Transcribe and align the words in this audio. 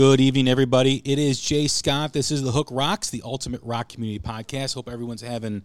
Good 0.00 0.18
evening, 0.18 0.48
everybody. 0.48 1.02
It 1.04 1.18
is 1.18 1.38
Jay 1.38 1.66
Scott. 1.66 2.14
This 2.14 2.30
is 2.30 2.40
The 2.40 2.52
Hook 2.52 2.68
Rocks, 2.70 3.10
the 3.10 3.20
ultimate 3.22 3.60
rock 3.62 3.90
community 3.90 4.18
podcast. 4.18 4.74
Hope 4.74 4.88
everyone's 4.88 5.20
having 5.20 5.62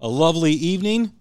a 0.00 0.08
lovely 0.08 0.52
evening. 0.52 1.12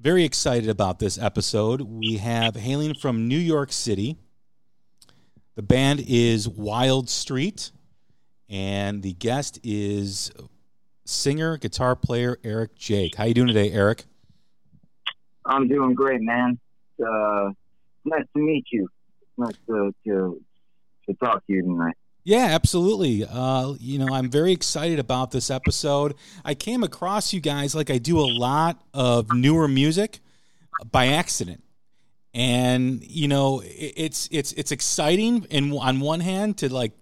Very 0.00 0.24
excited 0.24 0.68
about 0.68 0.98
this 0.98 1.18
episode. 1.18 1.82
We 1.82 2.16
have 2.16 2.56
hailing 2.56 2.94
from 2.94 3.28
New 3.28 3.38
York 3.38 3.70
City. 3.70 4.16
The 5.54 5.62
band 5.62 6.02
is 6.08 6.48
Wildstreet, 6.48 7.70
and 8.48 9.04
the 9.04 9.12
guest 9.12 9.60
is 9.62 10.32
singer, 11.04 11.58
guitar 11.58 11.94
player 11.94 12.38
Eric 12.42 12.76
Jayk. 12.76 13.14
How 13.14 13.22
you 13.22 13.34
doing 13.34 13.46
today, 13.46 13.70
Eric? 13.70 14.06
I'm 15.46 15.68
doing 15.68 15.94
great, 15.94 16.22
man. 16.22 16.58
Uh, 16.98 17.50
nice 18.04 18.24
to 18.34 18.42
meet 18.42 18.64
you 18.72 18.88
nice 19.38 19.56
to, 19.66 19.94
to 20.06 20.42
to 21.06 21.14
talk 21.14 21.46
to 21.46 21.52
you 21.52 21.62
tonight. 21.62 21.94
Yeah, 22.24 22.48
absolutely. 22.50 23.24
Uh, 23.28 23.74
you 23.80 23.98
know, 23.98 24.12
I'm 24.12 24.30
very 24.30 24.52
excited 24.52 25.00
about 25.00 25.32
this 25.32 25.50
episode. 25.50 26.14
I 26.44 26.54
came 26.54 26.84
across 26.84 27.32
you 27.32 27.40
guys 27.40 27.74
like 27.74 27.90
I 27.90 27.98
do 27.98 28.20
a 28.20 28.30
lot 28.30 28.80
of 28.94 29.32
newer 29.32 29.66
music 29.66 30.20
by 30.90 31.08
accident. 31.08 31.64
And 32.32 33.02
you 33.04 33.28
know, 33.28 33.62
it's 33.64 34.28
it's 34.30 34.52
it's 34.52 34.72
exciting 34.72 35.46
and 35.50 35.74
on 35.74 36.00
one 36.00 36.20
hand 36.20 36.58
to 36.58 36.72
like 36.72 36.92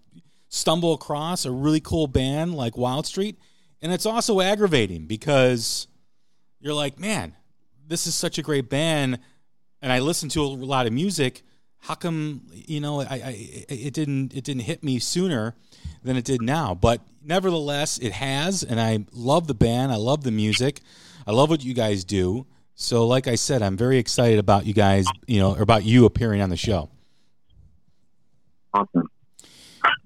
stumble 0.49 0.95
across 0.95 1.45
a 1.45 1.51
really 1.51 1.81
cool 1.81 2.09
band 2.09 2.55
like 2.55 2.75
Wildstreet, 2.75 3.37
and 3.81 3.93
it's 3.93 4.07
also 4.07 4.41
aggravating 4.41 5.07
because 5.07 5.87
you're 6.59 6.75
like, 6.75 6.99
man, 6.99 7.37
this 7.87 8.09
is 8.09 8.17
such 8.17 8.39
a 8.39 8.43
great 8.43 8.69
band 8.69 9.21
and 9.83 9.93
I 9.93 10.01
listen 10.01 10.29
to 10.31 10.43
a 10.43 10.45
lot 10.45 10.87
of 10.87 10.93
music, 10.93 11.43
how 11.81 11.95
come 11.95 12.43
you 12.53 12.81
know 12.81 13.01
I, 13.01 13.05
I 13.11 13.47
it 13.69 13.95
didn't 13.95 14.35
it 14.35 14.45
didn't 14.45 14.63
hit 14.63 14.85
me 14.85 14.99
sooner 14.99 15.55
than 16.03 16.17
it 16.17 16.25
did 16.25 16.43
now. 16.43 16.75
But 16.75 17.01
nevertheless 17.23 17.99
it 17.99 18.13
has 18.13 18.63
and 18.63 18.81
i 18.81 19.05
love 19.13 19.47
the 19.47 19.55
band. 19.55 19.93
I 19.93 19.97
love 19.97 20.23
the 20.23 20.31
music. 20.31 20.81
I 21.27 21.33
love 21.33 21.51
what 21.51 21.65
you 21.65 21.75
guys 21.75 22.05
do. 22.05 22.47
So 22.75 23.07
like 23.07 23.27
i 23.27 23.35
said 23.35 23.63
i'm 23.63 23.77
very 23.77 23.99
excited 23.99 24.39
about 24.39 24.67
you 24.67 24.75
guys 24.75 25.07
you 25.27 25.41
know 25.41 25.55
or 25.55 25.63
about 25.63 25.85
you 25.85 26.05
appearing 26.05 26.41
on 26.41 26.51
the 26.51 26.57
show. 26.57 26.91
Awesome. 28.73 29.09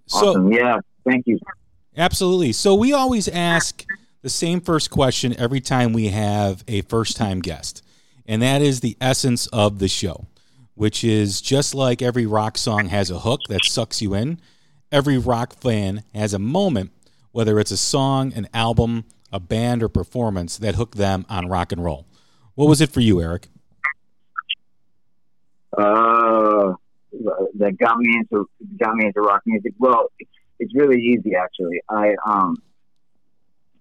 So 0.07 0.29
awesome. 0.29 0.53
yeah. 0.53 0.79
Thank 1.05 1.27
you. 1.27 1.39
Absolutely. 1.97 2.53
So 2.53 2.75
we 2.75 2.93
always 2.93 3.29
ask 3.29 3.85
the 4.23 4.31
same 4.31 4.61
first 4.61 4.91
question 4.91 5.39
every 5.39 5.61
time 5.61 5.93
we 5.93 6.09
have 6.09 6.65
a 6.67 6.81
first 6.83 7.17
time 7.17 7.41
guest 7.41 7.83
and 8.27 8.41
that 8.41 8.63
is 8.63 8.81
the 8.81 8.97
essence 9.01 9.47
of 9.49 9.79
the 9.81 9.89
show 9.89 10.27
which 10.75 11.05
is 11.05 11.41
just 11.41 11.75
like 11.75 12.03
every 12.03 12.27
rock 12.27 12.59
song 12.59 12.87
has 12.87 13.11
a 13.11 13.21
hook 13.21 13.41
that 13.49 13.65
sucks 13.65 14.03
you 14.03 14.15
in, 14.15 14.41
every 14.91 15.19
rock 15.19 15.55
fan 15.55 16.05
has 16.15 16.35
a 16.35 16.39
moment, 16.39 16.93
whether 17.33 17.59
it's 17.59 17.71
a 17.71 17.77
song, 17.77 18.33
an 18.35 18.49
album, 18.53 19.05
a 19.33 19.41
band, 19.41 19.83
or 19.83 19.89
performance 19.89 20.59
that 20.59 20.75
hooked 20.75 20.97
them 20.97 21.27
on 21.29 21.49
rock 21.49 21.73
and 21.73 21.85
roll. 21.85 22.07
What 22.55 22.69
was 22.69 22.81
it 22.81 22.91
for 22.91 23.01
you, 23.01 23.21
Eric? 23.21 23.49
Uh, 25.77 26.75
that 27.59 27.77
got 27.79 27.99
me 27.99 28.17
into 28.17 28.49
got 28.79 28.95
me 28.95 29.07
into 29.07 29.21
rock 29.21 29.43
music. 29.47 29.75
Well, 29.79 30.09
it's, 30.59 30.75
really 30.75 31.01
easy 31.01 31.35
actually. 31.35 31.81
I 31.89 32.15
um 32.27 32.57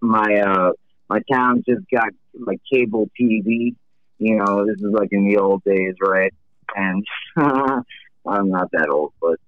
my 0.01 0.35
uh 0.35 0.71
my 1.09 1.21
town 1.31 1.63
just 1.67 1.81
got 1.93 2.09
like 2.33 2.59
cable 2.71 3.09
TV. 3.19 3.75
You 4.19 4.35
know, 4.37 4.65
this 4.65 4.77
is 4.77 4.91
like 4.91 5.09
in 5.11 5.27
the 5.27 5.37
old 5.37 5.63
days, 5.63 5.95
right? 6.01 6.33
And 6.75 7.05
I'm 7.37 8.49
not 8.49 8.71
that 8.71 8.89
old, 8.89 9.13
but 9.21 9.39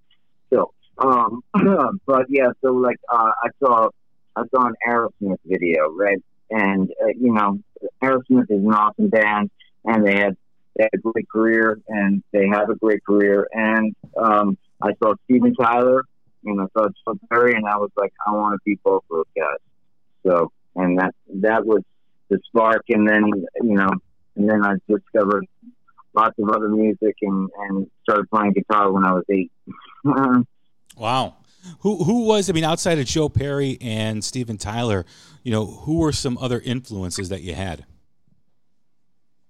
still. 0.48 0.74
Um, 0.98 1.42
but 2.06 2.26
yeah, 2.30 2.50
so 2.62 2.74
like 2.74 2.98
uh, 3.12 3.32
I 3.44 3.50
saw 3.60 3.90
I 4.36 4.44
saw 4.54 4.68
an 4.68 4.76
Aerosmith 4.88 5.40
video, 5.46 5.92
right? 5.92 6.22
And 6.50 6.92
uh, 7.04 7.08
you 7.08 7.34
know, 7.34 7.60
Aerosmith 8.04 8.50
is 8.50 8.64
an 8.64 8.74
awesome 8.74 9.10
band, 9.10 9.50
and 9.86 10.06
they 10.06 10.16
had 10.16 10.38
they 10.76 10.84
had 10.84 10.92
a 10.94 10.98
great 10.98 11.30
career, 11.30 11.80
and 11.88 12.24
they 12.32 12.48
have 12.48 12.70
a 12.70 12.76
great 12.76 13.04
career. 13.04 13.48
And 13.52 13.96
um, 14.18 14.58
I 14.82 14.92
saw 15.02 15.16
Steven 15.26 15.56
Tyler, 15.56 16.04
and 16.44 16.62
I 16.62 16.66
saw 16.74 16.88
Chuck 17.06 17.18
Berry, 17.30 17.56
and 17.56 17.66
I 17.66 17.78
was 17.78 17.92
like, 17.96 18.14
I 18.26 18.32
want 18.32 18.54
to 18.54 18.60
be 18.66 18.80
both 18.84 19.04
of 19.10 19.18
those 19.18 19.26
guys. 19.36 19.58
So, 20.26 20.52
and 20.76 21.00
that 21.00 21.16
that 21.42 21.66
was 21.66 21.82
the 22.30 22.40
spark, 22.48 22.84
and 22.90 23.08
then 23.08 23.24
you 23.62 23.76
know, 23.76 23.90
and 24.36 24.50
then 24.50 24.64
I 24.64 24.76
discovered 24.88 25.46
lots 26.16 26.38
of 26.40 26.50
other 26.50 26.70
music 26.70 27.16
and, 27.22 27.50
and 27.58 27.88
started 28.04 28.30
playing 28.30 28.54
guitar 28.54 28.92
when 28.92 29.04
I 29.06 29.14
was 29.14 29.24
eight. 29.30 29.52
wow. 30.98 31.36
Who 31.80 32.04
who 32.04 32.26
was 32.26 32.50
I 32.50 32.54
mean 32.54 32.64
outside 32.64 33.00
of 33.00 33.06
Joe 33.06 33.28
Perry 33.28 33.78
and 33.82 34.24
Steven 34.24 34.58
Tyler, 34.58 35.06
you 35.44 35.52
know, 35.52 35.66
who 35.66 35.98
were 35.98 36.12
some 36.12 36.38
other 36.38 36.60
influences 36.60 37.30
that 37.30 37.42
you 37.42 37.56
had? 37.56 37.86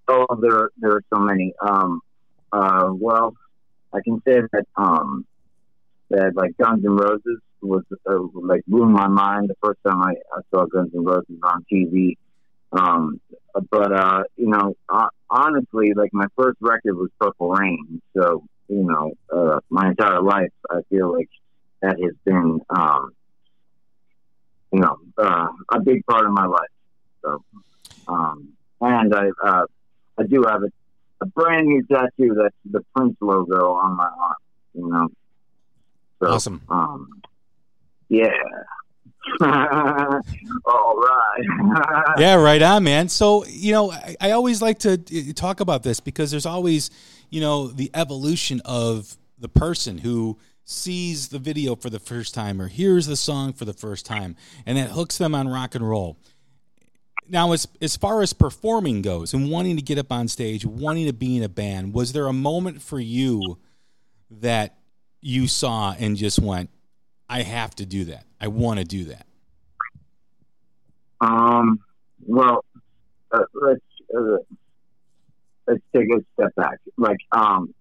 Oh, 0.07 0.25
there 0.39 0.69
there 0.77 0.91
are 0.91 1.03
so 1.13 1.19
many. 1.19 1.53
Um, 1.61 2.01
uh, 2.53 2.89
well, 2.93 3.35
I 3.93 3.99
can 4.03 4.21
say 4.25 4.39
that 4.51 4.65
um, 4.77 5.25
that 6.09 6.35
like 6.35 6.55
Guns 6.57 6.85
N' 6.85 6.95
Roses 6.95 7.41
was 7.61 7.83
uh, 8.09 8.17
like 8.33 8.61
blew 8.67 8.85
my 8.85 9.07
mind 9.07 9.49
the 9.49 9.55
first 9.61 9.79
time 9.85 10.01
I, 10.01 10.11
I 10.11 10.41
saw 10.51 10.65
Guns 10.65 10.91
N' 10.95 11.03
Roses 11.03 11.37
on 11.43 11.65
TV. 11.71 12.17
Um, 12.71 13.19
but 13.69 13.91
uh, 13.91 14.23
you 14.35 14.47
know, 14.47 14.75
uh, 14.89 15.07
honestly, 15.29 15.93
like 15.93 16.13
my 16.13 16.27
first 16.35 16.57
record 16.59 16.95
was 16.95 17.09
Purple 17.19 17.49
Rain, 17.49 18.01
so 18.15 18.43
you 18.67 18.83
know, 18.83 19.11
uh, 19.31 19.59
my 19.69 19.89
entire 19.89 20.21
life, 20.21 20.51
I 20.69 20.81
feel 20.89 21.13
like 21.13 21.29
that 21.81 21.99
has 22.01 22.13
been, 22.23 22.61
um, 22.69 23.11
you 24.71 24.79
know, 24.79 24.97
uh, 25.17 25.47
a 25.71 25.79
big 25.81 26.05
part 26.05 26.25
of 26.25 26.31
my 26.31 26.45
life. 26.45 26.69
So, 27.21 27.43
um, 28.07 28.49
and 28.81 29.13
I, 29.13 29.29
uh, 29.43 29.65
I 30.17 30.23
do 30.23 30.43
have 30.43 30.63
a, 30.63 30.71
a 31.21 31.25
brand 31.27 31.67
new 31.67 31.85
tattoo 31.85 32.35
that's 32.35 32.55
the 32.69 32.83
Prince 32.95 33.17
logo 33.21 33.73
on 33.73 33.95
my 33.95 34.05
arm. 34.05 34.35
You 34.73 34.89
know, 34.89 35.07
so, 36.19 36.27
awesome. 36.27 36.61
Um, 36.69 37.21
yeah. 38.09 38.31
All 39.41 40.95
right. 40.97 42.15
yeah, 42.17 42.35
right 42.35 42.61
on, 42.61 42.83
man. 42.83 43.09
So, 43.09 43.45
you 43.45 43.71
know, 43.71 43.91
I, 43.91 44.15
I, 44.21 44.31
always 44.31 44.61
like 44.61 44.79
to 44.79 44.93
uh, 44.93 45.33
talk 45.33 45.59
about 45.59 45.83
this 45.83 45.99
because 45.99 46.31
there's 46.31 46.45
always, 46.45 46.91
you 47.29 47.41
know, 47.41 47.67
the 47.67 47.89
evolution 47.93 48.61
of 48.65 49.17
the 49.39 49.49
person 49.49 49.97
who 49.97 50.37
sees 50.63 51.29
the 51.29 51.39
video 51.39 51.75
for 51.75 51.89
the 51.89 51.99
first 51.99 52.33
time 52.33 52.61
or 52.61 52.67
hears 52.67 53.07
the 53.07 53.15
song 53.15 53.53
for 53.53 53.65
the 53.65 53.73
first 53.73 54.05
time 54.05 54.35
and 54.65 54.77
that 54.77 54.91
hooks 54.91 55.17
them 55.17 55.33
on 55.33 55.47
rock 55.47 55.75
and 55.75 55.87
roll. 55.87 56.17
Now, 57.27 57.53
as 57.53 57.67
as 57.81 57.97
far 57.97 58.21
as 58.21 58.33
performing 58.33 59.01
goes 59.01 59.33
and 59.33 59.49
wanting 59.49 59.75
to 59.77 59.81
get 59.81 59.97
up 59.97 60.11
on 60.11 60.27
stage, 60.27 60.63
wanting 60.65 61.07
to 61.07 61.13
be 61.13 61.37
in 61.37 61.43
a 61.43 61.49
band, 61.49 61.93
was 61.93 62.13
there 62.13 62.27
a 62.27 62.33
moment 62.33 62.83
for 62.83 62.99
you 62.99 63.57
that 64.29 64.77
you 65.21 65.47
saw 65.47 65.95
and 65.97 66.15
just 66.15 66.37
went, 66.37 66.69
"I 67.29 67.41
have 67.41 67.75
to 67.75 67.85
do 67.85 68.05
that. 68.05 68.25
I 68.39 68.47
want 68.47 68.79
to 68.79 68.85
do 68.85 69.05
that." 69.05 69.25
Um. 71.21 71.79
Well, 72.27 72.65
uh, 73.31 73.43
let's 73.53 73.81
uh, 74.15 74.37
let's 75.67 75.81
take 75.95 76.07
a 76.11 76.23
step 76.33 76.55
back. 76.55 76.79
Like, 76.97 77.17
um, 77.31 77.73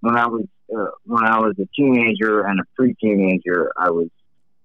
when 0.00 0.16
I 0.16 0.26
was 0.26 0.44
uh, 0.74 0.90
when 1.04 1.24
I 1.24 1.38
was 1.40 1.54
a 1.58 1.66
teenager 1.74 2.42
and 2.42 2.60
a 2.60 2.64
pre-teenager, 2.76 3.72
I 3.76 3.90
was 3.90 4.08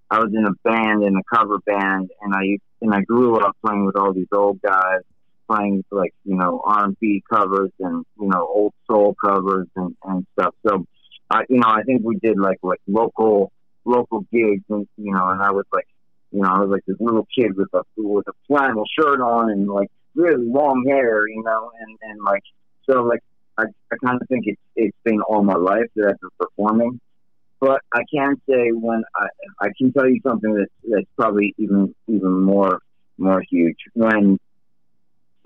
I 0.09 0.19
was 0.19 0.31
in 0.33 0.45
a 0.45 0.53
band 0.63 1.03
in 1.03 1.15
a 1.15 1.35
cover 1.35 1.59
band, 1.59 2.11
and 2.21 2.33
I 2.33 2.57
and 2.81 2.93
I 2.93 3.01
grew 3.01 3.37
up 3.37 3.55
playing 3.65 3.85
with 3.85 3.95
all 3.95 4.13
these 4.13 4.27
old 4.31 4.61
guys, 4.61 5.01
playing 5.49 5.83
like 5.91 6.13
you 6.23 6.35
know 6.35 6.61
R 6.63 6.85
and 6.85 6.99
B 6.99 7.23
covers 7.31 7.71
and 7.79 8.05
you 8.19 8.27
know 8.27 8.41
old 8.41 8.73
soul 8.89 9.15
covers 9.23 9.67
and 9.75 9.95
and 10.03 10.25
stuff. 10.33 10.53
So, 10.67 10.85
I 11.29 11.43
you 11.49 11.59
know 11.59 11.67
I 11.67 11.83
think 11.83 12.01
we 12.03 12.17
did 12.17 12.37
like 12.37 12.59
like 12.61 12.81
local 12.87 13.51
local 13.85 14.21
gigs, 14.31 14.63
and 14.69 14.87
you 14.97 15.13
know, 15.13 15.29
and 15.29 15.41
I 15.41 15.51
was 15.51 15.65
like 15.71 15.87
you 16.31 16.41
know 16.41 16.49
I 16.49 16.59
was 16.59 16.69
like 16.69 16.85
this 16.85 16.97
little 16.99 17.27
kid 17.37 17.55
with 17.55 17.69
a 17.73 17.83
with 17.97 18.27
a 18.27 18.33
flannel 18.47 18.85
shirt 18.97 19.21
on 19.21 19.49
and 19.51 19.67
like 19.67 19.89
really 20.15 20.45
long 20.45 20.85
hair, 20.87 21.27
you 21.27 21.43
know, 21.43 21.71
and 21.79 21.97
and 22.01 22.23
like 22.23 22.43
so 22.89 23.03
like 23.03 23.21
I 23.57 23.63
I 23.91 23.95
kind 24.03 24.21
of 24.21 24.27
think 24.27 24.45
it's 24.47 24.61
it's 24.75 24.97
been 25.03 25.21
all 25.21 25.43
my 25.43 25.55
life 25.55 25.87
that 25.95 26.07
I've 26.09 26.19
been 26.19 26.29
performing. 26.39 26.99
But 27.59 27.81
I 27.93 28.01
can 28.13 28.35
say 28.49 28.71
when 28.71 29.03
I 29.15 29.27
I 29.61 29.67
can 29.77 29.93
tell 29.93 30.09
you 30.09 30.19
something 30.25 30.53
that's 30.53 30.71
that's 30.83 31.09
probably 31.15 31.53
even 31.57 31.95
even 32.07 32.41
more 32.41 32.79
more 33.17 33.41
huge. 33.49 33.77
When 33.93 34.37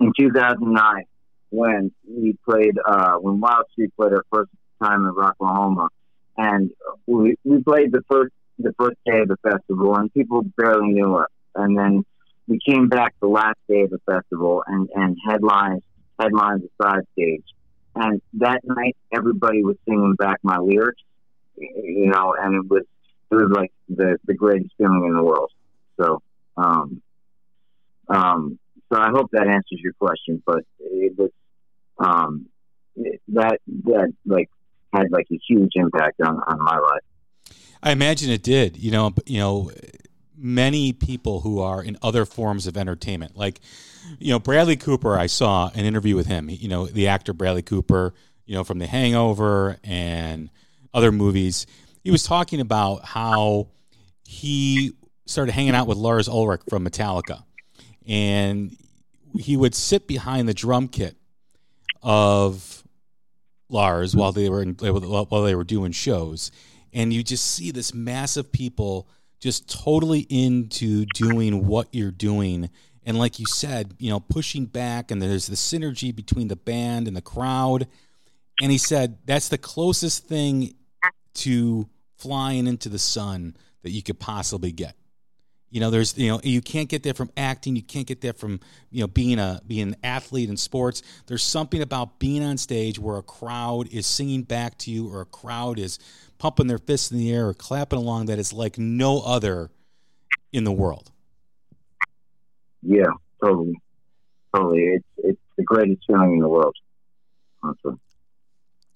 in 0.00 0.12
2009, 0.18 1.04
when 1.50 1.92
we 2.08 2.36
played 2.48 2.78
uh, 2.84 3.14
when 3.16 3.40
Wildstreet 3.40 3.92
played 3.96 4.12
our 4.12 4.24
first 4.32 4.50
time 4.82 5.06
in 5.06 5.14
Rocklahoma, 5.14 5.88
and 6.38 6.70
we 7.06 7.36
we 7.44 7.62
played 7.62 7.92
the 7.92 8.02
first 8.10 8.32
the 8.58 8.72
first 8.78 8.96
day 9.04 9.20
of 9.20 9.28
the 9.28 9.36
festival, 9.42 9.96
and 9.96 10.12
people 10.12 10.42
barely 10.56 10.88
knew 10.88 11.16
us. 11.16 11.30
And 11.54 11.78
then 11.78 12.04
we 12.46 12.58
came 12.66 12.88
back 12.88 13.14
the 13.20 13.28
last 13.28 13.58
day 13.68 13.82
of 13.82 13.90
the 13.90 14.00
festival 14.10 14.64
and 14.66 14.88
and 14.94 15.16
headlines 15.28 15.82
headlines 16.18 16.62
the 16.62 16.84
side 16.84 17.04
stage. 17.12 17.44
And 17.94 18.22
that 18.34 18.60
night, 18.64 18.96
everybody 19.12 19.62
was 19.62 19.76
singing 19.84 20.14
back 20.18 20.38
my 20.42 20.56
lyrics 20.58 21.02
you 21.60 22.06
know, 22.06 22.34
and 22.38 22.54
it 22.54 22.70
was 22.70 22.84
it 23.30 23.34
was 23.34 23.50
like 23.54 23.72
the 23.88 24.18
the 24.24 24.34
greatest 24.34 24.70
feeling 24.78 25.04
in 25.06 25.14
the 25.14 25.22
world. 25.22 25.50
So, 26.00 26.22
um, 26.56 27.02
um, 28.08 28.58
so 28.92 28.98
I 28.98 29.10
hope 29.10 29.30
that 29.32 29.46
answers 29.46 29.80
your 29.82 29.92
question. 29.94 30.42
But 30.44 30.64
it 30.80 31.18
was 31.18 31.30
um, 31.98 32.46
that 33.28 33.58
that 33.84 34.12
like 34.24 34.50
had 34.92 35.10
like 35.10 35.26
a 35.32 35.38
huge 35.48 35.72
impact 35.74 36.20
on 36.20 36.38
on 36.46 36.58
my 36.60 36.78
life. 36.78 37.02
I 37.82 37.92
imagine 37.92 38.30
it 38.30 38.42
did. 38.42 38.76
You 38.76 38.90
know, 38.90 39.14
you 39.26 39.38
know, 39.38 39.70
many 40.36 40.92
people 40.92 41.40
who 41.40 41.60
are 41.60 41.82
in 41.82 41.96
other 42.02 42.24
forms 42.24 42.66
of 42.66 42.76
entertainment, 42.76 43.36
like 43.36 43.60
you 44.18 44.32
know, 44.32 44.38
Bradley 44.38 44.76
Cooper. 44.76 45.18
I 45.18 45.26
saw 45.26 45.70
an 45.74 45.84
interview 45.84 46.16
with 46.16 46.26
him. 46.26 46.48
You 46.50 46.68
know, 46.68 46.86
the 46.86 47.08
actor 47.08 47.32
Bradley 47.32 47.62
Cooper. 47.62 48.14
You 48.46 48.54
know, 48.54 48.64
from 48.64 48.78
The 48.78 48.86
Hangover 48.86 49.76
and 49.84 50.48
other 50.94 51.12
movies. 51.12 51.66
He 52.02 52.10
was 52.10 52.22
talking 52.22 52.60
about 52.60 53.04
how 53.04 53.68
he 54.24 54.92
started 55.26 55.52
hanging 55.52 55.74
out 55.74 55.86
with 55.86 55.98
Lars 55.98 56.28
Ulrich 56.28 56.62
from 56.68 56.86
Metallica, 56.86 57.44
and 58.06 58.74
he 59.38 59.56
would 59.56 59.74
sit 59.74 60.06
behind 60.06 60.48
the 60.48 60.54
drum 60.54 60.88
kit 60.88 61.16
of 62.02 62.82
Lars 63.68 64.16
while 64.16 64.32
they 64.32 64.48
were 64.48 64.62
in, 64.62 64.74
while 64.74 65.42
they 65.42 65.54
were 65.54 65.64
doing 65.64 65.92
shows, 65.92 66.50
and 66.92 67.12
you 67.12 67.22
just 67.22 67.46
see 67.46 67.70
this 67.70 67.92
mass 67.92 68.36
of 68.36 68.50
people 68.52 69.08
just 69.40 69.70
totally 69.70 70.20
into 70.28 71.04
doing 71.14 71.66
what 71.66 71.88
you're 71.92 72.10
doing. 72.10 72.70
And 73.04 73.18
like 73.18 73.38
you 73.38 73.46
said, 73.46 73.94
you 73.98 74.10
know, 74.10 74.20
pushing 74.20 74.66
back, 74.66 75.10
and 75.10 75.22
there's 75.22 75.46
the 75.46 75.56
synergy 75.56 76.14
between 76.14 76.48
the 76.48 76.56
band 76.56 77.06
and 77.08 77.16
the 77.16 77.22
crowd. 77.22 77.86
And 78.60 78.72
he 78.72 78.78
said 78.78 79.18
that's 79.24 79.48
the 79.48 79.58
closest 79.58 80.26
thing 80.26 80.74
to 81.34 81.88
flying 82.16 82.66
into 82.66 82.88
the 82.88 82.98
sun 82.98 83.56
that 83.82 83.90
you 83.90 84.02
could 84.02 84.18
possibly 84.18 84.72
get. 84.72 84.96
You 85.70 85.80
know, 85.80 85.90
there's 85.90 86.16
you 86.16 86.28
know 86.28 86.40
you 86.42 86.62
can't 86.62 86.88
get 86.88 87.02
that 87.02 87.16
from 87.16 87.30
acting. 87.36 87.76
You 87.76 87.82
can't 87.82 88.06
get 88.06 88.22
that 88.22 88.38
from 88.38 88.60
you 88.90 89.02
know 89.02 89.06
being 89.06 89.38
a 89.38 89.60
being 89.66 89.88
an 89.88 89.96
athlete 90.02 90.48
in 90.48 90.56
sports. 90.56 91.02
There's 91.26 91.42
something 91.42 91.82
about 91.82 92.18
being 92.18 92.42
on 92.42 92.56
stage 92.56 92.98
where 92.98 93.18
a 93.18 93.22
crowd 93.22 93.88
is 93.88 94.06
singing 94.06 94.42
back 94.42 94.78
to 94.78 94.90
you, 94.90 95.12
or 95.12 95.22
a 95.22 95.26
crowd 95.26 95.78
is 95.78 95.98
pumping 96.38 96.68
their 96.68 96.78
fists 96.78 97.10
in 97.10 97.18
the 97.18 97.32
air 97.32 97.48
or 97.48 97.54
clapping 97.54 97.98
along 97.98 98.26
that 98.26 98.38
is 98.38 98.52
like 98.52 98.78
no 98.78 99.20
other 99.20 99.70
in 100.52 100.64
the 100.64 100.72
world. 100.72 101.10
Yeah, 102.82 103.12
totally, 103.44 103.74
totally. 104.54 104.84
It's 104.84 105.06
it's 105.18 105.40
the 105.56 105.64
greatest 105.64 106.02
feeling 106.06 106.34
in 106.34 106.40
the 106.40 106.48
world. 106.48 106.76
Honestly. 107.62 107.94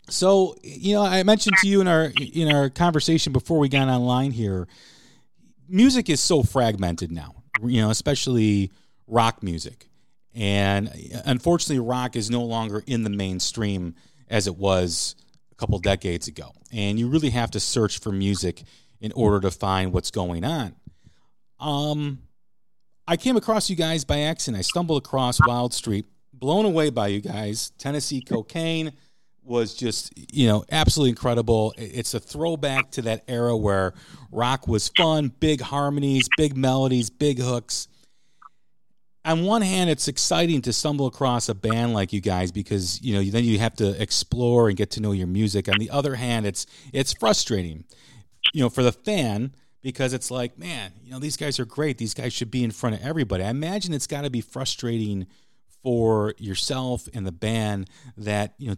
So, 0.08 0.56
you 0.62 0.94
know, 0.94 1.02
I 1.02 1.22
mentioned 1.22 1.56
to 1.60 1.68
you 1.68 1.80
in 1.80 1.88
our 1.88 2.12
in 2.16 2.52
our 2.52 2.70
conversation 2.70 3.32
before 3.32 3.58
we 3.58 3.68
got 3.68 3.88
online 3.88 4.30
here, 4.30 4.68
music 5.72 6.08
is 6.08 6.20
so 6.20 6.42
fragmented 6.42 7.10
now. 7.10 7.34
You 7.64 7.82
know, 7.82 7.90
especially 7.90 8.70
rock 9.06 9.42
music. 9.42 9.88
And 10.34 10.90
unfortunately, 11.24 11.84
rock 11.84 12.16
is 12.16 12.30
no 12.30 12.42
longer 12.42 12.82
in 12.86 13.02
the 13.02 13.10
mainstream 13.10 13.94
as 14.28 14.46
it 14.46 14.56
was 14.56 15.14
a 15.50 15.54
couple 15.56 15.78
decades 15.78 16.28
ago. 16.28 16.52
And 16.72 16.98
you 16.98 17.08
really 17.08 17.30
have 17.30 17.50
to 17.52 17.60
search 17.60 18.00
for 18.00 18.12
music 18.12 18.62
in 19.00 19.12
order 19.12 19.40
to 19.40 19.50
find 19.50 19.92
what's 19.92 20.10
going 20.10 20.44
on. 20.44 20.74
Um, 21.60 22.20
I 23.06 23.16
came 23.16 23.36
across 23.36 23.68
you 23.68 23.76
guys 23.76 24.04
by 24.04 24.20
accident. 24.20 24.58
I 24.58 24.62
stumbled 24.62 25.04
across 25.04 25.40
Wildstreet, 25.40 26.04
blown 26.32 26.64
away 26.64 26.90
by 26.90 27.08
you 27.08 27.20
guys. 27.20 27.72
Tennessee 27.78 28.22
Cocaine 28.22 28.92
was 29.44 29.74
just 29.74 30.12
you 30.32 30.46
know 30.46 30.64
absolutely 30.70 31.10
incredible. 31.10 31.74
It's 31.76 32.14
a 32.14 32.20
throwback 32.20 32.90
to 32.92 33.02
that 33.02 33.24
era 33.28 33.56
where 33.56 33.94
rock 34.30 34.68
was 34.68 34.88
fun, 34.88 35.32
big 35.40 35.60
harmonies, 35.60 36.28
big 36.36 36.56
melodies, 36.56 37.10
big 37.10 37.38
hooks. 37.38 37.88
On 39.24 39.44
one 39.44 39.62
hand, 39.62 39.88
it's 39.88 40.08
exciting 40.08 40.62
to 40.62 40.72
stumble 40.72 41.06
across 41.06 41.48
a 41.48 41.54
band 41.54 41.94
like 41.94 42.12
you 42.12 42.20
guys 42.20 42.50
because 42.50 43.00
you 43.02 43.14
know 43.14 43.22
then 43.22 43.44
you 43.44 43.58
have 43.58 43.74
to 43.76 44.00
explore 44.00 44.68
and 44.68 44.76
get 44.76 44.90
to 44.92 45.00
know 45.00 45.12
your 45.12 45.28
music. 45.28 45.68
On 45.68 45.78
the 45.78 45.90
other 45.90 46.16
hand, 46.16 46.46
it's 46.46 46.66
it's 46.92 47.12
frustrating, 47.12 47.84
you 48.52 48.62
know, 48.62 48.68
for 48.68 48.82
the 48.82 48.92
fan 48.92 49.54
because 49.82 50.12
it's 50.12 50.30
like, 50.30 50.58
man, 50.58 50.92
you 51.04 51.10
know, 51.10 51.18
these 51.18 51.36
guys 51.36 51.58
are 51.58 51.64
great. 51.64 51.98
These 51.98 52.14
guys 52.14 52.32
should 52.32 52.50
be 52.50 52.64
in 52.64 52.70
front 52.70 52.96
of 52.96 53.02
everybody. 53.02 53.44
I 53.44 53.50
imagine 53.50 53.92
it's 53.92 54.06
got 54.06 54.22
to 54.22 54.30
be 54.30 54.40
frustrating 54.40 55.26
for 55.82 56.34
yourself 56.38 57.08
and 57.12 57.26
the 57.26 57.32
band 57.32 57.90
that 58.16 58.54
you 58.58 58.70
know 58.70 58.76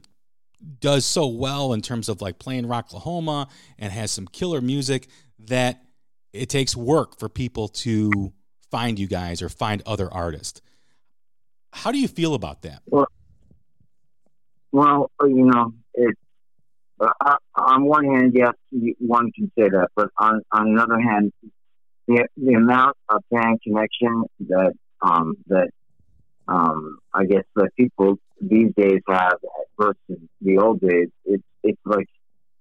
does 0.80 1.04
so 1.04 1.26
well 1.26 1.72
in 1.72 1.80
terms 1.80 2.08
of 2.08 2.20
like 2.20 2.38
playing 2.38 2.66
Rocklahoma 2.66 3.48
and 3.78 3.92
has 3.92 4.10
some 4.10 4.26
killer 4.26 4.60
music 4.60 5.08
that 5.38 5.82
it 6.32 6.48
takes 6.48 6.76
work 6.76 7.18
for 7.18 7.28
people 7.28 7.68
to 7.68 8.32
find 8.70 8.98
you 8.98 9.06
guys 9.06 9.42
or 9.42 9.48
find 9.48 9.82
other 9.86 10.12
artists. 10.12 10.60
How 11.72 11.92
do 11.92 11.98
you 11.98 12.08
feel 12.08 12.34
about 12.34 12.62
that? 12.62 12.82
Well, 12.86 13.06
well 14.72 15.10
you 15.22 15.44
know, 15.44 15.74
it's 15.94 16.18
uh, 17.00 17.36
on 17.56 17.84
one 17.84 18.04
hand, 18.04 18.32
yes, 18.34 18.52
one 18.98 19.30
can 19.32 19.50
say 19.58 19.68
that, 19.68 19.88
but 19.96 20.10
on 20.18 20.42
on 20.52 20.68
another 20.68 21.00
hand, 21.00 21.32
the 22.06 22.26
the 22.36 22.54
amount 22.54 22.96
of 23.08 23.22
fan 23.32 23.58
connection 23.62 24.24
that 24.48 24.72
um, 25.02 25.34
that 25.46 25.70
um, 26.48 26.98
I 27.12 27.24
guess 27.24 27.44
that 27.56 27.70
people 27.76 28.18
these 28.40 28.72
days 28.76 29.00
have 29.08 29.34
versus 29.78 30.22
the 30.40 30.58
old 30.58 30.80
days, 30.80 31.08
it's 31.24 31.42
it's 31.62 31.80
like 31.84 32.08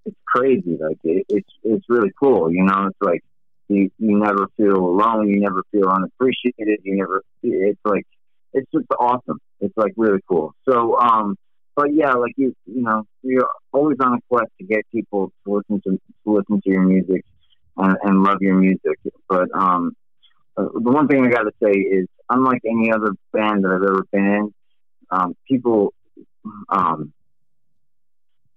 it's 0.06 0.18
crazy. 0.26 0.78
Like 0.80 1.00
it, 1.04 1.26
it's 1.30 1.50
it's 1.64 1.86
really 1.90 2.12
cool. 2.22 2.52
You 2.52 2.64
know, 2.64 2.88
it's 2.88 3.02
like 3.02 3.22
you 3.68 3.90
you 3.98 4.20
never 4.20 4.48
feel 4.58 4.78
alone. 4.78 5.30
You 5.30 5.40
never 5.40 5.64
feel 5.72 5.88
unappreciated. 5.90 6.80
You 6.84 6.98
never. 6.98 7.24
It's 7.42 7.80
like 7.84 8.06
it's 8.54 8.70
just 8.72 8.86
awesome. 9.00 9.40
It's 9.60 9.76
like 9.78 9.94
really 9.98 10.20
cool. 10.30 10.54
So, 10.70 10.98
um, 11.00 11.36
but 11.76 11.94
yeah, 11.94 12.14
like 12.14 12.34
you 12.38 12.56
you 12.66 12.84
know, 12.84 13.04
you're 13.22 13.50
always 13.72 13.98
on 14.02 14.14
a 14.14 14.22
quest 14.30 14.52
to 14.60 14.66
get 14.66 14.86
people 14.92 15.32
to 15.46 15.54
listen 15.54 15.82
to 15.82 15.92
to 15.98 16.32
listen 16.32 16.62
to 16.62 16.70
your 16.70 16.84
music 16.84 17.26
and, 17.78 17.98
and 18.04 18.24
love 18.24 18.38
your 18.42 18.56
music. 18.56 19.00
But 19.28 19.48
um, 19.54 19.96
uh, 20.56 20.64
the 20.74 20.92
one 20.92 21.08
thing 21.08 21.26
I 21.26 21.30
got 21.30 21.44
to 21.44 21.52
say 21.62 21.72
is, 21.72 22.08
unlike 22.34 22.62
any 22.66 22.92
other 22.92 23.14
band 23.32 23.64
that 23.64 23.70
I've 23.70 23.84
ever 23.84 24.06
been 24.12 24.26
in, 24.26 24.54
um, 25.12 25.36
people, 25.48 25.94
um, 26.70 27.14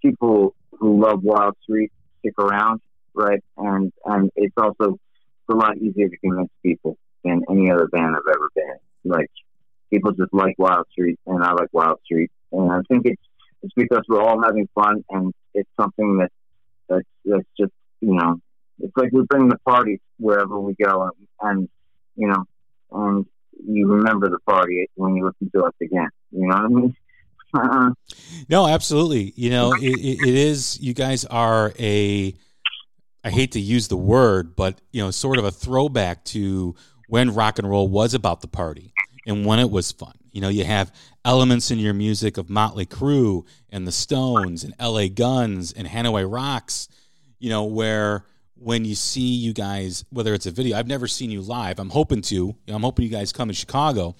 people 0.02 0.54
who 0.72 1.00
love 1.02 1.20
Wildstreet 1.20 1.90
stick 2.20 2.34
around, 2.38 2.80
right? 3.14 3.42
And 3.56 3.92
and 4.04 4.30
it's 4.36 4.54
also 4.56 4.94
it's 4.94 5.50
a 5.50 5.54
lot 5.54 5.76
easier 5.76 6.08
to 6.08 6.16
convince 6.18 6.50
people 6.62 6.96
than 7.24 7.42
any 7.50 7.70
other 7.70 7.86
band 7.88 8.16
I've 8.16 8.34
ever 8.34 8.48
been 8.54 8.64
in. 8.70 9.10
Like 9.10 9.30
people 9.92 10.12
just 10.12 10.32
like 10.32 10.56
Wildstreet, 10.58 11.16
and 11.26 11.44
I 11.44 11.52
like 11.52 11.70
Wildstreet, 11.72 12.28
and 12.52 12.72
I 12.72 12.80
think 12.88 13.06
it's 13.06 13.22
it's 13.62 13.74
because 13.74 14.02
we're 14.08 14.22
all 14.22 14.42
having 14.42 14.68
fun, 14.74 15.04
and 15.10 15.32
it's 15.54 15.70
something 15.78 16.18
that 16.18 16.30
that's 16.88 17.08
that's 17.24 17.48
just 17.58 17.72
you 18.00 18.14
know, 18.14 18.36
it's 18.80 18.96
like 18.96 19.10
we 19.12 19.22
bring 19.28 19.48
the 19.48 19.58
party 19.58 20.00
wherever 20.18 20.58
we 20.58 20.74
go, 20.74 21.02
and, 21.02 21.28
and 21.40 21.68
you 22.16 22.28
know, 22.28 22.44
and 22.92 23.26
you 23.64 23.86
remember 23.86 24.28
the 24.28 24.38
party 24.40 24.88
when 24.94 25.16
you 25.16 25.24
listen 25.24 25.50
to 25.54 25.64
us 25.64 25.74
again. 25.80 26.08
You 26.30 26.46
know 26.46 26.56
what 26.56 26.64
I 26.64 26.68
mean? 26.68 26.96
Uh-uh. 27.54 27.90
no, 28.50 28.66
absolutely. 28.66 29.32
You 29.36 29.50
know, 29.50 29.72
it, 29.72 29.82
it 29.82 30.34
is. 30.34 30.78
You 30.80 30.94
guys 30.94 31.24
are 31.24 31.72
a. 31.78 32.34
I 33.24 33.30
hate 33.30 33.52
to 33.52 33.60
use 33.60 33.88
the 33.88 33.96
word, 33.96 34.54
but 34.56 34.80
you 34.92 35.02
know, 35.02 35.10
sort 35.10 35.38
of 35.38 35.44
a 35.44 35.50
throwback 35.50 36.24
to 36.26 36.74
when 37.08 37.34
rock 37.34 37.58
and 37.58 37.68
roll 37.68 37.88
was 37.88 38.14
about 38.14 38.40
the 38.40 38.48
party 38.48 38.92
and 39.26 39.46
when 39.46 39.58
it 39.58 39.70
was 39.70 39.92
fun. 39.92 40.14
You 40.32 40.40
know, 40.42 40.48
you 40.48 40.64
have 40.64 40.92
elements 41.24 41.70
in 41.70 41.78
your 41.78 41.94
music 41.94 42.36
of 42.36 42.50
Motley 42.50 42.84
Crue 42.84 43.46
and 43.70 43.86
the 43.86 43.92
Stones 43.92 44.64
and 44.64 44.74
LA 44.80 45.08
Guns 45.08 45.72
and 45.72 45.88
Hanoi 45.88 46.30
Rocks, 46.30 46.88
you 47.38 47.48
know, 47.48 47.64
where 47.64 48.24
when 48.58 48.84
you 48.84 48.94
see 48.94 49.34
you 49.34 49.52
guys, 49.52 50.04
whether 50.10 50.34
it's 50.34 50.46
a 50.46 50.50
video, 50.50 50.78
I've 50.78 50.86
never 50.86 51.06
seen 51.06 51.30
you 51.30 51.42
live. 51.42 51.78
I'm 51.78 51.90
hoping 51.90 52.22
to. 52.22 52.54
I'm 52.68 52.82
hoping 52.82 53.04
you 53.04 53.10
guys 53.10 53.32
come 53.32 53.48
to 53.48 53.54
Chicago. 53.54 54.16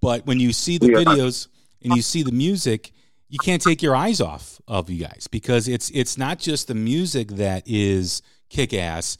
But 0.00 0.26
when 0.26 0.40
you 0.40 0.52
see 0.52 0.78
the 0.78 0.88
videos 0.88 1.48
and 1.82 1.94
you 1.94 2.02
see 2.02 2.22
the 2.22 2.32
music, 2.32 2.92
you 3.28 3.38
can't 3.38 3.62
take 3.62 3.82
your 3.82 3.96
eyes 3.96 4.20
off 4.20 4.60
of 4.68 4.90
you 4.90 5.02
guys 5.04 5.26
because 5.30 5.68
it's 5.68 5.90
it's 5.90 6.18
not 6.18 6.38
just 6.38 6.68
the 6.68 6.74
music 6.74 7.28
that 7.32 7.62
is 7.66 8.22
kick 8.48 8.74
ass, 8.74 9.18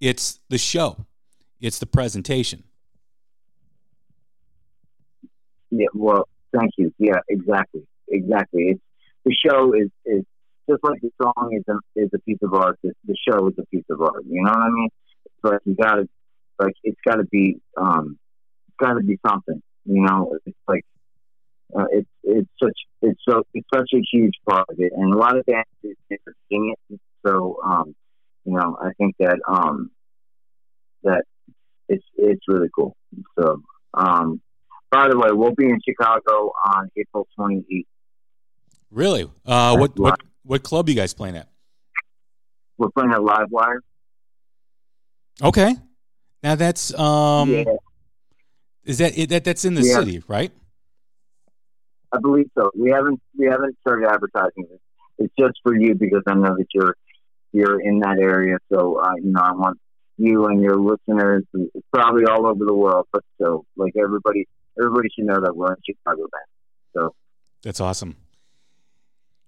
it's 0.00 0.40
the 0.48 0.58
show. 0.58 1.06
It's 1.60 1.78
the 1.78 1.86
presentation. 1.86 2.64
Yeah, 5.70 5.86
well, 5.94 6.28
thank 6.56 6.72
you. 6.76 6.92
Yeah, 6.98 7.20
exactly, 7.28 7.86
exactly. 8.08 8.68
It's 8.68 8.80
the 9.24 9.34
show 9.34 9.72
is 9.72 9.90
is 10.04 10.24
just 10.68 10.82
like 10.82 11.00
the 11.00 11.10
song 11.22 11.50
is 11.52 11.64
a, 11.68 12.00
is 12.00 12.10
a 12.14 12.18
piece 12.20 12.38
of 12.42 12.52
art. 12.54 12.78
The, 12.82 12.92
the 13.06 13.16
show 13.28 13.48
is 13.48 13.54
a 13.58 13.66
piece 13.66 13.84
of 13.90 14.00
art. 14.00 14.24
You 14.28 14.42
know 14.42 14.50
what 14.50 14.60
I 14.60 14.70
mean? 14.70 14.88
It's 15.24 15.44
like 15.44 15.60
you 15.64 15.74
got 15.74 15.96
to 15.96 16.08
like 16.58 16.74
it's 16.82 17.00
got 17.06 17.16
to 17.16 17.24
be 17.24 17.60
um 17.76 18.18
it's 18.68 18.76
got 18.78 18.94
to 18.94 19.04
be 19.04 19.18
something. 19.26 19.62
You 19.84 20.02
know, 20.02 20.36
it's 20.44 20.56
like 20.66 20.84
uh, 21.76 21.86
it's 21.92 22.08
it's 22.22 22.48
such 22.62 22.78
it's 23.02 23.20
so 23.28 23.42
it's 23.54 23.66
such 23.74 23.90
a 23.94 24.00
huge 24.12 24.34
part 24.48 24.66
of 24.68 24.76
it, 24.78 24.92
and 24.94 25.12
a 25.12 25.16
lot 25.16 25.36
of 25.36 25.44
bands 25.46 25.68
never 25.82 26.36
sing 26.48 26.74
it. 26.90 27.00
So 27.26 27.58
um, 27.64 27.94
you 28.44 28.54
know, 28.54 28.76
I 28.80 28.90
think 28.98 29.16
that 29.18 29.38
um 29.48 29.90
that 31.02 31.24
it's 31.88 32.04
it's 32.16 32.42
really 32.48 32.68
cool. 32.74 32.96
So 33.38 33.62
um, 33.94 34.40
by 34.90 35.08
the 35.08 35.18
way, 35.18 35.30
we'll 35.32 35.54
be 35.54 35.66
in 35.66 35.80
Chicago 35.86 36.52
on 36.64 36.90
April 36.96 37.26
28th. 37.38 37.86
Really? 38.90 39.30
Uh, 39.44 39.76
what 39.76 39.98
what 39.98 40.20
what 40.46 40.62
club 40.62 40.88
you 40.88 40.94
guys 40.94 41.12
playing 41.14 41.36
at? 41.36 41.48
We're 42.78 42.90
playing 42.90 43.12
at 43.12 43.20
Livewire. 43.20 43.78
Okay. 45.42 45.74
Now 46.42 46.54
that's 46.54 46.96
um. 46.98 47.50
Yeah. 47.50 47.64
Is 48.84 48.98
that 48.98 49.18
it 49.18 49.30
that 49.30 49.44
that's 49.44 49.64
in 49.64 49.74
the 49.74 49.82
yeah. 49.82 49.98
city, 49.98 50.22
right? 50.28 50.52
I 52.12 52.18
believe 52.20 52.46
so. 52.56 52.70
We 52.78 52.90
haven't 52.90 53.20
we 53.36 53.46
haven't 53.46 53.76
started 53.80 54.08
advertising 54.08 54.66
it. 54.70 54.80
It's 55.18 55.34
just 55.38 55.54
for 55.62 55.74
you 55.74 55.94
because 55.94 56.22
I 56.26 56.34
know 56.34 56.56
that 56.56 56.66
you're 56.72 56.94
you're 57.52 57.80
in 57.80 58.00
that 58.00 58.18
area. 58.20 58.58
So 58.72 59.00
uh, 59.00 59.14
you 59.16 59.32
know, 59.32 59.40
I 59.40 59.52
want 59.52 59.78
you 60.18 60.46
and 60.46 60.62
your 60.62 60.76
listeners, 60.76 61.44
it's 61.52 61.86
probably 61.92 62.24
all 62.24 62.46
over 62.46 62.64
the 62.64 62.74
world, 62.74 63.06
but 63.12 63.22
so 63.40 63.64
like 63.76 63.94
everybody 63.96 64.46
everybody 64.78 65.08
should 65.14 65.26
know 65.26 65.40
that 65.40 65.56
we're 65.56 65.72
in 65.72 65.80
Chicago 65.84 66.22
band. 66.22 66.46
So 66.94 67.14
that's 67.62 67.80
awesome. 67.80 68.16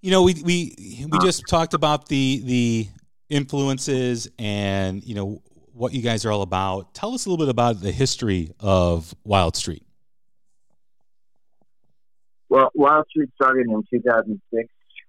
You 0.00 0.12
know, 0.12 0.22
we 0.22 0.34
we 0.44 1.06
we 1.10 1.18
just 1.20 1.44
talked 1.48 1.74
about 1.74 2.08
the 2.08 2.40
the 2.44 2.88
influences 3.28 4.28
and 4.38 5.04
you 5.04 5.14
know 5.14 5.42
what 5.72 5.92
you 5.92 6.02
guys 6.02 6.24
are 6.24 6.30
all 6.30 6.42
about. 6.42 6.94
Tell 6.94 7.14
us 7.14 7.26
a 7.26 7.30
little 7.30 7.44
bit 7.44 7.50
about 7.50 7.80
the 7.80 7.92
history 7.92 8.52
of 8.60 9.14
Wildstreet. 9.26 9.82
Well, 12.48 12.70
Wildstreet 12.76 13.32
started 13.34 13.66
in 13.68 13.82
2006. 13.90 14.68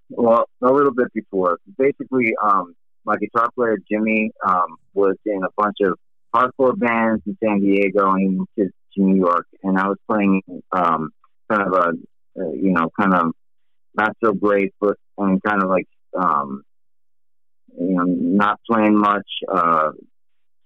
Well, 0.09 0.45
a 0.61 0.71
little 0.71 0.93
bit 0.93 1.13
before. 1.13 1.59
Basically, 1.77 2.33
um, 2.43 2.75
my 3.05 3.15
guitar 3.17 3.49
player 3.55 3.77
Jimmy 3.89 4.31
um, 4.45 4.77
was 4.93 5.15
in 5.25 5.41
a 5.43 5.49
bunch 5.55 5.77
of 5.81 5.97
hardcore 6.35 6.77
bands 6.77 7.23
in 7.25 7.37
San 7.43 7.59
Diego 7.59 8.11
and 8.11 8.45
to, 8.57 8.65
to 8.65 9.01
New 9.01 9.17
York, 9.17 9.47
and 9.63 9.77
I 9.77 9.87
was 9.87 9.97
playing 10.09 10.41
um, 10.71 11.09
kind 11.49 11.63
of 11.63 11.73
a, 11.73 11.89
uh, 12.39 12.51
you 12.53 12.71
know, 12.71 12.89
kind 12.99 13.13
of 13.13 13.31
not 13.95 14.15
so 14.23 14.33
great, 14.33 14.73
but 14.79 14.97
and 15.17 15.41
kind 15.43 15.61
of 15.61 15.69
like, 15.69 15.87
um, 16.17 16.63
you 17.77 17.95
know, 17.95 18.03
not 18.05 18.59
playing 18.69 18.97
much, 18.97 19.27
uh, 19.51 19.91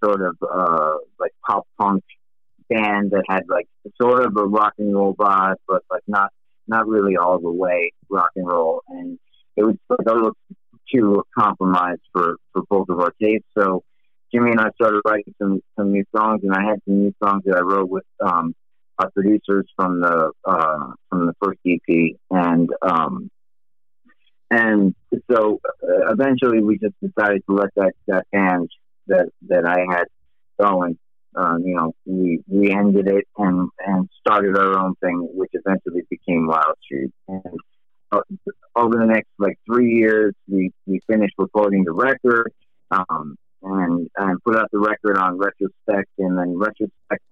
sort 0.04 0.22
of 0.22 0.38
uh, 0.42 0.96
like 1.20 1.32
pop 1.46 1.66
punk 1.80 2.04
band 2.70 3.12
that 3.12 3.24
had 3.30 3.44
like 3.50 3.68
sort 4.02 4.26
of 4.26 4.36
a 4.38 4.46
rock 4.46 4.74
and 4.78 4.94
roll 4.94 5.16
vibe, 5.16 5.56
but 5.68 5.84
like 5.90 6.04
not 6.08 6.32
not 6.68 6.88
really 6.88 7.18
all 7.18 7.40
the 7.40 7.52
way 7.52 7.92
rock 8.10 8.30
and 8.36 8.48
roll, 8.48 8.82
and 8.88 9.20
it 9.56 9.64
was 9.64 9.76
like 9.90 10.08
a 10.08 10.14
little 10.14 10.36
too 10.94 11.24
compromised 11.38 12.02
for 12.12 12.38
for 12.52 12.64
both 12.70 12.90
of 12.90 13.00
our 13.00 13.14
tastes. 13.22 13.48
So 13.58 13.84
Jimmy 14.34 14.52
and 14.52 14.60
I 14.60 14.70
started 14.76 15.02
writing 15.06 15.34
some 15.42 15.62
some 15.78 15.92
new 15.92 16.04
songs, 16.16 16.42
and 16.44 16.54
I 16.54 16.64
had 16.64 16.80
some 16.86 17.04
new 17.04 17.14
songs 17.24 17.44
that 17.46 17.58
I 17.58 17.62
wrote 17.62 17.90
with 17.90 18.06
um, 18.24 18.56
our 19.00 19.10
producers 19.12 19.66
from 19.76 20.02
the 20.02 20.32
uh, 20.46 20.92
from 21.10 21.26
the 21.28 21.34
first 21.42 21.60
EP, 21.66 22.16
and 22.30 22.70
um, 22.82 23.30
and 24.52 24.96
so 25.32 25.60
uh, 25.66 26.12
eventually 26.12 26.62
we 26.62 26.78
just 26.78 26.96
decided 27.02 27.44
to 27.50 27.56
let 27.56 27.70
that 27.76 27.94
that 28.08 28.26
band 28.32 28.70
that 29.08 29.30
that 29.48 29.66
I 29.66 29.86
had 29.90 30.06
going. 30.60 30.98
Um, 31.36 31.64
you 31.66 31.76
know, 31.76 31.94
we 32.06 32.44
we 32.48 32.72
ended 32.72 33.08
it 33.08 33.28
and 33.38 33.70
and 33.80 34.08
started 34.20 34.56
our 34.56 34.78
own 34.78 34.96
thing, 34.96 35.28
which 35.34 35.52
eventually 35.54 36.04
became 36.10 36.48
Wildstreet. 36.48 37.12
And 37.28 37.60
uh, 38.12 38.22
over 38.76 38.96
the 38.98 39.08
next 39.08 39.30
like 39.40 39.58
three 39.66 39.96
years, 39.96 40.36
we 40.48 40.72
we 40.86 41.00
finished 41.10 41.34
recording 41.40 41.84
the 41.84 41.92
record, 41.92 42.52
um, 42.92 43.36
and 43.64 44.08
and 44.18 44.44
put 44.44 44.56
out 44.56 44.70
the 44.72 44.80
record 44.80 45.18
on 45.18 45.40
Retrospect, 45.40 46.10
and 46.20 46.38
then 46.38 46.56
Retrospect 46.60 47.24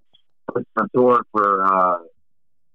was 0.54 0.66
on 0.78 0.88
tour 0.94 1.22
for 1.32 1.66
uh, 1.66 1.98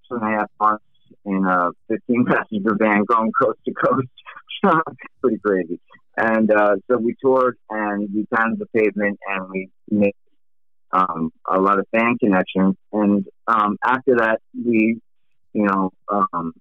two 0.09 0.17
and 0.17 0.23
a 0.23 0.39
half 0.39 0.51
months 0.61 0.85
in 1.25 1.45
a 1.45 1.71
15 1.89 2.25
passenger 2.27 2.77
van 2.79 3.05
going 3.05 3.33
coast 3.41 3.59
to 3.67 3.73
coast. 3.73 4.09
Pretty 5.21 5.39
crazy. 5.45 5.81
And 6.17 6.51
uh, 6.51 6.77
so 6.91 6.97
we 6.97 7.15
toured 7.23 7.59
and 7.69 8.09
we 8.15 8.27
found 8.35 8.59
the 8.59 8.67
pavement 8.67 9.19
and 9.29 9.51
we 9.51 9.69
made 9.91 10.15
um, 10.93 11.31
a 11.47 11.61
lot 11.61 11.79
of 11.79 11.87
fan 11.95 12.17
connections. 12.19 12.77
And 12.93 13.27
um, 13.47 13.77
after 13.85 14.17
that, 14.17 14.41
we, 14.55 14.99
you 15.53 15.63
know, 15.63 15.91
um, 16.09 16.53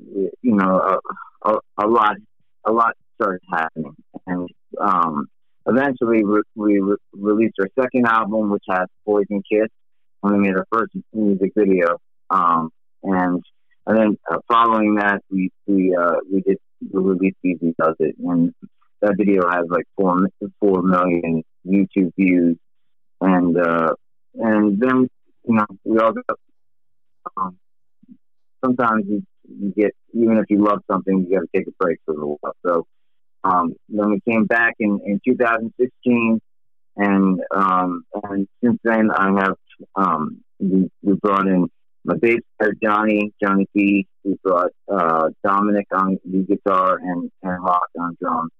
you 0.00 0.30
know, 0.42 1.00
a, 1.44 1.50
a, 1.50 1.58
a, 1.78 1.86
lot, 1.86 2.16
a 2.64 2.72
lot 2.72 2.94
started 3.16 3.42
happening. 3.52 3.94
And 4.26 4.48
um, 4.80 5.26
eventually, 5.66 6.24
we, 6.24 6.42
we 6.54 6.78
re- 6.80 6.96
released 7.12 7.56
our 7.60 7.68
second 7.78 8.06
album, 8.06 8.50
which 8.50 8.64
has 8.70 8.88
Poison 9.04 9.42
Kiss, 9.50 9.68
and 10.24 10.32
we 10.32 10.48
made 10.48 10.56
our 10.56 10.66
first 10.72 10.92
music 11.12 11.52
video. 11.54 11.98
Um, 12.30 12.70
and 13.02 13.42
and 13.86 13.98
then 13.98 14.18
uh, 14.30 14.38
following 14.48 14.96
that, 14.96 15.22
we 15.30 15.50
we 15.66 15.94
uh, 15.94 16.16
we 16.32 16.40
did 16.40 16.56
released 16.92 17.36
Easy 17.44 17.74
Does 17.78 17.94
It, 17.98 18.16
and 18.18 18.54
that 19.02 19.16
video 19.16 19.48
has 19.48 19.66
like 19.68 19.84
four 19.96 20.16
four 20.58 20.82
million 20.82 21.42
YouTube 21.66 22.12
views, 22.16 22.56
and 23.20 23.56
uh, 23.58 23.94
and 24.34 24.80
then 24.80 25.08
you 25.46 25.54
know 25.54 25.66
we 25.84 25.98
all 25.98 26.12
got. 26.12 26.38
Um, 27.36 27.58
sometimes 28.64 29.04
you, 29.06 29.22
you 29.46 29.72
get 29.76 29.92
even 30.14 30.38
if 30.38 30.46
you 30.48 30.64
love 30.64 30.80
something, 30.90 31.26
you 31.28 31.36
got 31.36 31.42
to 31.42 31.58
take 31.58 31.66
a 31.68 31.72
break 31.78 31.98
for 32.04 32.12
a 32.12 32.14
little 32.14 32.38
while. 32.40 32.56
So 32.64 32.86
um, 33.44 33.74
then 33.88 34.10
we 34.10 34.20
came 34.26 34.46
back 34.46 34.74
in 34.78 35.00
in 35.04 35.20
2016, 35.26 36.40
and 36.96 37.40
um, 37.54 38.04
and 38.22 38.48
since 38.62 38.78
then 38.82 39.10
I 39.10 39.40
have 39.40 39.56
um, 39.96 40.40
we, 40.58 40.90
we 41.02 41.14
brought 41.14 41.46
in 41.46 41.68
my 42.04 42.16
bass 42.16 42.40
player 42.58 42.74
Johnny, 42.82 43.32
Johnny 43.42 43.66
P. 43.74 44.06
We 44.24 44.36
brought 44.42 44.72
uh, 44.92 45.30
Dominic 45.42 45.86
on 45.92 46.18
the 46.24 46.42
guitar 46.42 46.98
and, 46.98 47.30
and 47.42 47.64
Rock 47.64 47.88
on 47.98 48.16
drums. 48.20 48.50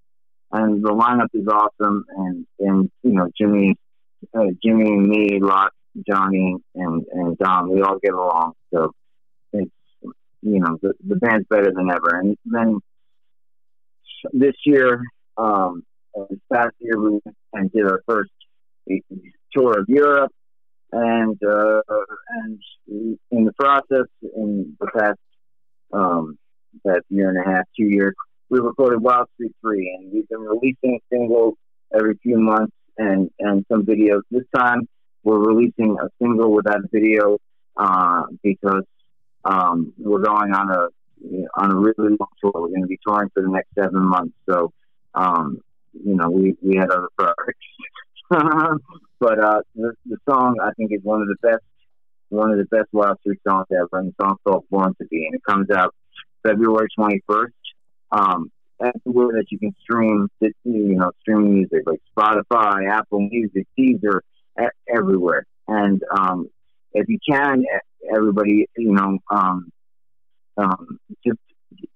And 0.52 0.84
the 0.84 0.90
lineup 0.90 1.28
is 1.34 1.46
awesome. 1.48 2.04
And, 2.16 2.46
and 2.58 2.90
you 3.02 3.12
know, 3.12 3.28
Jimmy, 3.38 3.76
uh, 4.34 4.46
Jimmy 4.62 4.88
and 4.88 5.08
me, 5.08 5.40
Locke, 5.40 5.72
Johnny 6.08 6.56
and 6.74 7.04
and 7.12 7.38
Dom, 7.38 7.70
we 7.70 7.82
all 7.82 7.98
get 7.98 8.14
along. 8.14 8.54
So 8.72 8.92
it's 9.52 9.70
you 10.02 10.60
know 10.60 10.78
the 10.82 10.94
the 11.06 11.16
band's 11.16 11.46
better 11.48 11.72
than 11.72 11.90
ever. 11.90 12.18
And 12.18 12.36
then 12.44 12.80
this 14.32 14.54
year, 14.64 15.02
um, 15.36 15.84
this 16.30 16.38
past 16.52 16.74
year, 16.80 16.98
we 16.98 17.20
did 17.72 17.84
our 17.84 18.02
first 18.08 18.30
tour 19.52 19.78
of 19.78 19.88
Europe, 19.88 20.32
and 20.94 21.38
uh, 21.42 21.80
and 22.42 22.60
in 23.30 23.44
the 23.44 23.52
process, 23.58 24.06
in 24.36 24.76
the 24.80 24.86
past 24.96 25.18
um, 25.92 26.38
past 26.86 27.02
year 27.08 27.30
and 27.30 27.38
a 27.38 27.50
half, 27.50 27.64
two 27.76 27.86
years, 27.86 28.14
we 28.48 28.60
recorded 28.60 29.00
Wildstreet 29.00 29.52
Three, 29.60 29.96
and 29.98 30.12
we've 30.12 30.28
been 30.28 30.40
releasing 30.40 31.00
singles 31.12 31.54
every 31.92 32.14
few 32.22 32.38
months 32.38 32.72
and 32.96 33.30
and 33.40 33.66
some 33.70 33.84
videos. 33.84 34.20
This 34.30 34.44
time, 34.54 34.86
we're 35.24 35.38
releasing 35.38 35.96
a 36.00 36.08
single 36.22 36.52
without 36.52 36.78
a 36.78 36.88
video 36.92 37.38
uh, 37.76 38.22
because 38.42 38.84
um, 39.44 39.92
we're 39.98 40.22
going 40.22 40.52
on 40.52 40.70
a 40.70 40.88
on 41.56 41.72
a 41.72 41.76
really 41.76 42.16
long 42.20 42.28
tour. 42.40 42.52
We're 42.54 42.68
going 42.68 42.82
to 42.82 42.86
be 42.86 43.00
touring 43.04 43.30
for 43.34 43.42
the 43.42 43.48
next 43.48 43.70
seven 43.76 44.06
months, 44.06 44.34
so 44.48 44.72
um, 45.14 45.58
you 45.92 46.14
know 46.14 46.30
we 46.30 46.56
we 46.62 46.76
had 46.76 46.90
other 46.90 47.08
priorities. 47.18 47.58
but 49.24 49.42
uh, 49.42 49.60
the, 49.74 49.94
the 50.04 50.18
song 50.28 50.56
I 50.62 50.72
think 50.76 50.92
is 50.92 51.00
one 51.02 51.22
of 51.22 51.28
the 51.28 51.36
best 51.40 51.64
one 52.28 52.50
of 52.50 52.58
the 52.58 52.64
best 52.64 52.88
Wildstreet 52.92 53.38
songs 53.48 53.66
ever, 53.72 53.88
and 53.92 54.10
the 54.10 54.14
song's 54.20 54.38
called 54.46 54.64
"Born 54.70 54.94
to 55.00 55.06
Be," 55.06 55.24
and 55.24 55.34
it 55.34 55.42
comes 55.48 55.70
out 55.70 55.94
February 56.46 56.88
twenty 56.94 57.22
first. 57.26 57.54
Um, 58.12 58.50
everywhere 58.80 59.36
that 59.36 59.46
you 59.48 59.58
can 59.58 59.74
stream, 59.80 60.28
you 60.40 60.50
know, 60.64 61.10
stream 61.20 61.54
music 61.54 61.84
like 61.86 62.00
Spotify, 62.14 62.90
Apple 62.90 63.20
Music, 63.20 63.66
Deezer, 63.78 64.20
everywhere. 64.94 65.46
And 65.68 66.02
um, 66.14 66.50
if 66.92 67.08
you 67.08 67.18
can, 67.26 67.64
everybody, 68.14 68.66
you 68.76 68.92
know, 68.92 69.18
um, 69.30 69.70
um, 70.58 70.98
just 71.26 71.38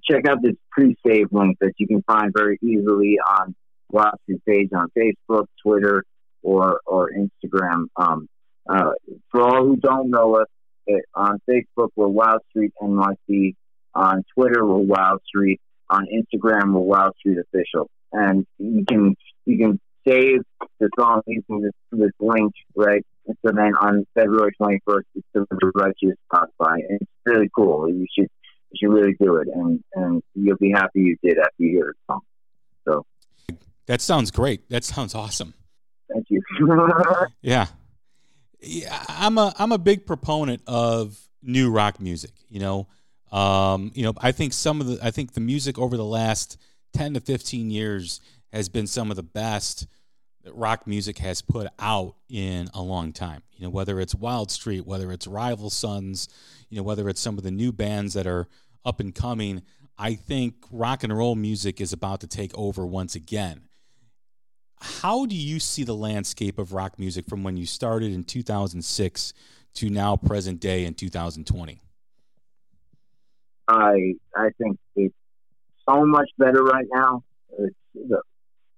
check 0.02 0.26
out 0.26 0.38
this 0.42 0.54
pre-save 0.70 1.26
link 1.30 1.58
that 1.60 1.72
you 1.76 1.86
can 1.86 2.02
find 2.02 2.32
very 2.34 2.58
easily 2.62 3.18
on 3.28 3.54
Wildstreet 3.92 4.40
page 4.46 4.70
on 4.74 4.88
Facebook, 4.96 5.46
Twitter, 5.62 6.04
or 6.42 6.80
or 6.86 7.10
Instagram. 7.10 7.86
Um, 7.96 8.28
uh, 8.68 8.90
for 9.30 9.42
all 9.42 9.64
who 9.66 9.76
don't 9.76 10.10
know 10.10 10.36
us, 10.36 10.48
it, 10.86 11.04
on 11.14 11.40
Facebook 11.48 11.88
we're 11.96 12.08
Wild 12.08 12.40
Street 12.50 12.72
NYC. 12.82 13.54
On 13.94 14.24
Twitter 14.34 14.64
we're 14.64 14.84
Wildstreet. 14.84 15.58
On 15.90 16.06
Instagram 16.06 16.72
we're 16.72 16.96
Wildstreet 16.96 17.40
Official, 17.40 17.88
and 18.12 18.46
you 18.58 18.84
can 18.86 19.16
you 19.46 19.58
can 19.58 19.80
save 20.06 20.40
the 20.80 20.88
song 20.98 21.22
using 21.26 21.62
this, 21.62 21.72
this 21.92 22.10
link, 22.20 22.52
right? 22.76 23.04
So 23.26 23.52
then 23.52 23.74
on 23.80 24.06
February 24.14 24.52
21st, 24.60 25.02
it's 25.14 25.26
delivered 25.34 25.72
right 25.74 25.94
to 26.00 26.06
your 26.06 26.14
Spotify. 26.32 26.76
And 26.88 26.98
it's 27.00 27.10
really 27.26 27.50
cool. 27.54 27.88
You 27.88 28.06
should 28.16 28.28
you 28.70 28.78
should 28.80 28.92
really 28.92 29.14
do 29.20 29.36
it, 29.36 29.48
and 29.52 29.82
and 29.94 30.22
you'll 30.34 30.56
be 30.58 30.70
happy 30.70 31.00
you 31.00 31.16
did 31.22 31.38
after 31.38 31.54
you 31.58 31.70
hear 31.70 31.94
the 32.08 32.12
song. 32.12 32.20
So 32.86 33.06
that 33.86 34.00
sounds 34.00 34.30
great. 34.30 34.68
That 34.68 34.84
sounds 34.84 35.14
awesome. 35.14 35.54
Yeah. 37.42 37.66
yeah, 38.60 39.04
I'm 39.08 39.38
a 39.38 39.54
I'm 39.58 39.72
a 39.72 39.78
big 39.78 40.06
proponent 40.06 40.62
of 40.66 41.18
new 41.42 41.70
rock 41.70 42.00
music. 42.00 42.32
You 42.48 42.60
know, 42.60 42.88
um, 43.32 43.92
you 43.94 44.02
know, 44.02 44.14
I 44.18 44.32
think 44.32 44.52
some 44.52 44.80
of 44.80 44.86
the 44.86 44.98
I 45.02 45.10
think 45.10 45.32
the 45.32 45.40
music 45.40 45.78
over 45.78 45.96
the 45.96 46.04
last 46.04 46.58
ten 46.92 47.14
to 47.14 47.20
fifteen 47.20 47.70
years 47.70 48.20
has 48.52 48.68
been 48.68 48.86
some 48.86 49.10
of 49.10 49.16
the 49.16 49.22
best 49.22 49.86
that 50.44 50.54
rock 50.54 50.86
music 50.86 51.18
has 51.18 51.42
put 51.42 51.68
out 51.78 52.14
in 52.28 52.68
a 52.74 52.82
long 52.82 53.12
time. 53.12 53.42
You 53.52 53.64
know, 53.64 53.70
whether 53.70 54.00
it's 54.00 54.14
Wildstreet, 54.14 54.82
whether 54.86 55.12
it's 55.12 55.26
Rival 55.26 55.70
Sons, 55.70 56.28
you 56.70 56.76
know, 56.76 56.82
whether 56.82 57.08
it's 57.08 57.20
some 57.20 57.38
of 57.38 57.44
the 57.44 57.50
new 57.50 57.72
bands 57.72 58.14
that 58.14 58.26
are 58.26 58.46
up 58.84 59.00
and 59.00 59.14
coming, 59.14 59.62
I 59.98 60.14
think 60.14 60.54
rock 60.70 61.02
and 61.02 61.16
roll 61.16 61.34
music 61.34 61.80
is 61.80 61.92
about 61.92 62.20
to 62.20 62.26
take 62.26 62.56
over 62.56 62.86
once 62.86 63.14
again. 63.14 63.67
How 64.80 65.26
do 65.26 65.34
you 65.34 65.58
see 65.60 65.84
the 65.84 65.94
landscape 65.94 66.58
of 66.58 66.72
rock 66.72 66.98
music 66.98 67.26
from 67.26 67.42
when 67.42 67.56
you 67.56 67.66
started 67.66 68.12
in 68.12 68.24
2006 68.24 69.32
to 69.74 69.90
now 69.90 70.16
present 70.16 70.60
day 70.60 70.84
in 70.84 70.94
2020? 70.94 71.80
I 73.68 74.14
I 74.34 74.48
think 74.56 74.78
it's 74.96 75.14
so 75.88 76.04
much 76.06 76.30
better 76.38 76.62
right 76.62 76.86
now. 76.92 77.22
It's, 77.58 77.74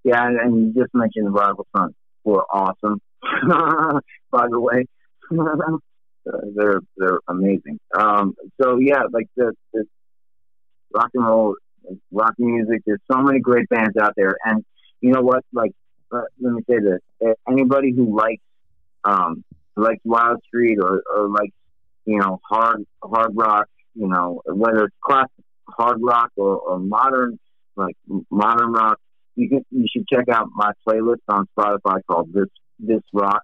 yeah, 0.02 0.26
and 0.26 0.74
you 0.74 0.82
just 0.82 0.94
mentioned 0.94 1.26
the 1.26 1.30
Rival 1.30 1.66
Sons 1.76 1.94
were 2.24 2.44
awesome. 2.52 3.00
By 4.30 4.46
the 4.48 4.58
way, 4.58 4.86
they're 6.54 6.80
they're 6.96 7.20
amazing. 7.28 7.78
Um, 7.96 8.34
so 8.60 8.78
yeah, 8.78 9.02
like 9.12 9.26
the, 9.36 9.52
the 9.72 9.84
rock 10.94 11.10
and 11.14 11.24
roll, 11.24 11.56
rock 12.10 12.34
music. 12.38 12.82
There's 12.86 13.00
so 13.10 13.18
many 13.18 13.40
great 13.40 13.68
bands 13.68 13.96
out 14.00 14.14
there, 14.16 14.36
and 14.44 14.64
you 15.00 15.12
know 15.12 15.22
what? 15.22 15.44
Like, 15.52 15.72
uh, 16.12 16.22
let 16.40 16.52
me 16.52 16.62
say 16.68 16.76
this: 16.78 17.34
anybody 17.48 17.92
who 17.92 18.16
likes 18.16 18.42
um, 19.04 19.44
likes 19.76 20.02
Wildstreet 20.06 20.76
or, 20.82 21.02
or 21.14 21.28
likes 21.28 21.54
you 22.04 22.18
know 22.18 22.40
hard 22.48 22.84
hard 23.02 23.32
rock, 23.34 23.68
you 23.94 24.08
know 24.08 24.42
whether 24.46 24.84
it's 24.84 24.96
classic 25.04 25.30
hard 25.68 25.98
rock 26.02 26.30
or, 26.36 26.56
or 26.56 26.78
modern 26.78 27.38
like 27.76 27.96
modern 28.30 28.72
rock 28.72 28.98
you 29.40 29.48
can 29.48 29.64
you 29.70 29.86
should 29.90 30.06
check 30.08 30.28
out 30.28 30.48
my 30.54 30.72
playlist 30.86 31.22
on 31.28 31.46
Spotify 31.56 32.00
called 32.06 32.32
This 32.32 32.48
This 32.78 33.02
Rock, 33.12 33.42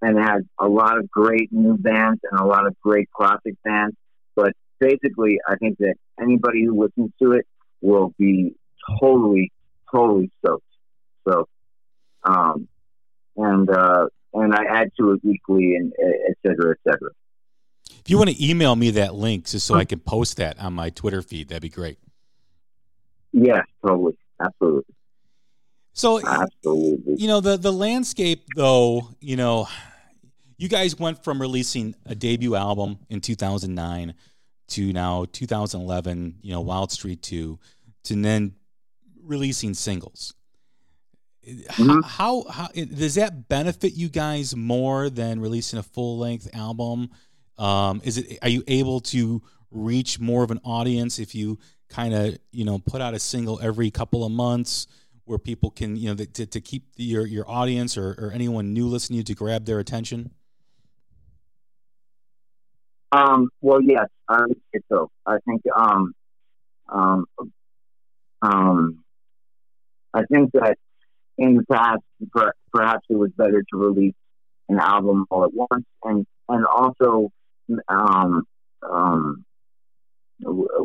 and 0.00 0.18
it 0.18 0.22
has 0.22 0.42
a 0.58 0.66
lot 0.66 0.98
of 0.98 1.10
great 1.10 1.52
new 1.52 1.76
bands 1.76 2.20
and 2.30 2.40
a 2.40 2.44
lot 2.44 2.66
of 2.66 2.74
great 2.80 3.10
classic 3.10 3.54
bands. 3.64 3.96
But 4.34 4.52
basically, 4.78 5.38
I 5.46 5.56
think 5.56 5.78
that 5.78 5.94
anybody 6.20 6.64
who 6.64 6.80
listens 6.80 7.10
to 7.22 7.32
it 7.32 7.46
will 7.80 8.14
be 8.18 8.54
totally, 9.00 9.52
totally 9.92 10.30
stoked. 10.38 10.64
So, 11.28 11.46
um, 12.28 12.68
and 13.36 13.70
uh, 13.70 14.06
and 14.34 14.54
I 14.54 14.64
add 14.64 14.90
to 14.98 15.12
it 15.12 15.20
weekly, 15.24 15.76
and 15.76 15.92
et 16.28 16.36
cetera, 16.46 16.72
et 16.72 16.78
cetera. 16.84 17.10
If 17.90 18.10
you 18.10 18.18
want 18.18 18.30
to 18.30 18.46
email 18.46 18.76
me 18.76 18.90
that 18.92 19.14
link 19.14 19.46
just 19.46 19.66
so 19.66 19.74
I 19.74 19.84
can 19.84 19.98
post 19.98 20.36
that 20.36 20.58
on 20.58 20.74
my 20.74 20.90
Twitter 20.90 21.22
feed, 21.22 21.48
that'd 21.48 21.62
be 21.62 21.68
great. 21.68 21.98
Yes, 23.32 23.64
totally, 23.84 24.16
absolutely. 24.42 24.94
So 25.92 26.20
absolutely, 26.24 27.16
you 27.16 27.26
know 27.26 27.40
the 27.40 27.56
the 27.56 27.72
landscape 27.72 28.44
though. 28.56 29.08
You 29.20 29.36
know, 29.36 29.68
you 30.56 30.68
guys 30.68 30.98
went 30.98 31.24
from 31.24 31.40
releasing 31.40 31.94
a 32.06 32.14
debut 32.14 32.54
album 32.54 32.98
in 33.08 33.20
2009 33.20 34.14
to 34.68 34.92
now 34.92 35.26
2011. 35.32 36.36
You 36.42 36.52
know, 36.52 36.64
Wildstreet 36.64 37.20
Two, 37.20 37.58
to 38.04 38.14
then 38.14 38.54
releasing 39.22 39.74
singles. 39.74 40.34
Mm-hmm. 41.48 42.00
How, 42.04 42.44
how, 42.44 42.44
how 42.52 42.68
does 42.68 43.14
that 43.14 43.48
benefit 43.48 43.94
you 43.94 44.08
guys 44.08 44.54
more 44.54 45.08
than 45.08 45.40
releasing 45.40 45.78
a 45.78 45.82
full 45.82 46.18
length 46.18 46.48
album? 46.54 47.10
Um, 47.56 48.00
is 48.04 48.18
it 48.18 48.38
are 48.42 48.48
you 48.48 48.62
able 48.68 49.00
to 49.00 49.42
reach 49.70 50.20
more 50.20 50.44
of 50.44 50.50
an 50.50 50.60
audience 50.64 51.18
if 51.18 51.34
you 51.34 51.58
kind 51.88 52.14
of 52.14 52.38
you 52.52 52.64
know 52.64 52.78
put 52.78 53.00
out 53.00 53.14
a 53.14 53.18
single 53.18 53.58
every 53.60 53.90
couple 53.90 54.24
of 54.24 54.32
months? 54.32 54.86
where 55.28 55.38
people 55.38 55.70
can 55.70 55.94
you 55.94 56.08
know 56.08 56.24
to, 56.24 56.46
to 56.46 56.60
keep 56.60 56.84
your 56.96 57.26
your 57.26 57.48
audience 57.48 57.96
or, 57.96 58.12
or 58.18 58.32
anyone 58.32 58.72
new 58.72 58.88
listening 58.88 59.22
to 59.22 59.34
grab 59.34 59.66
their 59.66 59.78
attention? 59.78 60.30
Um, 63.12 63.50
well, 63.60 63.80
yes, 63.82 64.06
I 64.28 64.42
would 64.42 64.60
say 64.74 64.80
so. 64.90 65.10
I 65.26 65.36
think 65.46 65.62
um, 65.74 66.14
um, 66.88 67.26
um, 68.42 69.04
I 70.12 70.22
think 70.30 70.52
that 70.52 70.76
in 71.38 71.56
the 71.56 71.64
past, 71.70 72.02
per, 72.32 72.52
perhaps 72.72 73.06
it 73.08 73.16
was 73.16 73.30
better 73.36 73.62
to 73.70 73.76
release 73.78 74.14
an 74.68 74.78
album 74.78 75.24
all 75.30 75.44
at 75.44 75.54
once, 75.54 75.84
and 76.04 76.26
and 76.48 76.66
also 76.66 77.30
um, 77.88 78.42
um, 78.88 79.44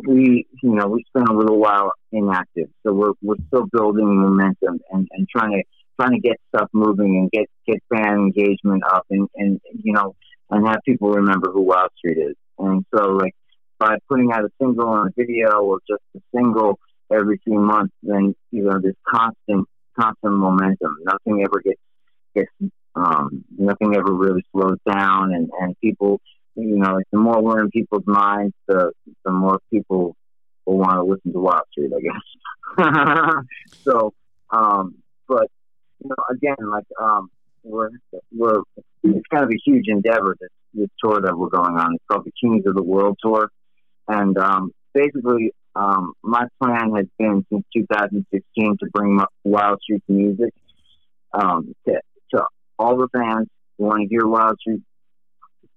we, 0.06 0.46
you 0.62 0.74
know, 0.74 0.88
we 0.88 1.04
spent 1.08 1.28
a 1.28 1.36
little 1.36 1.58
while 1.58 1.92
inactive, 2.12 2.68
so 2.84 2.92
we're 2.92 3.12
we're 3.22 3.36
still 3.48 3.66
building 3.72 4.20
momentum 4.20 4.80
and, 4.90 5.08
and 5.12 5.28
trying 5.28 5.52
to 5.52 5.62
trying 6.00 6.12
to 6.12 6.20
get 6.20 6.40
stuff 6.54 6.68
moving 6.72 7.16
and 7.18 7.30
get 7.30 7.48
get 7.66 7.82
fan 7.92 8.18
engagement 8.18 8.82
up 8.84 9.06
and 9.10 9.28
and 9.36 9.60
you 9.82 9.92
know 9.92 10.14
and 10.50 10.66
have 10.66 10.78
people 10.84 11.10
remember 11.10 11.50
who 11.50 11.66
Wildstreet 11.66 12.30
is. 12.30 12.36
And 12.58 12.84
so, 12.94 13.10
like 13.10 13.34
by 13.78 13.96
putting 14.08 14.32
out 14.32 14.44
a 14.44 14.50
single 14.60 14.92
and 14.94 15.10
a 15.10 15.12
video 15.16 15.60
or 15.60 15.78
just 15.88 16.02
a 16.16 16.20
single 16.34 16.78
every 17.12 17.40
few 17.44 17.58
months, 17.58 17.94
then 18.02 18.34
you 18.50 18.64
know 18.64 18.78
this 18.80 18.94
constant 19.06 19.68
constant 19.98 20.34
momentum. 20.34 20.96
Nothing 21.04 21.42
ever 21.44 21.60
gets 21.62 21.80
gets 22.34 22.72
um, 22.94 23.44
nothing 23.56 23.96
ever 23.96 24.12
really 24.12 24.44
slows 24.52 24.78
down, 24.86 25.34
and 25.34 25.50
and 25.60 25.78
people 25.80 26.20
you 26.56 26.76
know, 26.76 27.00
the 27.10 27.18
more 27.18 27.42
we're 27.42 27.62
in 27.62 27.70
people's 27.70 28.06
minds, 28.06 28.54
the 28.68 28.92
the 29.24 29.32
more 29.32 29.58
people 29.72 30.16
will 30.64 30.78
want 30.78 30.94
to 30.94 31.02
listen 31.02 31.32
to 31.32 31.38
Wildstreet, 31.38 31.92
I 31.96 32.00
guess. 32.00 33.74
so, 33.84 34.14
um, 34.50 34.96
but 35.28 35.48
you 36.00 36.10
know, 36.10 36.24
again, 36.30 36.70
like 36.70 36.86
um, 37.00 37.28
we're 37.64 37.90
we're 38.32 38.62
it's 39.02 39.26
kind 39.30 39.44
of 39.44 39.50
a 39.50 39.58
huge 39.64 39.86
endeavor. 39.88 40.36
This 40.40 40.50
this 40.74 40.88
tour 41.02 41.20
that 41.20 41.36
we're 41.36 41.48
going 41.48 41.76
on. 41.76 41.94
It's 41.94 42.04
called 42.10 42.24
the 42.24 42.32
Kings 42.40 42.64
of 42.66 42.74
the 42.74 42.82
World 42.82 43.18
Tour, 43.20 43.50
and 44.06 44.38
um, 44.38 44.70
basically, 44.92 45.52
um, 45.76 46.12
my 46.22 46.46
plan 46.62 46.94
has 46.94 47.06
been 47.18 47.44
since 47.50 47.64
2016 47.74 48.76
to 48.78 48.86
bring 48.92 49.20
Wildstreet 49.46 50.02
music 50.08 50.52
um, 51.32 51.74
to 51.86 52.00
to 52.32 52.44
all 52.78 52.96
the 52.96 53.08
fans 53.12 53.48
who 53.76 53.84
want 53.84 54.02
to 54.02 54.08
hear 54.08 54.22
Wildstreet, 54.22 54.82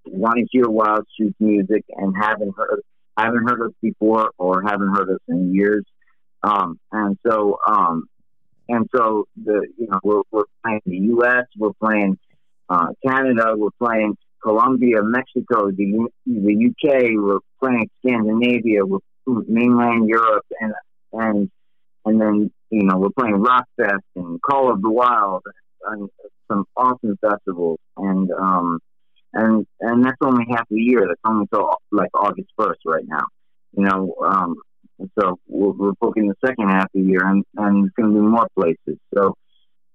want 0.06 0.38
to 0.38 0.48
hear 0.52 0.66
Wildstreet 0.66 1.34
music, 1.40 1.84
and 1.90 2.16
haven't 2.16 2.54
heard 2.56 2.82
haven't 3.18 3.50
heard 3.50 3.68
us 3.68 3.74
before 3.82 4.32
or 4.38 4.62
haven't 4.62 4.94
heard 4.96 5.10
us 5.10 5.22
in 5.28 5.54
years. 5.54 5.84
Um, 6.44 6.80
and 6.92 7.18
so, 7.28 7.58
um, 7.68 8.08
and 8.70 8.88
so 8.96 9.26
the 9.36 9.68
you 9.78 9.88
know 9.88 10.00
we're 10.04 10.22
we're 10.32 10.44
playing 10.64 10.82
the 10.86 10.98
U.S., 10.98 11.46
we're 11.58 11.74
playing 11.82 12.20
uh, 12.70 12.90
Canada, 13.06 13.54
we're 13.56 13.70
playing 13.80 14.16
Colombia, 14.44 14.98
Mexico, 15.02 15.72
the 15.72 16.08
the 16.28 16.54
U.K., 16.54 17.16
we're 17.16 17.40
playing 17.60 17.90
Scandinavia, 18.06 18.86
we're 18.86 19.00
mainland 19.48 20.08
Europe, 20.08 20.46
and 20.60 20.74
and 21.14 21.52
and 22.06 22.22
then 22.22 22.52
you 22.70 22.84
know 22.84 22.98
we're 22.98 23.10
playing 23.18 23.44
Rockfest 23.44 24.02
and 24.16 24.42
Call 24.42 24.72
of 24.72 24.82
the 24.82 24.90
Wild 24.90 25.44
and 25.86 26.10
some 26.48 26.66
awesome 26.76 27.18
festivals, 27.22 27.80
and 27.98 28.32
um, 28.32 28.80
and 29.34 29.68
and 29.80 30.06
that's 30.06 30.18
only 30.22 30.46
half 30.50 30.68
the 30.70 30.80
year. 30.80 31.06
That's 31.08 31.20
only 31.26 31.48
till 31.54 31.76
like 31.92 32.10
August 32.14 32.50
first 32.58 32.80
right 32.86 33.04
now. 33.06 33.26
You 33.74 33.84
know, 33.84 34.16
um, 34.26 34.56
so 35.20 35.40
we're, 35.48 35.72
we're, 35.72 35.92
booking 36.00 36.28
the 36.28 36.36
second 36.46 36.70
half 36.70 36.86
of 36.86 36.90
the 36.94 37.02
year, 37.02 37.26
and 37.26 37.44
and 37.58 37.86
it's 37.86 37.96
going 37.96 38.14
to 38.14 38.16
be 38.16 38.26
more 38.26 38.48
places. 38.56 39.00
So 39.14 39.36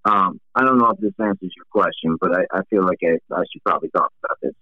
um, 0.04 0.40
I 0.56 0.64
don't 0.64 0.78
know 0.78 0.90
if 0.90 0.98
this 0.98 1.12
answers 1.20 1.52
your 1.56 1.64
question, 1.70 2.16
but 2.20 2.32
I, 2.34 2.58
I 2.58 2.62
feel 2.68 2.84
like 2.84 2.98
I, 3.04 3.18
I, 3.32 3.44
should 3.52 3.62
probably 3.64 3.88
talk 3.90 4.10
about 4.24 4.38
this. 4.42 4.52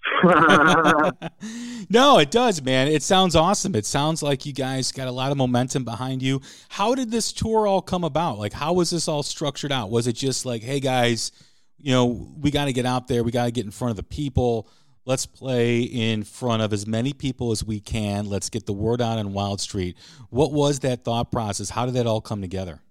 no, 1.90 2.18
it 2.18 2.31
does, 2.31 2.62
man. 2.62 2.88
It 2.88 3.03
sounds 3.03 3.35
awesome. 3.35 3.74
It 3.74 3.87
sounds 3.87 4.22
like 4.22 4.44
you 4.44 4.53
guys 4.53 4.92
got 4.92 5.09
a 5.09 5.12
lot 5.12 5.33
of 5.33 5.38
momentum 5.38 5.85
behind 5.85 6.20
you. 6.20 6.42
How 6.68 6.94
did 6.94 7.11
this 7.11 7.33
tour 7.33 7.66
all 7.66 7.81
come 7.81 8.05
about? 8.05 8.38
Like, 8.38 8.53
how 8.53 8.74
was 8.74 8.90
this 8.90 9.09
all 9.09 9.22
structured 9.22 9.72
out? 9.72 9.90
Was 9.90 10.07
it 10.07 10.12
just 10.12 10.44
like, 10.44 10.62
hey, 10.62 10.79
guys, 10.79 11.33
you 11.79 11.92
know, 11.92 12.29
we 12.38 12.50
got 12.50 12.66
to 12.66 12.74
get 12.74 12.85
out 12.85 13.09
there, 13.09 13.24
we 13.24 13.31
got 13.31 13.46
to 13.46 13.50
get 13.50 13.64
in 13.64 13.70
front 13.70 13.90
of 13.90 13.96
the 13.96 14.03
people. 14.03 14.68
Let's 15.07 15.24
play 15.24 15.81
in 15.81 16.22
front 16.22 16.61
of 16.61 16.74
as 16.74 16.87
many 16.87 17.14
people 17.14 17.50
as 17.50 17.64
we 17.64 17.81
can. 17.81 18.26
Let's 18.26 18.50
get 18.50 18.66
the 18.66 18.74
word 18.74 19.00
out 19.00 19.18
on 19.18 19.33
Wildstreet. 19.33 19.94
What 20.29 20.53
was 20.53 20.81
that 20.81 21.03
thought 21.03 21.33
process? 21.33 21.70
How 21.70 21.87
did 21.87 21.94
that 21.94 22.07
all 22.07 22.20
come 22.20 22.42
together? 22.42 22.83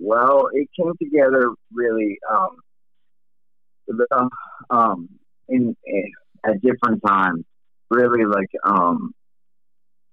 Well, 0.00 0.48
it 0.52 0.68
came 0.78 0.92
together 1.00 1.52
really 1.72 2.18
um, 2.30 2.56
the, 3.86 4.30
um, 4.70 5.08
in, 5.48 5.76
in, 5.84 6.12
at 6.46 6.60
different 6.60 7.02
times. 7.06 7.44
Really, 7.90 8.24
like 8.26 8.50
um, 8.64 9.12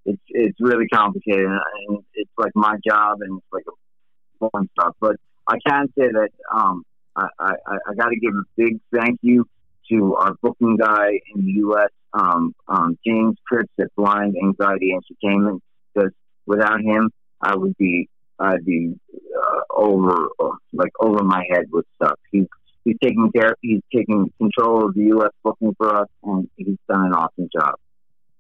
it's 0.06 0.22
it's 0.30 0.58
really 0.62 0.88
complicated, 0.88 1.46
and 1.46 2.00
it's 2.14 2.32
like 2.38 2.52
my 2.56 2.78
job, 2.88 3.18
and 3.22 3.38
it's 3.40 3.48
like 3.52 4.52
fun 4.52 4.70
stuff. 4.80 4.96
But 5.02 5.18
I 5.48 5.58
can 5.68 5.88
say 5.98 6.08
that 6.08 6.30
um, 6.54 6.84
I, 7.16 7.28
I, 7.40 7.54
I 7.68 7.94
got 7.96 8.10
to 8.10 8.16
give 8.16 8.34
a 8.34 8.44
big 8.56 8.80
thank 8.94 9.20
you 9.22 9.46
to 9.92 10.16
our 10.16 10.34
booking 10.42 10.78
guy 10.78 11.10
in 11.34 11.46
the 11.46 11.52
U.S., 11.58 11.90
um, 12.14 12.56
um, 12.68 12.98
James 13.06 13.36
Kurtz 13.48 13.70
at 13.80 13.88
Blind 13.96 14.36
Anxiety 14.42 14.94
Entertainment, 14.94 15.62
because 15.94 16.12
without 16.46 16.82
him, 16.82 17.12
I 17.42 17.56
would 17.56 17.78
be 17.78 18.10
I'd 18.40 18.66
be 18.66 18.96
uh, 19.36 19.62
over 19.70 20.30
like 20.74 20.92
over 21.00 21.24
my 21.24 21.44
head 21.50 21.66
with 21.72 21.86
stuff. 21.96 22.20
He's 22.32 22.48
he's 22.84 22.98
taking 23.02 23.32
care. 23.32 23.56
He's 23.62 23.82
taking 23.94 24.32
control 24.38 24.88
of 24.88 24.94
the 24.94 25.04
U.S. 25.04 25.32
booking 25.44 25.74
for 25.78 25.96
us, 25.96 26.10
and 26.24 26.50
he's 26.56 26.78
done 26.88 27.06
an 27.06 27.14
awesome 27.14 27.50
job. 27.54 27.76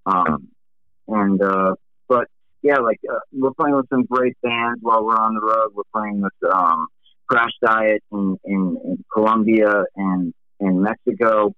Um, 0.05 0.47
and 1.07 1.41
uh, 1.41 1.75
but 2.07 2.27
yeah, 2.61 2.77
like 2.77 2.99
uh, 3.09 3.19
we're 3.31 3.53
playing 3.53 3.75
with 3.75 3.89
some 3.89 4.03
great 4.03 4.37
bands 4.41 4.79
while 4.81 5.05
we're 5.05 5.15
on 5.15 5.33
the 5.35 5.41
road. 5.41 5.71
We're 5.73 5.83
playing 5.93 6.21
with 6.21 6.33
um, 6.51 6.87
Crash 7.27 7.51
Diet 7.63 8.03
in, 8.11 8.37
in, 8.43 8.77
in 8.83 9.05
Colombia 9.13 9.83
and 9.95 10.33
in 10.59 10.81
Mexico, 10.81 11.53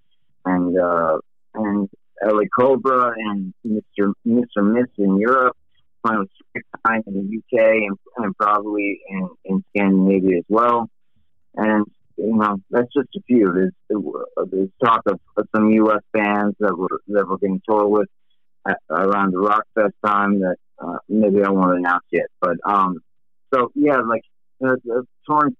and 0.45 0.77
uh, 0.77 1.17
and 1.55 1.89
LA 2.23 2.43
Cobra 2.57 3.13
and 3.17 3.53
Mr. 3.65 4.13
Mr. 4.25 4.63
Miss 4.63 4.87
in 4.97 5.17
Europe 5.17 5.57
Time 6.07 7.03
in 7.07 7.13
the 7.13 7.37
UK 7.37 7.59
and, 7.87 7.97
and 8.17 8.37
probably 8.37 8.99
in, 9.09 9.29
in 9.45 9.63
Scandinavia 9.69 10.39
as 10.39 10.45
well. 10.49 10.89
And 11.55 11.85
you 12.17 12.35
know, 12.35 12.57
that's 12.69 12.91
just 12.93 13.09
a 13.15 13.21
few. 13.27 13.51
There's 13.53 13.73
there's 14.51 14.69
talk 14.83 15.01
of, 15.05 15.19
of 15.37 15.47
some 15.55 15.69
U.S. 15.71 16.01
bands 16.13 16.55
that 16.59 16.75
we're 16.77 16.97
that 17.09 17.27
we're 17.27 17.37
going 17.37 17.59
to 17.59 17.61
tour 17.67 17.87
with 17.87 18.07
at, 18.67 18.77
around 18.89 19.33
the 19.33 19.37
Rockfest 19.37 19.91
time 20.05 20.39
that 20.39 20.55
uh, 20.79 20.97
maybe 21.07 21.43
I 21.43 21.49
won't 21.49 21.77
announce 21.77 22.03
yet. 22.11 22.27
But 22.41 22.57
um, 22.65 22.97
so 23.53 23.71
yeah, 23.75 23.97
like 23.97 24.23
uh, 24.65 24.75
touring 25.27 25.55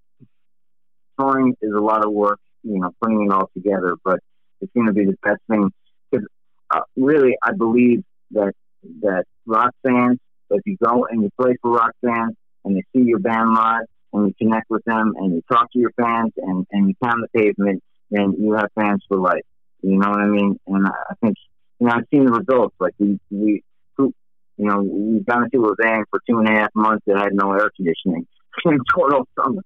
touring 1.20 1.56
is 1.62 1.72
a 1.76 1.82
lot 1.82 2.06
of 2.06 2.12
work. 2.12 2.40
You 2.64 2.80
know, 2.80 2.92
putting 3.02 3.26
it 3.26 3.32
all 3.32 3.50
together, 3.54 3.96
but 4.04 4.20
it's 4.60 4.72
going 4.74 4.88
to 4.88 4.94
be 4.94 5.06
the 5.06 5.18
best 5.24 5.42
thing 5.50 5.70
because 6.10 6.28
uh, 6.72 6.82
really, 6.96 7.36
I 7.42 7.54
believe 7.54 8.04
that 8.32 8.54
that 9.02 9.26
rock 9.46 9.74
fans 9.84 10.20
if 10.50 10.62
you 10.66 10.78
go 10.84 11.06
and 11.10 11.24
you 11.24 11.30
play 11.40 11.56
for 11.62 11.72
rock 11.72 11.92
fans 12.06 12.36
and 12.66 12.76
you 12.76 12.84
see 12.96 13.04
your 13.04 13.20
band 13.20 13.54
live 13.54 13.86
and 14.14 14.28
you 14.28 14.34
connect 14.38 14.70
with 14.70 14.84
them 14.86 15.14
and 15.18 15.34
you 15.34 15.42
talk 15.52 15.72
to 15.72 15.80
your 15.80 15.92
fans 16.00 16.32
and, 16.38 16.66
and 16.72 16.88
you 16.88 16.96
pound 17.04 17.24
the 17.24 17.40
pavement, 17.40 17.84
then 18.12 18.36
you 18.40 18.54
have 18.54 18.70
fans 18.76 19.04
for 19.08 19.18
life. 19.18 19.44
You 19.82 19.98
know 19.98 20.10
what 20.10 20.20
I 20.20 20.28
mean? 20.28 20.60
And 20.68 20.88
I 20.88 21.14
think, 21.22 21.36
you 21.80 21.88
know, 21.88 21.94
I've 21.94 22.06
seen 22.12 22.26
the 22.26 22.32
results. 22.32 22.76
Like 22.80 22.94
we, 23.00 23.20
we, 23.30 23.64
you 23.98 24.66
know, 24.66 24.82
we've 24.82 25.26
gone 25.26 25.46
into 25.46 25.66
a 25.68 25.76
van 25.80 26.04
for 26.10 26.20
two 26.28 26.40
and 26.40 26.50
a 26.50 26.52
half 26.52 26.70
months 26.76 27.04
that 27.06 27.18
had 27.18 27.34
no 27.34 27.54
air 27.54 27.70
conditioning 27.76 28.26
in 28.66 28.80
total 28.94 29.28
summer. 29.40 29.62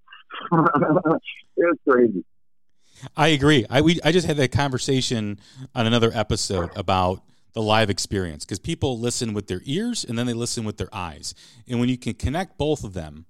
it 0.51 1.19
was 1.57 1.77
crazy. 1.87 2.25
I 3.15 3.29
agree. 3.29 3.65
I 3.69 3.81
we 3.81 3.99
I 4.03 4.11
just 4.11 4.27
had 4.27 4.37
that 4.37 4.51
conversation 4.51 5.39
on 5.73 5.87
another 5.87 6.11
episode 6.13 6.69
about 6.75 7.21
the 7.53 7.61
live 7.61 7.89
experience 7.89 8.45
because 8.45 8.59
people 8.59 8.99
listen 8.99 9.33
with 9.33 9.47
their 9.47 9.61
ears 9.65 10.05
and 10.05 10.17
then 10.17 10.25
they 10.25 10.33
listen 10.33 10.63
with 10.63 10.77
their 10.77 10.93
eyes. 10.93 11.33
And 11.67 11.79
when 11.79 11.89
you 11.89 11.97
can 11.97 12.13
connect 12.13 12.57
both 12.57 12.83
of 12.83 12.93
them, 12.93 13.25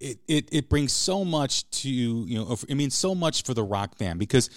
it, 0.00 0.18
it, 0.28 0.48
it 0.52 0.68
brings 0.68 0.92
so 0.92 1.24
much 1.24 1.68
to, 1.82 1.88
you 1.90 2.38
know, 2.38 2.56
it 2.68 2.74
means 2.74 2.94
so 2.94 3.14
much 3.14 3.44
for 3.44 3.54
the 3.54 3.62
rock 3.62 3.96
fan 3.96 4.18
because 4.18 4.50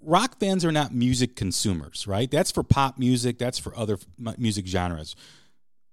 rock 0.00 0.38
fans 0.38 0.64
are 0.64 0.72
not 0.72 0.94
music 0.94 1.36
consumers, 1.36 2.06
right? 2.06 2.30
That's 2.30 2.50
for 2.50 2.62
pop 2.62 2.98
music, 2.98 3.38
that's 3.38 3.58
for 3.58 3.76
other 3.76 3.98
music 4.38 4.66
genres. 4.66 5.16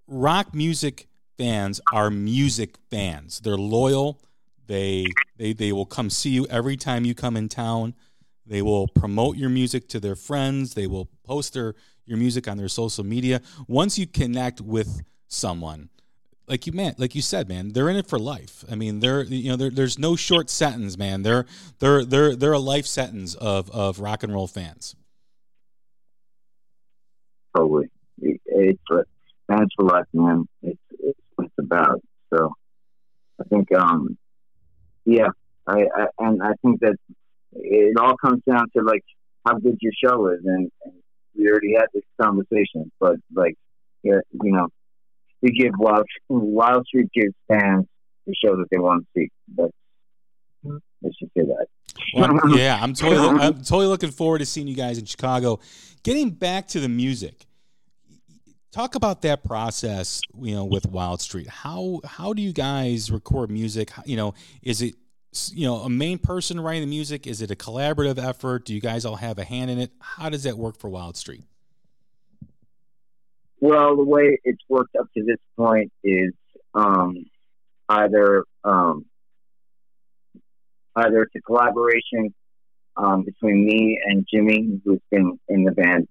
Rock 0.08 0.54
music 0.54 1.08
fans 1.38 1.82
are 1.92 2.10
music 2.10 2.78
fans. 2.90 3.40
They're 3.40 3.58
loyal. 3.58 4.22
They, 4.68 5.06
they, 5.38 5.54
they 5.54 5.72
will 5.72 5.86
come 5.86 6.10
see 6.12 6.30
you 6.30 6.46
every 6.48 6.78
time 6.78 7.06
you 7.06 7.16
come 7.16 7.36
in 7.36 7.50
town. 7.50 7.96
They 8.46 8.62
will 8.62 8.88
promote 8.88 9.38
your 9.38 9.50
music 9.50 9.88
to 9.90 10.00
their 10.00 10.16
friends. 10.16 10.74
They 10.74 10.88
will 10.88 11.08
post 11.24 11.54
their 11.54 11.76
your 12.10 12.18
music 12.18 12.48
on 12.48 12.58
their 12.58 12.68
social 12.68 13.04
media. 13.04 13.42
Once 13.68 13.98
you 13.98 14.08
connect 14.08 14.62
with 14.62 15.02
someone, 15.28 15.90
like 16.48 16.66
you 16.66 16.74
man, 16.74 16.96
like 16.98 17.14
you 17.16 17.22
said, 17.22 17.48
man, 17.48 17.74
they're 17.74 17.90
in 17.90 17.96
it 17.96 18.08
for 18.08 18.18
life. 18.18 18.66
I 18.70 18.76
mean, 18.76 19.00
they're 19.00 19.24
you 19.24 19.56
know, 19.56 19.70
there's 19.70 20.00
no 20.00 20.16
short 20.16 20.50
sentence, 20.50 20.98
man. 20.98 21.22
They're 21.22 21.46
they're 21.80 22.04
they're 22.04 22.36
they're 22.36 22.54
a 22.54 22.60
life 22.60 22.88
sentence 22.88 23.36
of 23.36 23.70
of 23.72 24.00
rock 24.00 24.24
and 24.24 24.34
roll 24.34 24.48
fans. 24.48 24.96
Totally, 27.56 27.90
it's 28.18 28.80
for 29.76 29.86
life, 29.86 30.06
man. 30.14 30.48
It's 30.62 30.80
it's 31.00 31.20
what 31.36 31.46
it's 31.46 31.56
about. 31.58 32.02
So, 32.34 32.54
I 33.40 33.44
think, 33.46 33.74
um, 33.74 34.18
yeah, 35.06 35.30
I, 35.68 35.86
I 35.96 36.06
and 36.20 36.42
I 36.44 36.54
think 36.62 36.82
that 36.82 36.96
it 37.54 37.98
all 37.98 38.16
comes 38.18 38.42
down 38.48 38.68
to 38.76 38.84
like 38.84 39.04
how 39.46 39.58
good 39.58 39.78
your 39.82 39.94
show 40.04 40.28
is, 40.28 40.40
and, 40.46 40.72
and 40.86 40.94
we 41.36 41.50
already 41.50 41.74
had 41.74 41.88
this 41.94 42.04
conversation, 42.22 42.92
but 43.00 43.16
like, 43.34 43.56
yeah, 44.04 44.20
you 44.32 44.52
know, 44.52 44.68
we 45.42 45.52
give 45.52 45.74
Wild 45.78 46.06
Wildstreet 46.30 47.12
gives 47.14 47.34
fans 47.48 47.86
the 48.26 48.34
show 48.44 48.56
that 48.58 48.68
they 48.72 48.78
want 48.78 49.04
to 49.04 49.08
see. 49.16 49.30
But 49.48 49.72
let's 51.02 51.18
just 51.20 51.34
say 51.34 51.44
that. 51.44 51.68
Well, 52.14 52.40
yeah, 52.58 52.78
I'm 52.82 52.94
totally, 52.94 53.40
I'm 53.40 53.56
totally 53.56 53.88
looking 53.88 54.12
forward 54.12 54.40
to 54.40 54.46
seeing 54.46 54.68
you 54.68 54.76
guys 54.76 54.98
in 54.98 55.06
Chicago. 55.06 55.60
Getting 56.04 56.32
back 56.32 56.68
to 56.70 56.80
the 56.80 56.90
music, 56.90 57.46
talk 58.72 58.96
about 58.96 59.22
that 59.24 59.44
process. 59.44 60.22
You 60.40 60.56
know, 60.56 60.66
with 60.66 60.90
Wildstreet, 60.92 61.48
how 61.48 62.02
how 62.06 62.34
do 62.34 62.42
you 62.42 62.54
guys 62.54 63.12
record 63.12 63.50
music? 63.50 63.92
You 64.06 64.18
know, 64.18 64.34
is 64.62 64.82
it 64.82 64.96
you 65.54 65.66
know 65.68 65.78
a 65.78 65.90
main 65.90 66.18
person 66.18 66.60
writing 66.60 66.82
the 66.82 66.88
music? 66.88 67.28
Is 67.28 67.42
it 67.42 67.52
a 67.52 67.56
collaborative 67.56 68.18
effort? 68.18 68.66
Do 68.66 68.74
you 68.74 68.82
guys 68.82 69.06
all 69.06 69.18
have 69.18 69.38
a 69.38 69.44
hand 69.44 69.70
in 69.72 69.80
it? 69.80 69.92
How 70.00 70.30
does 70.30 70.44
that 70.44 70.58
work 70.58 70.78
for 70.78 70.90
Wildstreet? 70.90 71.44
Well, 73.62 73.98
the 73.98 74.06
way 74.06 74.40
it's 74.44 74.62
worked 74.70 74.96
up 74.96 75.08
to 75.16 75.24
this 75.24 75.38
point 75.58 75.92
is 76.04 76.34
um, 76.74 77.26
either 77.90 78.46
um, 78.64 79.06
either 80.96 81.24
it's 81.24 81.36
a 81.36 81.42
collaboration 81.42 82.34
um, 82.96 83.24
between 83.24 83.66
me 83.66 84.00
and 84.06 84.26
Jimmy, 84.32 84.82
who's 84.84 85.02
been 85.12 85.40
in 85.48 85.64
the 85.64 85.72
band 85.72 86.08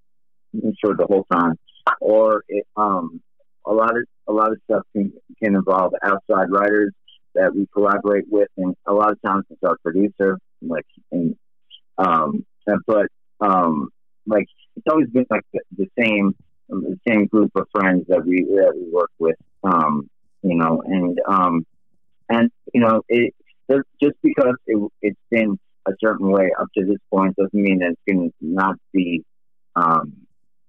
for 0.80 0.94
the 0.96 1.06
whole 1.06 1.26
time, 1.30 1.54
or 2.00 2.44
it, 2.48 2.66
um, 2.76 3.20
a 3.66 3.72
lot 3.72 3.96
of 3.96 4.04
a 4.28 4.32
lot 4.32 4.52
of 4.52 4.58
stuff 4.64 4.82
can, 4.94 5.12
can 5.42 5.54
involve 5.54 5.92
outside 6.02 6.50
writers 6.50 6.92
that 7.38 7.54
we 7.54 7.66
collaborate 7.72 8.24
with, 8.28 8.48
and 8.56 8.74
a 8.86 8.92
lot 8.92 9.12
of 9.12 9.22
times 9.22 9.44
it's 9.50 9.62
our 9.62 9.76
producer, 9.82 10.38
like, 10.60 10.86
and 11.12 11.36
um, 11.96 12.44
but 12.86 13.06
um, 13.40 13.88
like 14.26 14.46
it's 14.76 14.86
always 14.90 15.08
been 15.08 15.26
like 15.30 15.44
the, 15.52 15.60
the 15.76 15.86
same 15.98 16.34
the 16.68 16.98
same 17.06 17.26
group 17.26 17.50
of 17.54 17.66
friends 17.72 18.04
that 18.08 18.24
we 18.26 18.44
that 18.44 18.72
we 18.74 18.92
work 18.92 19.10
with, 19.18 19.36
um, 19.64 20.08
you 20.42 20.56
know, 20.56 20.82
and 20.84 21.18
um, 21.26 21.66
and 22.28 22.50
you 22.74 22.80
know, 22.80 23.02
it 23.08 23.34
just 24.02 24.16
because 24.22 24.54
it, 24.66 24.92
it's 25.02 25.20
been 25.30 25.58
a 25.86 25.92
certain 26.02 26.30
way 26.30 26.50
up 26.60 26.68
to 26.76 26.84
this 26.84 26.98
point 27.10 27.36
doesn't 27.36 27.54
mean 27.54 27.78
that 27.78 27.92
it's 27.92 28.00
going 28.06 28.30
to 28.30 28.34
not 28.40 28.76
be, 28.92 29.24
um, 29.76 30.12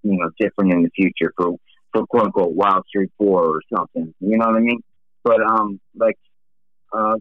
you 0.03 0.17
know, 0.17 0.29
different 0.39 0.71
in 0.71 0.83
the 0.83 0.89
future 0.95 1.33
for 1.35 1.55
for 1.91 2.05
quote 2.07 2.25
unquote 2.25 2.55
Wildstreet 2.55 3.09
Four 3.17 3.57
or 3.57 3.61
something. 3.75 4.13
You 4.19 4.37
know 4.37 4.47
what 4.47 4.55
I 4.55 4.59
mean? 4.59 4.81
But 5.23 5.41
um, 5.41 5.79
like, 5.95 6.17
uh, 6.91 7.15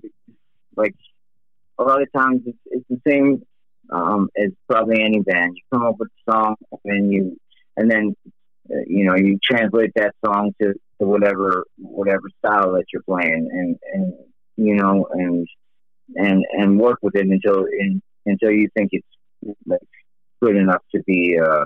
like 0.77 0.95
a 1.79 1.83
lot 1.83 2.03
of 2.03 2.09
times 2.13 2.43
it's, 2.47 2.59
it's 2.67 2.85
the 2.89 3.01
same 3.07 3.43
um, 3.91 4.29
as 4.37 4.51
probably 4.69 5.03
any 5.03 5.21
band. 5.21 5.57
You 5.57 5.63
come 5.73 5.87
up 5.87 5.97
with 5.99 6.09
a 6.09 6.33
song 6.33 6.57
and 6.85 7.13
you 7.13 7.37
and 7.77 7.91
then 7.91 8.15
uh, 8.71 8.85
you 8.87 9.05
know 9.05 9.15
you 9.15 9.39
translate 9.43 9.93
that 9.95 10.15
song 10.25 10.53
to, 10.61 10.75
to 11.01 11.07
whatever 11.07 11.65
whatever 11.79 12.25
style 12.39 12.73
that 12.73 12.85
you're 12.93 13.03
playing 13.03 13.49
and 13.51 13.77
and 13.93 14.15
you 14.57 14.75
know 14.75 15.07
and 15.13 15.47
and 16.17 16.45
and 16.53 16.79
work 16.79 16.99
with 17.03 17.15
it 17.17 17.27
until 17.27 17.65
in, 17.65 18.03
until 18.27 18.51
you 18.51 18.69
think 18.77 18.91
it's 18.93 19.57
like 19.67 19.81
good 20.43 20.57
enough 20.57 20.83
to 20.95 21.03
be 21.05 21.39
uh 21.39 21.65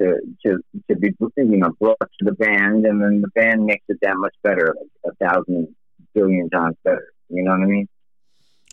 to 0.00 0.18
to 0.44 0.58
to 0.90 0.96
be 0.96 1.12
you 1.36 1.58
know 1.58 1.70
brought 1.78 1.98
to 2.00 2.24
the 2.24 2.32
band 2.32 2.86
and 2.86 3.02
then 3.02 3.20
the 3.20 3.28
band 3.34 3.64
makes 3.64 3.84
it 3.88 3.98
that 4.02 4.16
much 4.16 4.34
better 4.42 4.74
like 4.78 5.12
a 5.12 5.24
thousand 5.24 5.74
billion 6.14 6.48
times 6.50 6.76
better 6.84 7.12
you 7.28 7.42
know 7.42 7.52
what 7.52 7.60
i 7.60 7.66
mean 7.66 7.88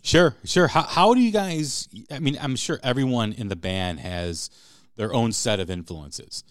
Sure, 0.02 0.34
sure. 0.44 0.68
How, 0.68 0.82
how 0.82 1.14
do 1.14 1.20
you 1.20 1.30
guys? 1.30 1.88
I 2.10 2.20
mean, 2.20 2.38
I'm 2.40 2.56
sure 2.56 2.80
everyone 2.82 3.32
in 3.32 3.48
the 3.48 3.56
band 3.56 4.00
has 4.00 4.50
their 4.96 5.12
own 5.12 5.32
set 5.32 5.60
of 5.60 5.70
influences. 5.70 6.42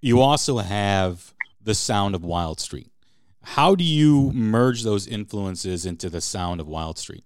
You 0.00 0.20
also 0.20 0.58
have 0.58 1.34
the 1.62 1.74
sound 1.74 2.14
of 2.14 2.22
Wildstreet. 2.22 2.88
How 3.42 3.74
do 3.74 3.84
you 3.84 4.32
merge 4.32 4.82
those 4.82 5.06
influences 5.06 5.86
into 5.86 6.10
the 6.10 6.20
sound 6.20 6.60
of 6.60 6.66
Wildstreet? 6.66 7.22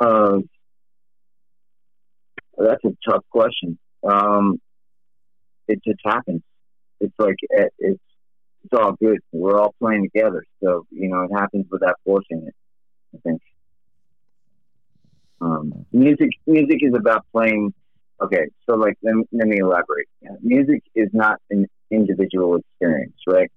Uh, 0.00 0.38
that's 2.56 2.84
a 2.84 2.96
tough 3.08 3.24
question. 3.30 3.78
Um, 4.08 4.60
it 5.68 5.80
just 5.86 6.00
happens. 6.04 6.42
It's 7.00 7.14
like 7.18 7.36
it's 7.78 8.00
it's 8.64 8.72
all 8.80 8.92
good. 8.92 9.18
We're 9.32 9.58
all 9.60 9.74
playing 9.78 10.04
together, 10.04 10.44
so 10.62 10.86
you 10.90 11.08
know 11.08 11.22
it 11.22 11.30
happens 11.34 11.66
without 11.70 11.96
forcing 12.04 12.46
it. 12.46 12.54
I 13.14 13.18
think. 13.22 13.42
Um, 15.40 15.84
music 15.92 16.30
music 16.46 16.78
is 16.80 16.94
about 16.96 17.26
playing. 17.32 17.74
Okay, 18.22 18.46
so 18.68 18.76
like 18.76 18.96
let 19.02 19.14
me, 19.14 19.24
let 19.32 19.48
me 19.48 19.58
elaborate. 19.58 20.08
Music 20.40 20.82
is 20.94 21.08
not 21.12 21.40
an 21.50 21.66
individual 21.90 22.56
experience, 22.56 23.16
right? 23.26 23.50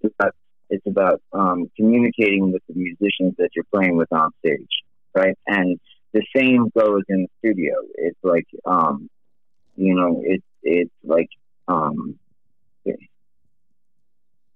It's 0.00 0.14
about 0.18 0.34
it's 0.70 0.86
about 0.86 1.20
um, 1.32 1.70
communicating 1.76 2.52
with 2.52 2.62
the 2.68 2.74
musicians 2.74 3.34
that 3.38 3.50
you're 3.54 3.66
playing 3.72 3.96
with 3.96 4.10
on 4.12 4.30
stage, 4.44 4.68
right? 5.14 5.36
And 5.46 5.78
the 6.12 6.22
same 6.34 6.70
goes 6.76 7.02
in 7.08 7.22
the 7.22 7.28
studio. 7.38 7.74
It's 7.96 8.18
like 8.22 8.46
um, 8.64 9.10
you 9.76 9.94
know, 9.94 10.22
it's 10.24 10.46
it's 10.62 10.94
like 11.02 11.28
um, 11.68 12.18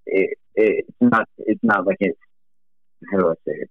it, 0.08 0.38
it's 0.54 0.96
not 1.00 1.28
it's 1.38 1.62
not 1.62 1.86
like 1.86 1.98
it. 2.00 2.16
How 3.10 3.18
do 3.18 3.30
I 3.30 3.34
say 3.46 3.54
it? 3.58 3.70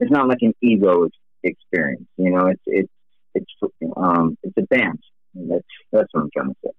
it's 0.00 0.10
not 0.10 0.28
like 0.28 0.38
an 0.42 0.54
ego 0.60 1.08
experience. 1.42 2.06
You 2.16 2.30
know, 2.30 2.46
it's 2.46 2.62
it's 2.66 2.92
it's 3.34 3.72
um 3.96 4.36
it's 4.42 4.56
a 4.56 4.62
band. 4.62 4.98
That's 5.34 5.64
that's 5.92 6.08
what 6.12 6.22
I'm 6.22 6.30
trying 6.36 6.48
to 6.50 6.56
say. 6.64 6.70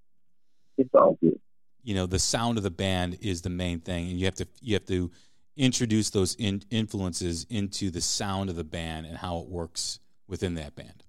It's 0.78 0.90
all 0.94 1.18
good. 1.22 1.40
You 1.84 1.96
know, 1.96 2.06
the 2.06 2.20
sound 2.20 2.58
of 2.58 2.64
the 2.64 2.72
band 2.72 3.18
is 3.22 3.42
the 3.42 3.50
main 3.50 3.80
thing, 3.80 4.10
and 4.10 4.20
you 4.20 4.26
have 4.26 4.36
to 4.36 4.48
you 4.62 4.74
have 4.74 4.86
to 4.86 5.12
introduce 5.56 6.10
those 6.12 6.36
in, 6.36 6.62
influences 6.70 7.46
into 7.50 7.90
the 7.90 8.02
sound 8.02 8.50
of 8.50 8.56
the 8.56 8.64
band 8.64 9.08
and 9.08 9.18
how 9.18 9.40
it 9.40 9.48
works 9.48 10.00
within 10.28 10.54
that 10.56 10.76
band. 10.76 11.04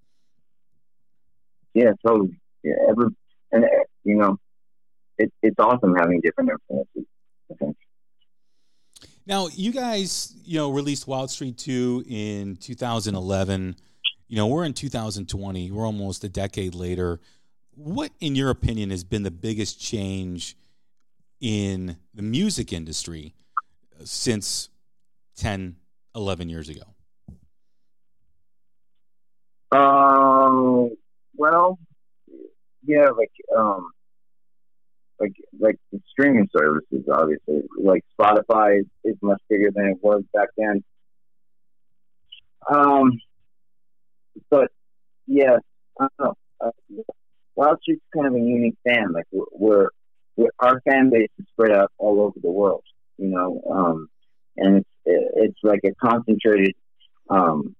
Yeah, 1.74 1.92
totally. 2.06 2.40
Yeah, 2.62 2.74
every 2.88 3.06
and 3.52 3.64
you 4.04 4.16
know, 4.16 4.36
it, 5.18 5.32
it's 5.42 5.58
awesome 5.58 5.94
having 5.96 6.20
different 6.20 6.50
influences. 6.50 7.04
Now, 9.26 9.48
you 9.48 9.72
guys, 9.72 10.34
you 10.42 10.58
know, 10.58 10.70
released 10.70 11.06
Wildstreet 11.06 11.58
2 11.58 12.04
in 12.08 12.56
2011. 12.56 13.76
You 14.26 14.36
know, 14.36 14.46
we're 14.46 14.64
in 14.64 14.72
2020. 14.72 15.70
We're 15.70 15.84
almost 15.84 16.24
a 16.24 16.30
decade 16.30 16.74
later. 16.74 17.20
What, 17.74 18.10
in 18.20 18.34
your 18.34 18.48
opinion, 18.48 18.88
has 18.88 19.04
been 19.04 19.24
the 19.24 19.30
biggest 19.30 19.78
change 19.80 20.56
in 21.40 21.98
the 22.14 22.22
music 22.22 22.72
industry 22.72 23.34
since 24.02 24.70
10, 25.36 25.76
11 26.14 26.48
years 26.48 26.70
ago? 26.70 26.82
Um, 29.70 30.90
well, 31.36 31.78
yeah, 32.82 33.10
like, 33.10 33.32
um, 33.56 33.90
like 35.20 35.32
like 35.58 35.76
the 35.92 36.00
streaming 36.10 36.48
services, 36.56 37.06
obviously. 37.12 37.62
Like 37.78 38.04
Spotify 38.18 38.80
is, 39.04 39.16
much 39.22 39.40
bigger 39.48 39.70
than 39.74 39.86
it 39.86 39.98
was 40.02 40.22
back 40.32 40.48
then. 40.56 40.84
Um, 42.70 43.18
but 44.50 44.70
yeah. 45.26 45.58
Uh, 45.98 46.32
Wildstreet's 47.58 48.00
kind 48.14 48.26
of 48.26 48.34
a 48.34 48.38
unique 48.38 48.76
band. 48.84 49.12
Like 49.12 49.26
we're, 49.32 49.88
we're, 50.36 50.50
our 50.60 50.80
fan 50.88 51.10
base 51.10 51.28
is 51.38 51.46
spread 51.52 51.76
out 51.76 51.90
all 51.98 52.20
over 52.20 52.38
the 52.40 52.50
world. 52.50 52.84
You 53.16 53.28
know, 53.28 53.60
um, 53.68 54.08
and 54.56 54.76
it's 54.76 54.88
it's 55.04 55.58
like 55.64 55.80
a 55.84 55.94
concentrated 55.94 56.74
um, 57.28 57.74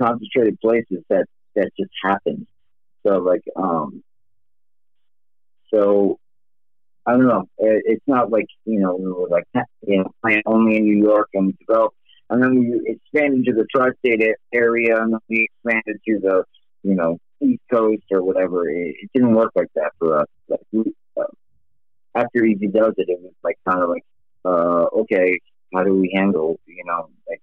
concentrated 0.00 0.58
places 0.60 1.04
that 1.10 1.26
that 1.54 1.70
just 1.78 1.90
happens. 2.02 2.46
So 3.06 3.18
like 3.18 3.44
um, 3.54 4.02
so 5.72 6.18
I 7.08 7.12
don't 7.12 7.26
know. 7.26 7.48
It's 7.56 8.04
not 8.06 8.30
like 8.30 8.48
you 8.66 8.80
know 8.80 8.94
we 8.94 9.10
were 9.10 9.28
like 9.30 9.44
you 9.86 9.98
know 9.98 10.10
playing 10.20 10.42
only 10.44 10.76
in 10.76 10.84
New 10.84 11.02
York 11.02 11.30
and 11.32 11.46
we 11.46 11.56
developed, 11.66 11.96
and 12.28 12.42
then 12.42 12.58
we 12.58 12.82
expanded 12.84 13.46
to 13.46 13.54
the 13.54 13.66
tri-state 13.74 14.22
area, 14.52 15.00
and 15.00 15.14
then 15.14 15.20
we 15.30 15.48
expanded 15.48 16.02
to 16.06 16.18
the 16.20 16.44
you 16.82 16.94
know 16.94 17.18
East 17.40 17.62
Coast 17.72 18.02
or 18.10 18.22
whatever. 18.22 18.68
It, 18.68 18.94
it 19.00 19.10
didn't 19.14 19.34
work 19.34 19.52
like 19.56 19.72
that 19.74 19.92
for 19.98 20.20
us. 20.20 20.26
Like 20.48 20.60
we, 20.70 20.92
uh, 21.18 21.24
after 22.14 22.44
Easy 22.44 22.66
Does 22.66 22.92
It, 22.98 23.08
it 23.08 23.20
was 23.22 23.32
like 23.42 23.58
kind 23.66 23.82
of 23.82 23.88
like 23.88 24.04
uh, 24.44 24.84
okay, 25.00 25.40
how 25.74 25.84
do 25.84 25.94
we 25.94 26.12
handle 26.14 26.60
you 26.66 26.84
know 26.84 27.08
like 27.26 27.40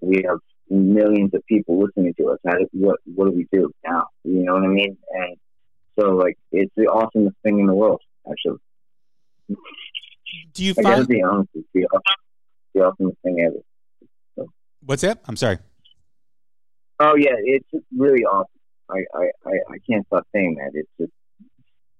we 0.00 0.24
have 0.26 0.38
millions 0.68 1.32
of 1.32 1.46
people 1.46 1.80
listening 1.80 2.14
to 2.14 2.30
us. 2.30 2.38
How 2.44 2.58
do, 2.58 2.66
what 2.72 2.98
what 3.14 3.26
do 3.26 3.36
we 3.36 3.46
do 3.52 3.70
now? 3.86 4.08
You 4.24 4.42
know 4.42 4.54
what 4.54 4.64
I 4.64 4.68
mean? 4.68 4.98
And 5.10 5.36
so 5.96 6.10
like 6.16 6.36
it's 6.50 6.72
the 6.76 6.86
awesomest 6.86 7.36
thing 7.44 7.60
in 7.60 7.66
the 7.66 7.74
world, 7.74 8.00
actually. 8.28 8.58
Do 10.52 10.64
you 10.64 10.74
I 10.78 10.82
find? 10.82 11.08
be 11.08 11.22
honest, 11.22 11.50
it's 11.54 11.68
the, 11.74 11.86
the 12.74 12.80
awesomest 12.80 13.16
thing 13.22 13.40
ever. 13.40 13.56
So. 14.36 14.48
What's 14.84 15.02
that? 15.02 15.20
I'm 15.26 15.36
sorry. 15.36 15.58
Oh 16.98 17.16
yeah, 17.16 17.34
it's 17.36 17.66
just 17.72 17.84
really 17.96 18.24
awesome. 18.24 18.46
I, 18.90 19.04
I, 19.14 19.30
I, 19.46 19.50
I 19.70 19.78
can't 19.88 20.06
stop 20.06 20.26
saying 20.34 20.56
that. 20.56 20.72
It's 20.74 20.90
just 21.00 21.12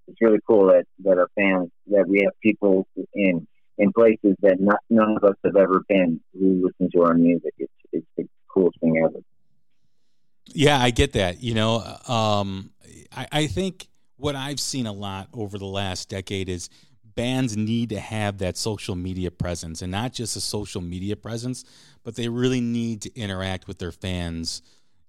it's 0.09 0.21
really 0.21 0.41
cool 0.47 0.67
that, 0.67 0.85
that 1.05 1.19
our 1.19 1.29
fans 1.37 1.71
that 1.87 2.07
we 2.07 2.23
have 2.25 2.33
people 2.43 2.87
in 3.15 3.47
in 3.79 3.93
places 3.93 4.37
that 4.43 4.61
not 4.61 4.81
none 4.91 5.17
of 5.17 5.25
us 5.25 5.37
have 5.45 5.57
ever 5.57 5.83
been 5.89 6.21
who 6.39 6.67
listen 6.67 6.91
to 6.93 7.03
our 7.03 7.15
music. 7.15 7.55
It's 7.59 7.73
it's 7.93 8.07
the 8.17 8.29
coolest 8.53 8.79
thing 8.81 9.03
ever. 9.03 9.21
Yeah, 10.53 10.81
I 10.81 10.91
get 10.91 11.13
that. 11.13 11.43
You 11.43 11.55
know, 11.55 11.77
um, 12.09 12.73
I, 13.17 13.27
I 13.31 13.47
think 13.47 13.89
what 14.17 14.37
I've 14.37 14.61
seen 14.61 14.87
a 14.87 14.93
lot 14.93 15.29
over 15.33 15.59
the 15.59 15.67
last 15.67 16.09
decade 16.09 16.49
is 16.49 16.69
bands 17.21 17.55
need 17.55 17.91
to 17.91 18.01
have 18.01 18.39
that 18.39 18.57
social 18.57 18.95
media 18.95 19.31
presence 19.31 19.83
and 19.83 19.93
not 19.93 20.11
just 20.11 20.37
a 20.37 20.41
social 20.41 20.81
media 20.81 21.15
presence, 21.15 21.67
but 22.03 22.17
they 22.17 22.31
really 22.31 22.63
need 22.63 23.03
to 23.03 23.15
interact 23.15 23.69
with 23.69 23.79
their 23.79 23.93
fans 23.93 24.63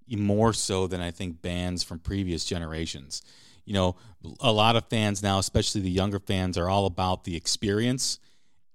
more 0.09 0.51
so 0.51 0.87
than 0.87 0.99
I 0.99 1.11
think 1.11 1.41
bands 1.41 1.83
from 1.83 1.99
previous 1.99 2.43
generations. 2.43 3.21
You 3.63 3.75
know, 3.75 3.95
a 4.41 4.51
lot 4.51 4.75
of 4.75 4.89
fans 4.89 5.23
now, 5.23 5.39
especially 5.39 5.79
the 5.79 5.89
younger 5.89 6.19
fans, 6.19 6.57
are 6.57 6.67
all 6.67 6.85
about 6.85 7.23
the 7.23 7.37
experience. 7.37 8.19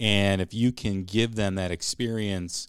And 0.01 0.41
if 0.41 0.55
you 0.55 0.73
can 0.73 1.05
give 1.05 1.35
them 1.35 1.57
that 1.57 1.71
experience 1.71 2.69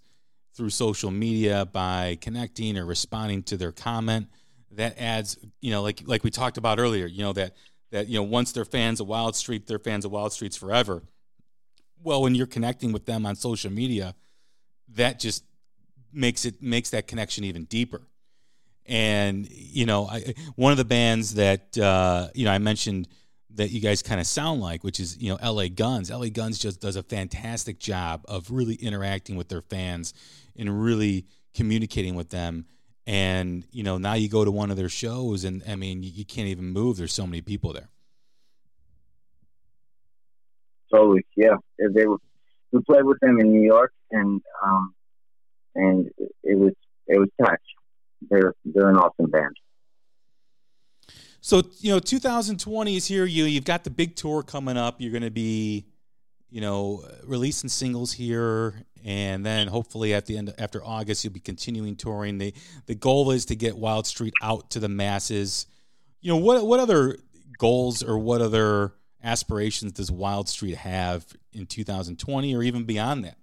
through 0.53 0.71
social 0.71 1.11
media 1.11 1.65
by 1.65 2.17
connecting 2.19 2.77
or 2.77 2.85
responding 2.85 3.41
to 3.43 3.55
their 3.55 3.71
comment. 3.71 4.27
That 4.71 4.99
adds, 4.99 5.37
you 5.61 5.71
know, 5.71 5.81
like 5.81 6.01
like 6.05 6.25
we 6.25 6.29
talked 6.29 6.57
about 6.57 6.77
earlier, 6.77 7.05
you 7.05 7.23
know 7.23 7.33
that 7.33 7.53
that 7.91 8.07
you 8.07 8.15
know 8.15 8.23
once 8.23 8.51
they're 8.51 8.65
fans 8.65 8.99
of 8.99 9.07
Wildstreet, 9.07 9.65
they're 9.65 9.79
fans 9.79 10.05
of 10.05 10.11
Wildstreets 10.11 10.57
forever. 10.57 11.03
Well, 12.03 12.21
when 12.21 12.35
you're 12.35 12.47
connecting 12.47 12.91
with 12.91 13.05
them 13.05 13.25
on 13.25 13.35
social 13.35 13.71
media, 13.71 14.15
that 14.93 15.19
just 15.19 15.43
makes 16.13 16.45
it 16.45 16.61
makes 16.61 16.89
that 16.91 17.07
connection 17.07 17.43
even 17.43 17.65
deeper. 17.65 18.01
And 18.85 19.47
you 19.49 19.85
know, 19.85 20.07
I, 20.07 20.33
one 20.55 20.71
of 20.71 20.77
the 20.77 20.85
bands 20.85 21.35
that 21.35 21.77
uh, 21.77 22.29
you 22.33 22.45
know 22.45 22.51
I 22.51 22.57
mentioned 22.57 23.07
that 23.57 23.71
you 23.71 23.81
guys 23.81 24.03
kind 24.03 24.21
of 24.21 24.27
sound 24.27 24.61
like, 24.61 24.83
which 24.83 24.99
is 24.99 25.17
you 25.17 25.29
know 25.29 25.37
L.A. 25.41 25.69
Guns. 25.69 26.09
L.A. 26.11 26.29
Guns 26.29 26.59
just 26.59 26.79
does 26.79 26.95
a 26.95 27.03
fantastic 27.03 27.79
job 27.79 28.23
of 28.27 28.51
really 28.51 28.75
interacting 28.75 29.35
with 29.35 29.49
their 29.49 29.61
fans 29.61 30.13
and 30.55 30.81
really 30.81 31.25
communicating 31.53 32.15
with 32.15 32.29
them. 32.29 32.65
And 33.07 33.63
you 33.71 33.83
know 33.83 33.97
now 33.97 34.13
you 34.13 34.27
go 34.27 34.43
to 34.45 34.51
one 34.51 34.69
of 34.69 34.77
their 34.77 34.89
shows, 34.89 35.45
and 35.45 35.63
I 35.67 35.75
mean 35.75 36.03
you, 36.03 36.11
you 36.13 36.25
can't 36.25 36.49
even 36.49 36.65
move. 36.65 36.97
There's 36.97 37.13
so 37.13 37.25
many 37.25 37.41
people 37.41 37.73
there. 37.73 37.89
Totally, 40.93 41.25
yeah. 41.35 41.55
They 41.79 42.05
were, 42.05 42.17
we 42.71 42.81
played 42.81 43.05
with 43.05 43.19
them 43.21 43.39
in 43.39 43.51
New 43.51 43.65
York, 43.65 43.93
and 44.11 44.41
um, 44.63 44.93
and 45.73 46.11
it 46.43 46.57
was 46.57 46.73
it 47.07 47.17
was 47.17 47.29
touch. 47.41 47.61
They're 48.29 48.53
they're 48.65 48.89
an 48.89 48.97
awesome 48.97 49.31
band. 49.31 49.55
So 51.39 51.63
you 51.79 51.93
know, 51.93 51.99
2020 51.99 52.95
is 52.97 53.07
here. 53.07 53.23
You 53.23 53.45
you've 53.45 53.63
got 53.63 53.85
the 53.85 53.89
big 53.89 54.17
tour 54.17 54.43
coming 54.43 54.75
up. 54.75 54.99
You're 54.99 55.11
going 55.11 55.23
to 55.23 55.31
be, 55.31 55.85
you 56.49 56.61
know, 56.61 57.03
releasing 57.23 57.69
singles 57.69 58.13
here, 58.13 58.83
and 59.03 59.45
then 59.45 59.67
hopefully 59.67 60.13
at 60.13 60.25
the 60.25 60.37
end 60.37 60.53
after 60.57 60.83
August 60.83 61.23
you'll 61.23 61.33
be 61.33 61.39
continuing 61.39 61.95
touring. 61.95 62.37
the 62.37 62.53
The 62.85 62.95
goal 62.95 63.31
is 63.31 63.45
to 63.45 63.55
get 63.55 63.75
Wildstreet 63.75 64.31
out 64.41 64.69
to 64.71 64.79
the 64.79 64.89
masses. 64.89 65.67
You 66.21 66.33
know 66.33 66.37
what 66.37 66.65
what 66.65 66.79
other 66.79 67.17
goals 67.57 68.03
or 68.03 68.17
what 68.17 68.41
other 68.41 68.93
aspirations 69.23 69.93
does 69.93 70.09
Wildstreet 70.09 70.75
have 70.75 71.25
in 71.51 71.65
2020 71.65 72.55
or 72.55 72.63
even 72.63 72.83
beyond 72.83 73.25
that? 73.25 73.37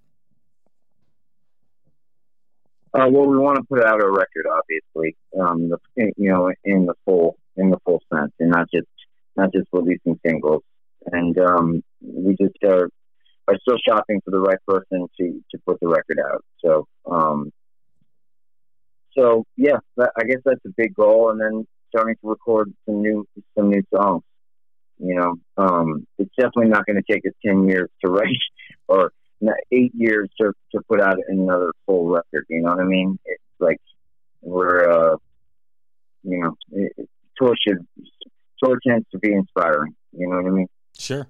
Uh, 2.93 3.09
well, 3.09 3.27
we 3.27 3.37
want 3.37 3.57
to 3.57 3.63
put 3.63 3.83
out 3.83 4.01
a 4.01 4.09
record, 4.09 4.45
obviously, 4.49 5.17
um, 5.37 5.69
the, 5.69 5.77
you 6.15 6.31
know, 6.31 6.49
in 6.63 6.85
the 6.85 6.93
full 7.03 7.37
in 7.57 7.69
the 7.69 7.77
full 7.85 8.01
sense, 8.13 8.31
and 8.39 8.49
not 8.51 8.69
just 8.71 8.87
not 9.35 9.51
just 9.51 9.67
releasing 9.73 10.17
singles. 10.25 10.63
And 11.11 11.37
um, 11.37 11.83
we 12.05 12.35
just 12.39 12.55
are 12.63 12.89
are 13.47 13.57
still 13.61 13.77
shopping 13.87 14.21
for 14.23 14.31
the 14.31 14.39
right 14.39 14.57
person 14.67 15.07
to 15.19 15.43
to 15.51 15.57
put 15.65 15.79
the 15.79 15.87
record 15.87 16.19
out. 16.19 16.43
So, 16.63 16.87
um, 17.09 17.51
so 19.17 19.45
yeah, 19.57 19.77
that, 19.97 20.11
I 20.17 20.23
guess 20.23 20.41
that's 20.43 20.65
a 20.65 20.73
big 20.75 20.93
goal. 20.95 21.31
And 21.31 21.39
then 21.39 21.67
starting 21.89 22.15
to 22.15 22.29
record 22.29 22.73
some 22.85 23.01
new 23.01 23.25
some 23.57 23.69
new 23.69 23.83
songs. 23.95 24.23
You 24.97 25.15
know, 25.15 25.35
um, 25.57 26.07
it's 26.17 26.33
definitely 26.37 26.69
not 26.69 26.85
going 26.85 27.01
to 27.01 27.13
take 27.13 27.25
us 27.25 27.33
ten 27.45 27.67
years 27.67 27.89
to 28.03 28.11
write 28.11 28.37
or 28.87 29.11
eight 29.71 29.91
years 29.93 30.29
to 30.39 30.53
to 30.73 30.81
put 30.89 31.01
out 31.01 31.17
another 31.27 31.71
full 31.85 32.07
record. 32.07 32.45
You 32.49 32.61
know 32.61 32.71
what 32.71 32.79
I 32.79 32.85
mean? 32.85 33.19
It's 33.25 33.41
like 33.59 33.77
we're, 34.41 34.89
uh, 34.89 35.15
you 36.23 36.39
know, 36.39 36.55
it, 36.71 37.09
tour 37.37 37.55
should 37.67 37.85
tour 38.63 38.79
tends 38.87 39.05
to 39.11 39.19
be 39.19 39.33
inspiring. 39.33 39.95
You 40.13 40.29
know 40.29 40.37
what 40.37 40.45
I 40.45 40.49
mean? 40.49 40.67
Sure. 40.97 41.27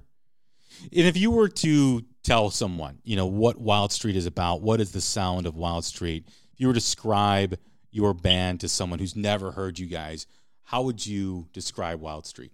And 0.92 1.08
if 1.08 1.18
you 1.18 1.32
were 1.32 1.50
to 1.50 2.04
tell 2.24 2.50
someone, 2.50 3.00
you 3.04 3.16
know, 3.16 3.26
what 3.26 3.62
Wildstreet 3.62 4.16
is 4.16 4.26
about, 4.26 4.62
what 4.62 4.82
is 4.82 4.92
the 4.92 5.02
sound 5.02 5.46
of 5.46 5.56
Wildstreet? 5.56 6.26
If 6.28 6.60
you 6.60 6.68
were 6.68 6.74
to 6.74 6.80
describe 6.80 7.58
your 7.92 8.14
band 8.14 8.60
to 8.62 8.70
someone 8.70 9.00
who's 9.00 9.16
never 9.16 9.52
heard 9.52 9.80
you 9.80 9.88
guys, 9.88 10.28
how 10.64 10.82
would 10.84 11.06
you 11.06 11.48
describe 11.54 12.02
Wildstreet? 12.02 12.52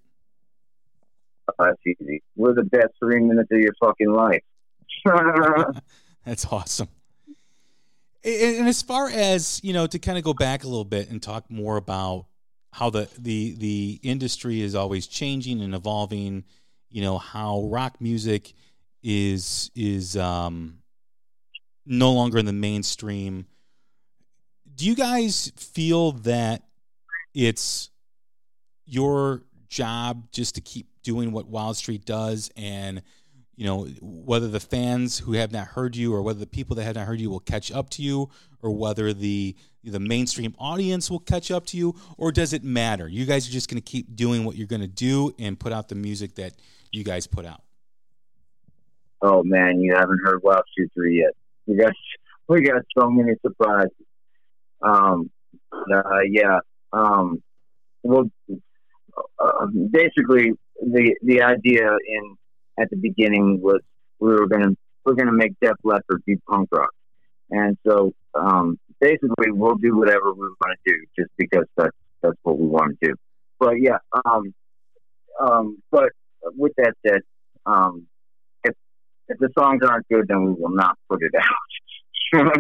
Uh, 1.48 1.66
that's 1.66 1.82
easy. 1.86 2.22
We're 2.36 2.54
the 2.54 2.64
best 2.64 2.94
three 3.00 3.20
minutes 3.20 3.50
of 3.52 3.60
your 3.60 3.74
fucking 3.80 4.12
life. 4.12 4.44
That's 6.26 6.46
awesome. 6.46 6.90
And 8.24 8.68
as 8.68 8.84
far 8.84 9.10
as 9.10 9.60
you 9.64 9.74
know, 9.74 9.88
to 9.88 9.98
kind 9.98 10.20
of 10.20 10.24
go 10.24 10.34
back 10.34 10.64
a 10.64 10.68
little 10.68 10.86
bit 10.86 11.10
and 11.10 11.22
talk 11.22 11.50
more 11.50 11.78
about 11.78 12.28
how 12.72 12.92
the 12.92 13.10
the 13.18 13.56
the 13.58 14.00
industry 14.04 14.62
is 14.62 14.76
always 14.76 15.08
changing 15.08 15.62
and 15.62 15.74
evolving. 15.74 16.44
You 16.92 17.02
know 17.02 17.18
how 17.18 17.64
rock 17.64 18.00
music 18.00 18.54
is 19.04 19.72
is 19.76 20.18
um, 20.18 20.80
no 21.86 22.12
longer 22.12 22.38
in 22.38 22.46
the 22.46 22.54
mainstream. 22.54 23.46
Do 24.76 24.86
you 24.86 24.96
guys 24.96 25.52
feel 25.56 26.14
that 26.14 26.64
it's 27.34 27.90
your 28.86 29.44
job 29.70 30.28
just 30.32 30.56
to 30.56 30.62
keep 30.62 30.88
doing 31.04 31.32
what 31.32 31.50
Wildstreet 31.50 32.06
does 32.06 32.52
and 32.56 33.02
you 33.56 33.66
know 33.66 33.86
whether 34.02 34.48
the 34.48 34.60
fans 34.60 35.20
who 35.20 35.34
have 35.34 35.52
not 35.52 35.68
heard 35.68 35.96
you 35.96 36.14
or 36.14 36.22
whether 36.22 36.40
the 36.40 36.48
people 36.48 36.76
that 36.76 36.84
have 36.84 36.96
not 36.96 37.08
heard 37.08 37.20
you 37.20 37.30
will 37.30 37.40
catch 37.40 37.72
up 37.72 37.90
to 37.92 38.02
you 38.02 38.30
or 38.62 38.72
whether 38.72 39.14
the 39.14 39.56
the 39.84 40.00
mainstream 40.00 40.54
audience 40.60 41.10
will 41.10 41.20
catch 41.20 41.52
up 41.52 41.66
to 41.66 41.78
you 41.78 41.96
or 42.18 42.32
does 42.32 42.54
it 42.54 42.64
matter 42.64 43.08
you 43.08 43.26
guys 43.26 43.48
are 43.48 43.52
just 43.52 43.70
going 43.70 43.82
to 43.82 43.92
keep 43.92 44.16
doing 44.16 44.46
what 44.46 44.56
you're 44.56 44.68
going 44.68 44.82
to 44.82 44.88
do 44.88 45.34
and 45.40 45.60
put 45.60 45.72
out 45.72 45.90
the 45.90 45.96
music 45.96 46.36
that 46.36 46.54
you 46.92 47.04
guys 47.04 47.28
put 47.28 47.46
out? 47.46 47.62
Oh 49.22 49.44
man 49.44 49.80
you 49.80 49.94
haven't 49.96 50.20
heard 50.24 50.42
Wildstreet 50.42 50.94
3 50.94 51.20
yet. 51.20 51.34
We 51.68 51.76
got 51.76 51.94
we 52.48 52.62
got 52.62 52.82
so 52.98 53.10
many 53.10 53.34
surprises. 53.42 53.92
Um 54.82 55.30
uh, 55.72 56.22
yeah 56.26 56.60
um 56.92 57.42
well 58.04 58.30
uh, 59.40 59.68
basically 59.92 60.52
the 60.82 61.16
the 61.24 61.42
idea 61.42 61.88
in 62.08 62.38
at 62.80 62.90
the 62.90 62.98
beginning 62.98 63.62
was 63.62 63.82
we 64.20 64.30
were 64.30 64.48
gonna 64.48 64.76
we're 65.06 65.14
gonna 65.14 65.32
make 65.32 65.54
Def 65.62 65.76
Leppard 65.84 66.24
be 66.26 66.38
punk 66.50 66.70
rock, 66.72 66.92
and 67.50 67.78
so 67.88 68.14
um, 68.34 68.80
basically 69.00 69.52
we'll 69.52 69.76
do 69.76 69.98
whatever 69.98 70.34
we 70.34 70.42
want 70.42 70.80
to 70.86 70.94
do 70.94 71.06
just 71.18 71.32
because 71.38 71.66
that's 71.76 71.96
that's 72.22 72.38
what 72.44 72.58
we 72.58 72.68
want 72.68 73.00
to 73.00 73.10
do. 73.10 73.16
But 73.60 73.76
yeah, 73.80 73.98
um, 74.26 74.54
um, 75.40 75.84
but 75.92 76.12
with 76.56 76.74
that 76.78 76.94
said, 77.06 77.22
um, 77.66 78.08
if 78.64 78.76
if 79.28 79.38
the 79.40 79.50
songs 79.58 79.82
aren't 79.88 80.08
good, 80.08 80.28
then 80.28 80.44
we 80.44 80.52
will 80.54 80.74
not 80.74 80.98
put 81.10 81.22
it 81.22 81.34
out. 81.36 81.44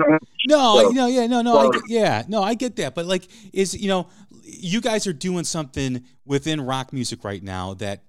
no, 0.48 0.82
so, 0.82 0.90
no, 0.90 1.08
yeah, 1.08 1.28
no, 1.28 1.42
no, 1.42 1.56
well, 1.56 1.72
I 1.74 1.80
yeah, 1.88 2.24
no, 2.28 2.44
I 2.44 2.56
get 2.56 2.76
that, 2.76 2.94
but 2.94 3.06
like, 3.06 3.28
is 3.54 3.80
you 3.80 3.88
know, 3.88 4.08
you 4.44 4.82
guys 4.82 5.08
are 5.08 5.14
doing 5.14 5.46
something 5.46 6.04
within 6.26 6.60
rock 6.60 6.92
music 6.92 7.24
right 7.24 7.42
now 7.42 7.74
that 7.76 8.04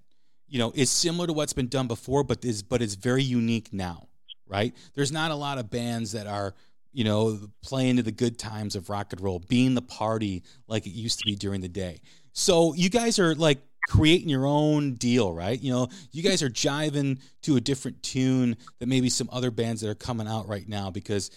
you 0.52 0.58
know, 0.58 0.70
is 0.74 0.90
similar 0.90 1.26
to 1.26 1.32
what's 1.32 1.54
been 1.54 1.68
done 1.68 1.88
before, 1.88 2.22
but 2.22 2.44
is 2.44 2.62
but 2.62 2.82
it's 2.82 2.94
very 2.94 3.22
unique 3.22 3.72
now, 3.72 4.08
right? 4.46 4.76
There's 4.92 5.10
not 5.10 5.30
a 5.30 5.34
lot 5.34 5.56
of 5.56 5.70
bands 5.70 6.12
that 6.12 6.26
are, 6.26 6.54
you 6.92 7.04
know, 7.04 7.40
playing 7.62 7.96
to 7.96 8.02
the 8.02 8.12
good 8.12 8.38
times 8.38 8.76
of 8.76 8.90
rock 8.90 9.14
and 9.14 9.22
roll, 9.22 9.38
being 9.38 9.74
the 9.74 9.80
party 9.80 10.42
like 10.68 10.86
it 10.86 10.90
used 10.90 11.20
to 11.20 11.24
be 11.24 11.36
during 11.36 11.62
the 11.62 11.70
day. 11.70 12.02
So 12.34 12.74
you 12.74 12.90
guys 12.90 13.18
are 13.18 13.34
like 13.34 13.62
creating 13.88 14.28
your 14.28 14.46
own 14.46 14.94
deal, 14.94 15.32
right? 15.32 15.60
You 15.60 15.72
know, 15.72 15.88
you 16.12 16.22
guys 16.22 16.42
are 16.42 16.50
jiving 16.50 17.20
to 17.42 17.56
a 17.56 17.60
different 17.60 18.02
tune 18.02 18.56
that 18.78 18.86
maybe 18.86 19.08
some 19.08 19.28
other 19.32 19.50
bands 19.50 19.80
that 19.80 19.90
are 19.90 19.94
coming 19.94 20.28
out 20.28 20.48
right 20.48 20.68
now 20.68 20.90
because 20.90 21.30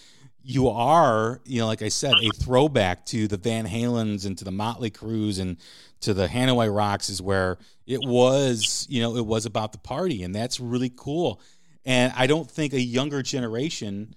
you 0.48 0.70
are, 0.70 1.42
you 1.44 1.60
know, 1.60 1.66
like 1.66 1.82
I 1.82 1.90
said, 1.90 2.14
a 2.22 2.30
throwback 2.30 3.06
to 3.08 3.28
the 3.28 3.38
Van 3.38 3.66
Halens 3.66 4.28
and 4.28 4.38
to 4.38 4.46
the 4.46 4.52
Motley 4.52 4.92
Crues 4.92 5.40
and 5.40 5.58
to 6.02 6.14
the 6.14 6.28
Hanoi 6.28 6.74
Rocks 6.74 7.10
is 7.10 7.20
where 7.20 7.58
it 7.88 8.00
was, 8.04 8.86
you 8.88 9.02
know, 9.02 9.16
it 9.16 9.26
was 9.26 9.48
about 9.48 9.72
the 9.72 9.80
party, 9.80 10.22
and 10.22 10.36
that's 10.36 10.60
really 10.60 10.92
cool. 10.96 11.42
And 11.84 12.14
I 12.16 12.28
don't 12.28 12.50
think 12.50 12.74
a 12.74 12.80
younger 12.80 13.24
generation, 13.24 14.16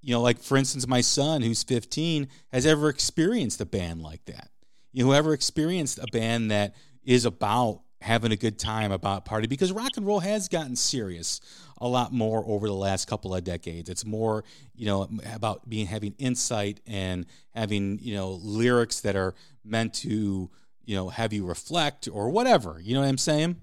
you 0.00 0.14
know, 0.14 0.22
like 0.22 0.38
for 0.38 0.56
instance, 0.56 0.86
my 0.86 1.02
son 1.02 1.42
who's 1.42 1.62
15 1.62 2.28
has 2.52 2.64
ever 2.64 2.88
experienced 2.88 3.60
a 3.60 3.66
band 3.66 4.02
like 4.02 4.24
that. 4.24 4.48
You 4.92 5.04
know, 5.04 5.12
ever 5.12 5.34
experienced 5.34 5.98
a 5.98 6.06
band 6.10 6.50
that 6.50 6.74
is 7.04 7.24
about 7.24 7.82
having 8.00 8.32
a 8.32 8.36
good 8.36 8.58
time 8.58 8.92
about 8.92 9.24
party 9.24 9.46
because 9.46 9.72
rock 9.72 9.96
and 9.96 10.06
roll 10.06 10.20
has 10.20 10.48
gotten 10.48 10.74
serious 10.74 11.40
a 11.78 11.86
lot 11.88 12.12
more 12.12 12.42
over 12.46 12.66
the 12.66 12.74
last 12.74 13.06
couple 13.06 13.34
of 13.34 13.44
decades. 13.44 13.90
It's 13.90 14.04
more, 14.06 14.44
you 14.74 14.86
know, 14.86 15.08
about 15.34 15.68
being 15.68 15.86
having 15.86 16.14
insight 16.18 16.80
and 16.86 17.26
having, 17.54 17.98
you 18.00 18.14
know, 18.14 18.32
lyrics 18.42 19.00
that 19.00 19.16
are 19.16 19.34
meant 19.64 19.94
to, 19.94 20.50
you 20.84 20.96
know, 20.96 21.08
have 21.08 21.32
you 21.32 21.44
reflect 21.44 22.08
or 22.10 22.30
whatever. 22.30 22.80
You 22.82 22.94
know 22.94 23.00
what 23.00 23.08
I'm 23.08 23.18
saying? 23.18 23.56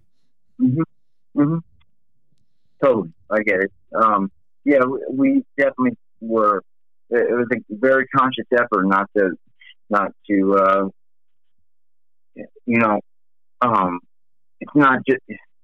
Mhm. 0.59 0.83
Mhm. 1.35 1.61
Totally, 2.83 3.13
I 3.29 3.41
get 3.41 3.61
it. 3.61 3.71
Um, 3.95 4.31
yeah, 4.65 4.83
we 5.11 5.43
definitely 5.57 5.97
were. 6.21 6.61
It 7.09 7.35
was 7.35 7.47
a 7.51 7.61
very 7.69 8.07
conscious 8.07 8.45
effort 8.51 8.85
not 8.85 9.09
to, 9.17 9.31
not 9.89 10.11
to, 10.29 10.55
uh, 10.55 10.89
you 12.65 12.79
know, 12.79 12.99
um, 13.61 13.99
it's 14.59 14.75
not 14.75 14.99
just 15.07 15.21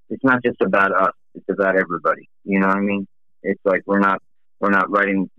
it's 0.09 0.23
not 0.23 0.41
just 0.43 0.61
about 0.61 0.93
us. 0.93 1.13
It's 1.35 1.49
about 1.49 1.75
everybody. 1.77 2.29
You 2.43 2.59
know 2.59 2.67
what 2.67 2.77
I 2.77 2.81
mean? 2.81 3.07
It's 3.41 3.61
like 3.65 3.81
we're 3.85 3.99
not 3.99 4.21
we're 4.59 4.71
not 4.71 4.89
writing. 4.89 5.29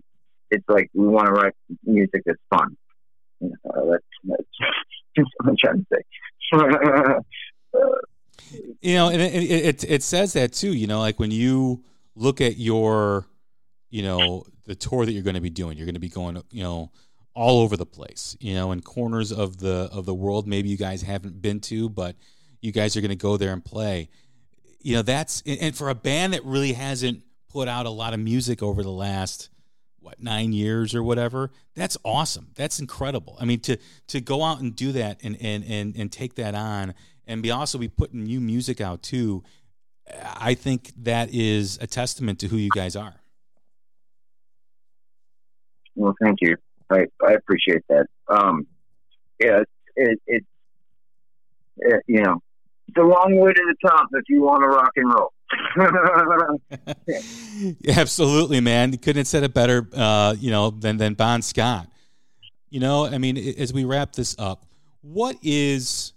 it's 0.51 0.67
like 0.67 0.89
we 0.93 1.07
want 1.07 1.27
to 1.27 1.31
write 1.31 1.53
music 1.83 2.21
that's 2.25 2.39
fun. 2.49 2.75
You 3.39 3.53
know, 3.63 3.91
that's, 3.91 4.03
that's 4.23 4.43
what 5.37 5.49
I'm 5.49 5.55
trying 5.59 5.79
to 5.79 5.85
say. 5.93 6.01
you 8.81 8.95
know, 8.95 9.09
and 9.09 9.21
it, 9.21 9.33
it 9.33 9.83
it 9.83 10.03
says 10.03 10.33
that 10.33 10.53
too. 10.53 10.73
You 10.73 10.87
know, 10.87 10.99
like 10.99 11.19
when 11.19 11.31
you 11.31 11.83
look 12.15 12.41
at 12.41 12.57
your, 12.57 13.27
you 13.89 14.03
know, 14.03 14.45
the 14.65 14.75
tour 14.75 15.05
that 15.05 15.11
you're 15.11 15.23
going 15.23 15.35
to 15.35 15.41
be 15.41 15.49
doing, 15.49 15.77
you're 15.77 15.85
going 15.85 15.95
to 15.95 15.99
be 15.99 16.09
going, 16.09 16.41
you 16.51 16.63
know, 16.63 16.91
all 17.33 17.61
over 17.61 17.77
the 17.77 17.85
place. 17.85 18.35
You 18.39 18.53
know, 18.53 18.71
in 18.71 18.81
corners 18.81 19.31
of 19.31 19.57
the 19.57 19.89
of 19.91 20.05
the 20.05 20.13
world 20.13 20.47
maybe 20.47 20.69
you 20.69 20.77
guys 20.77 21.01
haven't 21.01 21.41
been 21.41 21.59
to, 21.61 21.89
but 21.89 22.15
you 22.65 22.71
guys 22.71 22.97
are 22.97 23.01
going 23.01 23.09
to 23.09 23.15
go 23.15 23.37
there 23.37 23.53
and 23.53 23.63
play. 23.63 24.09
You 24.81 24.95
know, 24.95 25.01
that's 25.01 25.41
and 25.45 25.75
for 25.75 25.89
a 25.89 25.95
band 25.95 26.33
that 26.33 26.43
really 26.43 26.73
hasn't 26.73 27.23
put 27.49 27.67
out 27.67 27.85
a 27.85 27.89
lot 27.89 28.13
of 28.13 28.19
music 28.19 28.61
over 28.61 28.83
the 28.83 28.91
last 28.91 29.49
what 29.99 30.21
nine 30.21 30.53
years 30.53 30.93
or 30.93 31.01
whatever 31.01 31.51
that's 31.75 31.97
awesome. 32.05 32.47
That's 32.55 32.79
incredible. 32.79 33.37
I 33.39 33.45
mean 33.45 33.59
to 33.61 33.77
to 34.07 34.21
go 34.21 34.43
out 34.43 34.61
and 34.61 34.75
do 34.75 34.91
that 34.93 35.21
and 35.23 35.37
and 35.41 35.63
and, 35.65 35.95
and 35.95 36.11
take 36.11 36.35
that 36.35 36.55
on 36.55 36.93
and 37.27 37.43
be 37.43 37.51
also 37.51 37.77
be 37.77 37.89
putting 37.89 38.23
new 38.23 38.39
music 38.39 38.79
out 38.79 39.01
too 39.01 39.43
i 40.37 40.53
think 40.53 40.91
that 40.95 41.33
is 41.33 41.79
a 41.81 41.87
testament 41.87 42.39
to 42.39 42.47
who 42.47 42.57
you 42.57 42.69
guys 42.69 42.95
are. 42.95 43.15
Well 45.95 46.15
thank 46.21 46.39
you. 46.41 46.55
I 46.89 47.07
i 47.25 47.33
appreciate 47.33 47.83
that. 47.89 48.05
Um 48.27 48.67
yeah 49.39 49.63
it, 49.95 50.19
it, 50.27 50.45
it 51.77 52.03
you 52.07 52.21
know 52.21 52.41
it's 52.87 52.97
a 52.97 53.01
long 53.01 53.37
way 53.37 53.53
to 53.53 53.61
the 53.61 53.87
top 53.87 54.07
if 54.13 54.23
you 54.27 54.41
want 54.41 54.61
to 54.61 54.67
rock 54.67 54.91
and 54.95 55.13
roll 55.13 55.31
Absolutely, 57.87 58.59
man. 58.59 58.91
You 58.91 58.97
couldn't 58.97 59.21
have 59.21 59.27
said 59.27 59.43
it 59.43 59.53
better, 59.53 59.87
uh, 59.93 60.35
you 60.37 60.51
know, 60.51 60.71
than 60.71 60.97
than 60.97 61.13
Bon 61.13 61.41
Scott. 61.41 61.87
You 62.69 62.79
know, 62.79 63.05
I 63.05 63.17
mean, 63.17 63.37
as 63.37 63.73
we 63.73 63.83
wrap 63.83 64.13
this 64.13 64.35
up, 64.39 64.65
what 65.01 65.37
is, 65.41 66.13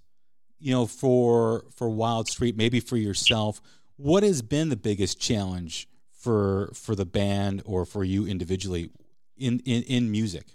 you 0.59 0.73
know, 0.73 0.87
for 0.87 1.65
for 1.75 1.89
Wildstreet, 1.89 2.57
maybe 2.57 2.81
for 2.81 2.97
yourself, 2.97 3.61
what 3.97 4.23
has 4.23 4.43
been 4.43 4.71
the 4.71 4.77
biggest 4.77 5.21
challenge 5.21 5.89
for 6.13 6.71
for 6.75 6.95
the 6.95 7.07
band 7.07 7.63
or 7.65 7.85
for 7.85 8.05
you 8.05 8.27
individually 8.27 8.91
in 9.37 9.61
in, 9.61 9.83
in 9.85 10.11
music? 10.11 10.47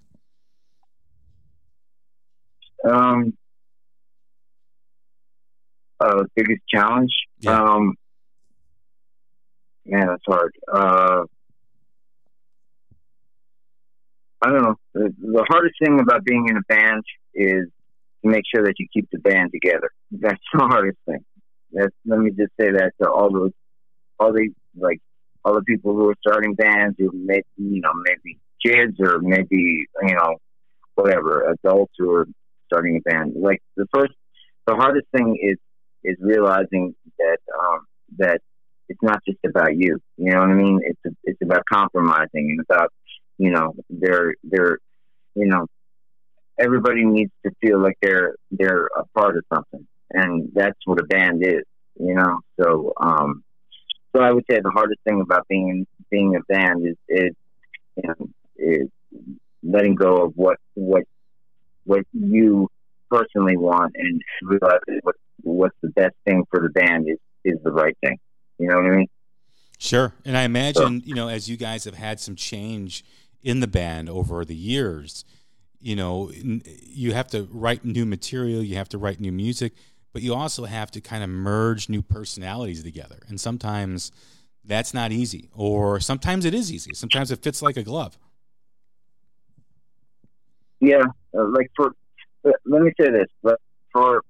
Um, 2.89 3.37
uh, 6.03 6.23
biggest 6.35 6.61
challenge. 6.67 7.11
Yeah. 7.39 7.61
Um, 7.61 7.95
man, 9.85 10.07
that's 10.07 10.23
hard. 10.27 10.53
Uh, 10.71 11.23
I 14.41 14.49
don't 14.49 14.63
know. 14.63 14.75
The, 14.93 15.13
the, 15.19 15.45
hardest 15.47 15.75
thing 15.81 15.99
about 15.99 16.25
being 16.25 16.47
in 16.49 16.57
a 16.57 16.61
band 16.67 17.03
is 17.33 17.67
to 18.23 18.29
make 18.29 18.43
sure 18.53 18.65
that 18.65 18.73
you 18.77 18.87
keep 18.93 19.07
the 19.11 19.19
band 19.19 19.51
together. 19.53 19.89
That's 20.11 20.41
the 20.53 20.65
hardest 20.65 20.97
thing. 21.05 21.23
That's, 21.71 21.93
let 22.05 22.19
me 22.19 22.31
just 22.31 22.51
say 22.59 22.71
that 22.71 22.91
to 23.01 23.09
all 23.09 23.31
those, 23.31 23.51
all 24.19 24.33
the 24.33 24.49
like, 24.77 24.99
all 25.45 25.53
the 25.53 25.63
people 25.63 25.93
who 25.93 26.09
are 26.09 26.15
starting 26.25 26.55
bands 26.55 26.95
who 26.97 27.11
may, 27.13 27.41
you 27.57 27.81
know, 27.81 27.91
maybe 28.05 28.39
kids 28.65 28.97
or 28.99 29.19
maybe 29.19 29.85
you 30.01 30.15
know, 30.15 30.35
whatever, 30.95 31.51
adults 31.51 31.93
who 31.97 32.11
are 32.13 32.27
starting 32.67 32.97
a 32.97 33.09
band. 33.09 33.33
Like 33.35 33.61
the 33.75 33.85
first, 33.93 34.13
the 34.67 34.75
hardest 34.75 35.07
thing 35.15 35.37
is 35.41 35.57
is 36.03 36.17
realizing 36.19 36.95
that 37.17 37.37
um, 37.59 37.85
that 38.17 38.41
it's 38.89 39.01
not 39.01 39.19
just 39.25 39.39
about 39.45 39.75
you. 39.75 39.99
You 40.17 40.31
know 40.31 40.39
what 40.39 40.49
I 40.49 40.53
mean? 40.53 40.79
It's 40.83 40.99
a, 41.05 41.09
it's 41.23 41.41
about 41.41 41.63
compromising 41.71 42.49
and 42.51 42.59
about 42.59 42.91
you 43.37 43.51
know 43.51 43.73
they're 43.89 44.35
they're 44.43 44.77
you 45.35 45.47
know 45.47 45.67
everybody 46.59 47.05
needs 47.05 47.31
to 47.45 47.51
feel 47.61 47.81
like 47.81 47.97
they're 48.01 48.35
they're 48.51 48.87
a 48.97 49.05
part 49.17 49.37
of 49.37 49.43
something, 49.53 49.87
and 50.11 50.49
that's 50.53 50.79
what 50.85 50.99
a 50.99 51.05
band 51.05 51.43
is. 51.45 51.63
You 51.99 52.15
know, 52.15 52.39
so 52.59 52.93
um, 52.99 53.43
so 54.15 54.21
I 54.21 54.31
would 54.31 54.45
say 54.49 54.59
the 54.59 54.71
hardest 54.71 54.99
thing 55.03 55.21
about 55.21 55.47
being 55.47 55.85
being 56.09 56.35
a 56.35 56.53
band 56.53 56.87
is 56.87 56.95
is 57.07 57.31
you 57.95 58.09
know 58.09 58.27
is 58.57 58.89
letting 59.63 59.95
go 59.95 60.25
of 60.25 60.33
what 60.35 60.57
what 60.75 61.03
what 61.85 62.05
you 62.13 62.69
personally 63.09 63.57
want 63.57 63.93
and 63.95 64.21
realize 64.41 64.79
what 65.01 65.15
what's 65.43 65.75
the 65.81 65.89
best 65.89 66.15
thing 66.25 66.43
for 66.49 66.61
the 66.61 66.69
band 66.69 67.07
is 67.07 67.19
is 67.45 67.61
the 67.63 67.71
right 67.71 67.95
thing. 68.03 68.17
You 68.57 68.69
know 68.69 68.77
what 68.77 68.85
I 68.85 68.95
mean? 68.97 69.07
Sure. 69.77 70.13
And 70.23 70.37
I 70.37 70.43
imagine, 70.43 71.01
so, 71.01 71.05
you 71.05 71.13
know, 71.13 71.27
as 71.27 71.49
you 71.49 71.57
guys 71.57 71.83
have 71.83 71.95
had 71.95 72.19
some 72.19 72.35
change 72.35 73.03
in 73.41 73.59
the 73.59 73.67
band 73.67 74.09
over 74.09 74.45
the 74.45 74.55
years, 74.55 75.25
you 75.81 75.95
know, 75.95 76.31
you 76.33 77.13
have 77.13 77.27
to 77.31 77.49
write 77.51 77.83
new 77.83 78.05
material, 78.05 78.63
you 78.63 78.75
have 78.75 78.87
to 78.89 78.97
write 78.97 79.19
new 79.19 79.33
music, 79.33 79.73
but 80.13 80.21
you 80.21 80.33
also 80.33 80.63
have 80.63 80.89
to 80.91 81.01
kind 81.01 81.23
of 81.23 81.29
merge 81.29 81.89
new 81.89 82.01
personalities 82.01 82.81
together. 82.83 83.19
And 83.27 83.41
sometimes 83.41 84.11
that's 84.63 84.93
not 84.93 85.11
easy, 85.11 85.49
or 85.53 85.99
sometimes 85.99 86.45
it 86.45 86.53
is 86.53 86.71
easy. 86.71 86.93
Sometimes 86.93 87.31
it 87.31 87.43
fits 87.43 87.61
like 87.61 87.75
a 87.75 87.83
glove. 87.83 88.17
Yeah, 90.79 91.03
uh, 91.37 91.47
like 91.49 91.69
for 91.75 91.93
uh, 92.45 92.51
let 92.65 92.81
me 92.81 92.91
say 92.99 93.09
this, 93.11 93.27
but 93.41 93.59
for 93.91 94.21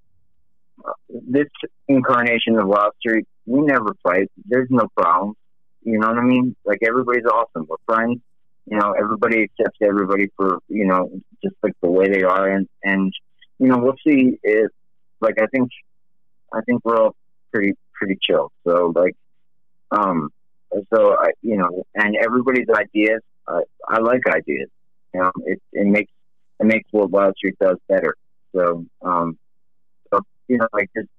this 1.09 1.47
incarnation 1.87 2.57
of 2.57 2.65
Wildstreet, 2.65 3.25
we 3.45 3.61
never 3.61 3.95
fight. 4.03 4.31
There's 4.45 4.69
no 4.69 4.87
problem. 4.95 5.35
You 5.83 5.99
know 5.99 6.07
what 6.07 6.17
I 6.17 6.23
mean? 6.23 6.55
Like 6.65 6.79
everybody's 6.85 7.25
awesome. 7.25 7.67
We're 7.67 7.77
friends. 7.85 8.21
You 8.65 8.77
know, 8.77 8.93
everybody 8.97 9.43
accepts 9.43 9.79
everybody 9.81 10.27
for 10.37 10.59
you 10.69 10.85
know 10.85 11.09
just 11.43 11.55
like 11.61 11.73
the 11.81 11.89
way 11.89 12.07
they 12.09 12.23
are, 12.23 12.49
and 12.49 12.67
and 12.83 13.11
you 13.59 13.67
know 13.67 13.77
we'll 13.77 13.95
see 14.07 14.39
if 14.41 14.71
like 15.19 15.35
I 15.41 15.47
think 15.47 15.69
I 16.53 16.61
think 16.61 16.83
we're 16.85 16.97
all 16.97 17.15
pretty 17.51 17.73
pretty 17.93 18.17
chill. 18.21 18.51
So 18.65 18.93
like 18.95 19.15
um 19.91 20.29
so 20.93 21.15
I 21.19 21.31
you 21.41 21.57
know 21.57 21.83
and 21.95 22.15
everybody's 22.15 22.67
ideas. 22.73 23.21
I, 23.47 23.61
I 23.89 23.99
like 23.99 24.21
ideas. 24.27 24.69
You 25.13 25.19
know, 25.21 25.31
it 25.45 25.61
it 25.73 25.85
makes 25.85 26.11
it 26.61 26.65
makes 26.65 26.87
what 26.91 27.11
Wildstreet 27.11 27.57
does 27.59 27.77
better. 27.89 28.15
So 28.55 28.85
um 29.01 29.37
you 30.47 30.57
know 30.57 30.67
like 30.73 30.89
just 30.95 31.09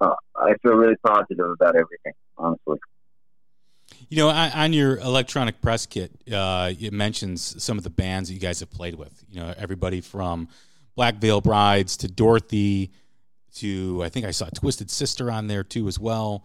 uh, 0.00 0.14
I 0.36 0.54
feel 0.62 0.72
really 0.72 0.96
positive 1.06 1.50
about 1.50 1.76
everything, 1.76 2.12
honestly. 2.36 2.78
You 4.08 4.18
know, 4.18 4.28
on 4.28 4.72
your 4.72 4.98
electronic 4.98 5.60
press 5.60 5.86
kit, 5.86 6.10
uh, 6.32 6.72
it 6.78 6.92
mentions 6.92 7.62
some 7.62 7.78
of 7.78 7.84
the 7.84 7.90
bands 7.90 8.28
that 8.28 8.34
you 8.34 8.40
guys 8.40 8.60
have 8.60 8.70
played 8.70 8.94
with. 8.94 9.24
You 9.30 9.40
know, 9.40 9.54
everybody 9.56 10.00
from 10.00 10.48
Black 10.96 11.16
Veil 11.16 11.40
Brides 11.40 11.96
to 11.98 12.08
Dorothy 12.08 12.90
to 13.56 14.02
I 14.02 14.08
think 14.08 14.26
I 14.26 14.30
saw 14.30 14.46
Twisted 14.46 14.90
Sister 14.90 15.30
on 15.30 15.46
there 15.46 15.62
too 15.62 15.88
as 15.88 15.98
well. 15.98 16.44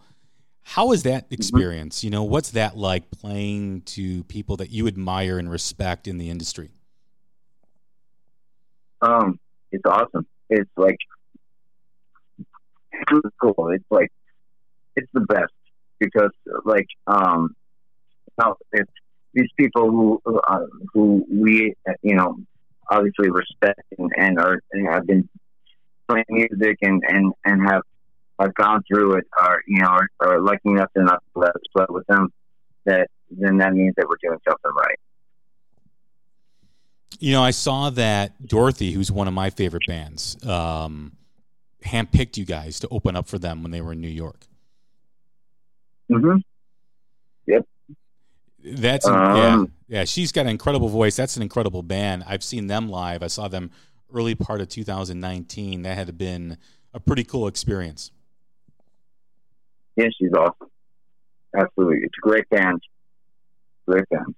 How 0.62 0.92
is 0.92 1.02
that 1.04 1.24
mm-hmm. 1.24 1.34
experience? 1.34 1.98
Mm-hmm. 1.98 2.06
You 2.06 2.10
know, 2.10 2.24
what's 2.24 2.50
that 2.52 2.76
like 2.76 3.10
playing 3.10 3.82
to 3.82 4.24
people 4.24 4.56
that 4.58 4.70
you 4.70 4.86
admire 4.86 5.38
and 5.38 5.50
respect 5.50 6.06
in 6.06 6.18
the 6.18 6.30
industry? 6.30 6.70
Um, 9.00 9.38
it's 9.72 9.84
awesome. 9.86 10.26
It's 10.50 10.70
like 10.76 10.98
cool. 13.40 13.70
It's 13.70 13.84
like 13.90 14.10
it's 14.96 15.10
the 15.12 15.20
best 15.20 15.52
because 15.98 16.30
like 16.64 16.86
um, 17.06 17.54
it's 18.72 18.90
these 19.34 19.50
people 19.56 19.90
who 19.90 20.20
uh, 20.26 20.66
who 20.92 21.26
we 21.30 21.74
you 22.02 22.14
know 22.14 22.36
obviously 22.90 23.30
respect 23.30 23.82
and, 23.98 24.10
and 24.16 24.38
are 24.38 24.60
and 24.72 24.88
have 24.88 25.06
been 25.06 25.28
playing 26.08 26.24
music 26.30 26.78
and 26.82 27.02
and 27.06 27.32
and 27.44 27.66
have 27.66 27.82
have 28.38 28.54
gone 28.54 28.82
through 28.88 29.14
it 29.14 29.24
are 29.40 29.60
you 29.66 29.80
know 29.80 29.88
are, 29.88 30.08
are 30.20 30.40
lucky 30.40 30.70
enough 30.70 30.90
to 30.96 31.02
not 31.02 31.22
let 31.34 31.50
us 31.50 31.62
play 31.74 31.86
with 31.88 32.06
them 32.06 32.32
that 32.86 33.08
then 33.30 33.58
that 33.58 33.74
means 33.74 33.94
that 33.96 34.06
we're 34.08 34.16
doing 34.22 34.38
something 34.48 34.72
right. 34.76 34.98
You 37.20 37.32
know, 37.32 37.42
I 37.42 37.50
saw 37.50 37.90
that 37.90 38.46
Dorothy, 38.46 38.92
who's 38.92 39.10
one 39.10 39.26
of 39.26 39.34
my 39.34 39.50
favorite 39.50 39.82
bands, 39.88 40.36
um, 40.46 41.17
handpicked 41.84 42.36
you 42.36 42.44
guys 42.44 42.78
to 42.80 42.88
open 42.88 43.16
up 43.16 43.28
for 43.28 43.38
them 43.38 43.62
when 43.62 43.72
they 43.72 43.80
were 43.80 43.92
in 43.92 44.00
New 44.00 44.08
York. 44.08 44.46
Mm-hmm. 46.10 46.38
Yep. 47.46 47.66
That's 48.64 49.06
um, 49.06 49.36
yeah, 49.88 49.98
yeah. 50.00 50.04
She's 50.04 50.32
got 50.32 50.42
an 50.42 50.48
incredible 50.48 50.88
voice. 50.88 51.16
That's 51.16 51.36
an 51.36 51.42
incredible 51.42 51.82
band. 51.82 52.24
I've 52.26 52.42
seen 52.42 52.66
them 52.66 52.88
live. 52.88 53.22
I 53.22 53.28
saw 53.28 53.48
them 53.48 53.70
early 54.12 54.34
part 54.34 54.60
of 54.60 54.68
2019. 54.68 55.82
That 55.82 55.96
had 55.96 56.18
been 56.18 56.58
a 56.92 57.00
pretty 57.00 57.24
cool 57.24 57.46
experience. 57.46 58.10
Yeah, 59.96 60.08
she's 60.18 60.32
awesome. 60.32 60.68
Absolutely, 61.56 61.98
it's 62.02 62.14
a 62.22 62.26
great 62.26 62.48
band. 62.50 62.80
Great 63.86 64.08
band. 64.10 64.34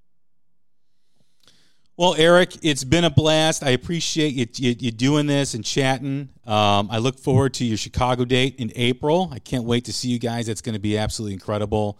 Well, 2.00 2.14
Eric, 2.16 2.56
it's 2.62 2.82
been 2.82 3.04
a 3.04 3.10
blast. 3.10 3.62
I 3.62 3.72
appreciate 3.72 4.32
you, 4.32 4.46
you, 4.54 4.74
you 4.78 4.90
doing 4.90 5.26
this 5.26 5.52
and 5.52 5.62
chatting. 5.62 6.30
Um, 6.46 6.88
I 6.90 6.96
look 6.96 7.18
forward 7.18 7.52
to 7.54 7.64
your 7.66 7.76
Chicago 7.76 8.24
date 8.24 8.54
in 8.56 8.72
April. 8.74 9.28
I 9.30 9.38
can't 9.38 9.64
wait 9.64 9.84
to 9.84 9.92
see 9.92 10.08
you 10.08 10.18
guys. 10.18 10.48
It's 10.48 10.62
going 10.62 10.72
to 10.72 10.80
be 10.80 10.96
absolutely 10.96 11.34
incredible. 11.34 11.98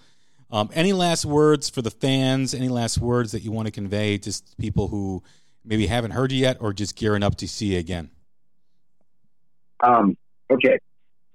Um, 0.51 0.71
any 0.73 0.95
last 0.95 1.27
words 1.27 1.69
for 1.69 1.83
the 1.83 1.91
fans? 1.91 2.55
Any 2.55 2.71
last 2.71 2.97
words 2.97 3.33
that 3.33 3.43
you 3.43 3.53
want 3.53 3.67
to 3.67 3.71
convey 3.71 4.17
to 4.17 4.43
people 4.59 4.89
who 4.89 5.23
maybe 5.67 5.87
haven't 5.87 6.13
heard 6.13 6.33
you 6.33 6.39
yet, 6.39 6.57
or 6.61 6.73
just 6.73 6.97
gearing 6.97 7.23
up 7.23 7.35
to 7.35 7.47
see 7.47 7.75
you 7.75 7.79
again? 7.79 8.09
Um, 9.81 10.17
okay, 10.51 10.79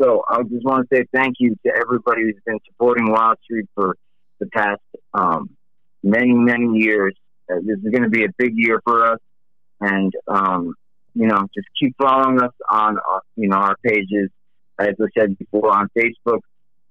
so 0.01 0.23
I 0.27 0.41
just 0.41 0.65
want 0.65 0.89
to 0.89 0.95
say 0.95 1.05
thank 1.13 1.35
you 1.37 1.55
to 1.67 1.71
everybody 1.71 2.23
who's 2.23 2.41
been 2.43 2.57
supporting 2.65 3.09
Wildstreet 3.09 3.67
for 3.75 3.95
the 4.39 4.47
past 4.47 4.81
um, 5.13 5.51
many, 6.01 6.33
many 6.33 6.79
years. 6.79 7.13
This 7.47 7.77
is 7.77 7.91
going 7.91 8.03
to 8.03 8.09
be 8.09 8.25
a 8.25 8.29
big 8.37 8.53
year 8.55 8.81
for 8.83 9.13
us, 9.13 9.19
and 9.79 10.13
um, 10.27 10.73
you 11.13 11.27
know, 11.27 11.47
just 11.55 11.67
keep 11.79 11.95
following 11.97 12.41
us 12.41 12.53
on 12.69 12.97
uh, 12.97 13.19
you 13.35 13.49
know 13.49 13.57
our 13.57 13.75
pages. 13.83 14.29
As 14.77 14.95
I 14.99 15.05
said 15.17 15.37
before, 15.37 15.71
on 15.71 15.87
Facebook, 15.97 16.39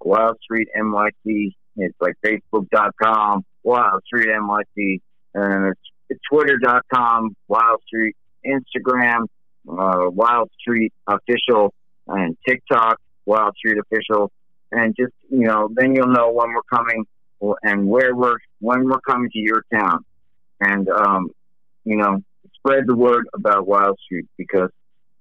Wildstreet 0.03 0.67
NYC. 0.77 1.53
It's 1.77 1.97
like 2.01 2.15
Facebook.com 2.25 3.45
Wildstreet 3.67 4.29
NYC, 4.29 5.01
and 5.35 5.75
it's 6.09 6.21
Twitter.com 6.31 7.37
Wildstreet, 7.51 8.13
Instagram 8.47 9.27
uh, 9.69 10.11
Wild 10.11 10.51
Street 10.61 10.93
Official, 11.07 11.73
and 12.07 12.37
TikTok 12.47 13.01
Wildstreet 13.27 13.79
Official, 13.81 14.31
and 14.71 14.95
just 14.99 15.13
you 15.31 15.47
know, 15.47 15.69
then 15.75 15.95
you'll 15.95 16.09
know 16.09 16.31
when 16.31 16.49
we're 16.53 16.63
coming 16.71 17.05
and 17.63 17.87
where 17.87 18.15
we're 18.15 18.39
when 18.61 18.85
we're 18.85 19.01
coming 19.01 19.31
to 19.31 19.39
your 19.39 19.65
town, 19.73 20.05
and 20.65 20.89
um, 20.89 21.31
you 21.85 21.97
know, 21.97 22.23
spread 22.57 22.85
the 22.87 22.97
word 22.97 23.27
about 23.35 23.67
Wildstreet 23.67 24.27
because 24.37 24.71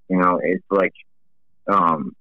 you 0.09 0.17
know 0.17 0.39
it's 0.41 0.63
like 0.69 0.93
um, 1.71 2.13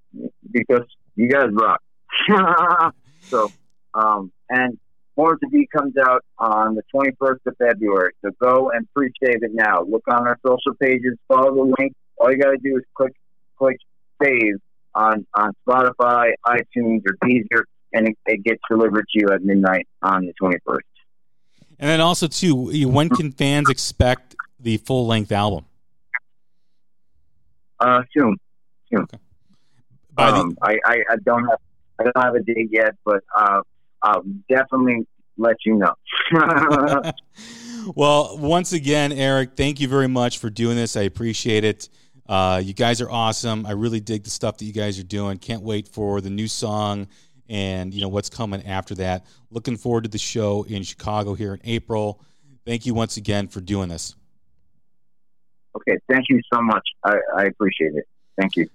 because 0.51 0.85
you 1.15 1.29
guys 1.29 1.47
rock. 1.51 1.81
so 3.29 3.51
um, 3.93 4.31
and 4.49 4.77
more 5.15 5.35
to 5.35 5.47
be 5.49 5.67
comes 5.75 5.93
out 6.03 6.23
on 6.39 6.75
the 6.75 6.81
21st 6.93 7.37
of 7.45 7.55
February. 7.57 8.13
So 8.23 8.31
go 8.41 8.71
and 8.71 8.87
pre-save 8.95 9.43
it 9.43 9.51
now. 9.53 9.83
Look 9.83 10.03
on 10.09 10.27
our 10.27 10.39
social 10.45 10.75
pages, 10.81 11.17
follow 11.27 11.53
the 11.53 11.75
link. 11.79 11.93
All 12.17 12.31
you 12.31 12.37
got 12.37 12.51
to 12.51 12.57
do 12.57 12.77
is 12.77 12.83
click 12.95 13.13
click 13.57 13.77
save 14.21 14.55
on 14.95 15.25
on 15.35 15.53
Spotify, 15.67 16.31
iTunes, 16.45 17.01
or 17.07 17.15
Deezer, 17.23 17.63
and 17.93 18.09
it, 18.09 18.17
it 18.25 18.43
gets 18.43 18.61
delivered 18.69 19.05
to 19.13 19.19
you 19.19 19.29
at 19.29 19.43
midnight 19.43 19.87
on 20.01 20.25
the 20.25 20.33
21st. 20.41 20.79
And 21.83 21.89
then 21.89 21.99
also 21.99 22.27
too, 22.27 22.87
when 22.87 23.09
can 23.09 23.33
fans 23.33 23.69
expect 23.69 24.37
the 24.57 24.77
full 24.77 25.05
length 25.05 25.33
album? 25.33 25.65
Uh, 27.77 28.03
soon, 28.17 28.37
soon. 28.89 29.01
Okay. 29.01 29.17
Um, 30.17 30.51
the- 30.51 30.55
I, 30.61 30.77
I, 30.85 31.03
I 31.11 31.15
don't 31.25 31.45
have 31.45 31.59
I 31.99 32.03
don't 32.03 32.23
have 32.23 32.35
a 32.35 32.39
date 32.41 32.69
yet, 32.71 32.95
but 33.03 33.21
uh, 33.35 33.59
I'll 34.01 34.23
definitely 34.47 35.05
let 35.37 35.57
you 35.65 35.75
know. 35.75 35.93
well, 37.95 38.37
once 38.37 38.71
again, 38.71 39.11
Eric, 39.11 39.57
thank 39.57 39.81
you 39.81 39.89
very 39.89 40.07
much 40.07 40.37
for 40.37 40.49
doing 40.49 40.77
this. 40.77 40.95
I 40.95 41.01
appreciate 41.01 41.65
it. 41.65 41.89
Uh, 42.29 42.61
you 42.63 42.73
guys 42.73 43.01
are 43.01 43.11
awesome. 43.11 43.65
I 43.65 43.71
really 43.71 43.99
dig 43.99 44.23
the 44.23 44.29
stuff 44.29 44.57
that 44.59 44.63
you 44.63 44.71
guys 44.71 44.99
are 44.99 45.03
doing. 45.03 45.37
Can't 45.37 45.63
wait 45.63 45.89
for 45.89 46.21
the 46.21 46.29
new 46.29 46.47
song 46.47 47.09
and 47.53 47.93
you 47.93 48.01
know 48.01 48.09
what's 48.09 48.31
coming 48.31 48.65
after 48.65 48.95
that. 48.95 49.27
Looking 49.51 49.77
forward 49.77 50.05
to 50.05 50.09
the 50.09 50.17
show 50.17 50.63
in 50.63 50.81
Chicago 50.81 51.35
here 51.35 51.53
in 51.53 51.61
April. 51.63 52.19
Thank 52.65 52.87
you 52.87 52.95
once 52.95 53.15
again 53.17 53.47
for 53.47 53.61
doing 53.61 53.89
this. 53.89 54.15
Okay, 55.75 55.99
thank 56.09 56.25
you 56.29 56.41
so 56.51 56.61
much. 56.61 56.83
I, 57.03 57.17
I 57.37 57.43
appreciate 57.43 57.93
it. 57.93 58.07
Thank 58.39 58.55
you. 58.55 58.67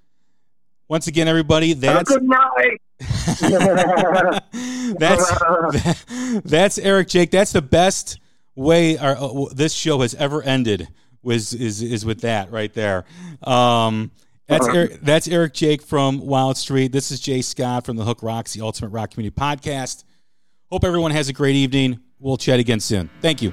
Once 0.87 1.09
again, 1.09 1.26
everybody, 1.26 1.72
that's 1.72 2.09
good 2.09 2.22
night. 2.22 2.81
that's 4.99 6.05
that's 6.43 6.79
Eric 6.79 7.09
Jayk. 7.09 7.31
That's 7.33 7.53
the 7.53 7.62
best 7.62 8.20
way 8.55 8.97
our 8.97 9.16
uh, 9.16 9.47
this 9.53 9.72
show 9.72 10.03
has 10.03 10.14
ever 10.14 10.41
ended. 10.41 10.89
Was 11.22 11.53
is 11.53 11.83
is 11.83 12.07
with 12.07 12.20
that 12.20 12.53
right 12.53 12.72
there. 12.72 13.05
Um, 13.43 14.12
that's 14.49 14.66
uh-huh. 14.66 14.76
Eric, 14.76 15.01
that's 15.03 15.28
Eric 15.28 15.53
Jayk 15.53 15.82
from 15.82 16.20
Wildstreet. 16.20 16.90
This 16.90 17.11
is 17.11 17.20
Jay 17.20 17.42
Scott 17.42 17.84
from 17.84 17.96
the 17.96 18.05
Hook 18.05 18.22
Rocks, 18.22 18.55
the 18.55 18.62
Ultimate 18.62 18.88
Rock 18.88 19.11
Community 19.12 19.34
Podcast. 19.38 20.05
Hope 20.70 20.84
everyone 20.84 21.11
has 21.11 21.28
a 21.28 21.32
great 21.32 21.57
evening. 21.57 22.01
We'll 22.18 22.36
chat 22.36 22.59
again 22.59 22.80
soon. 22.80 23.11
Thank 23.20 23.42
you. 23.42 23.53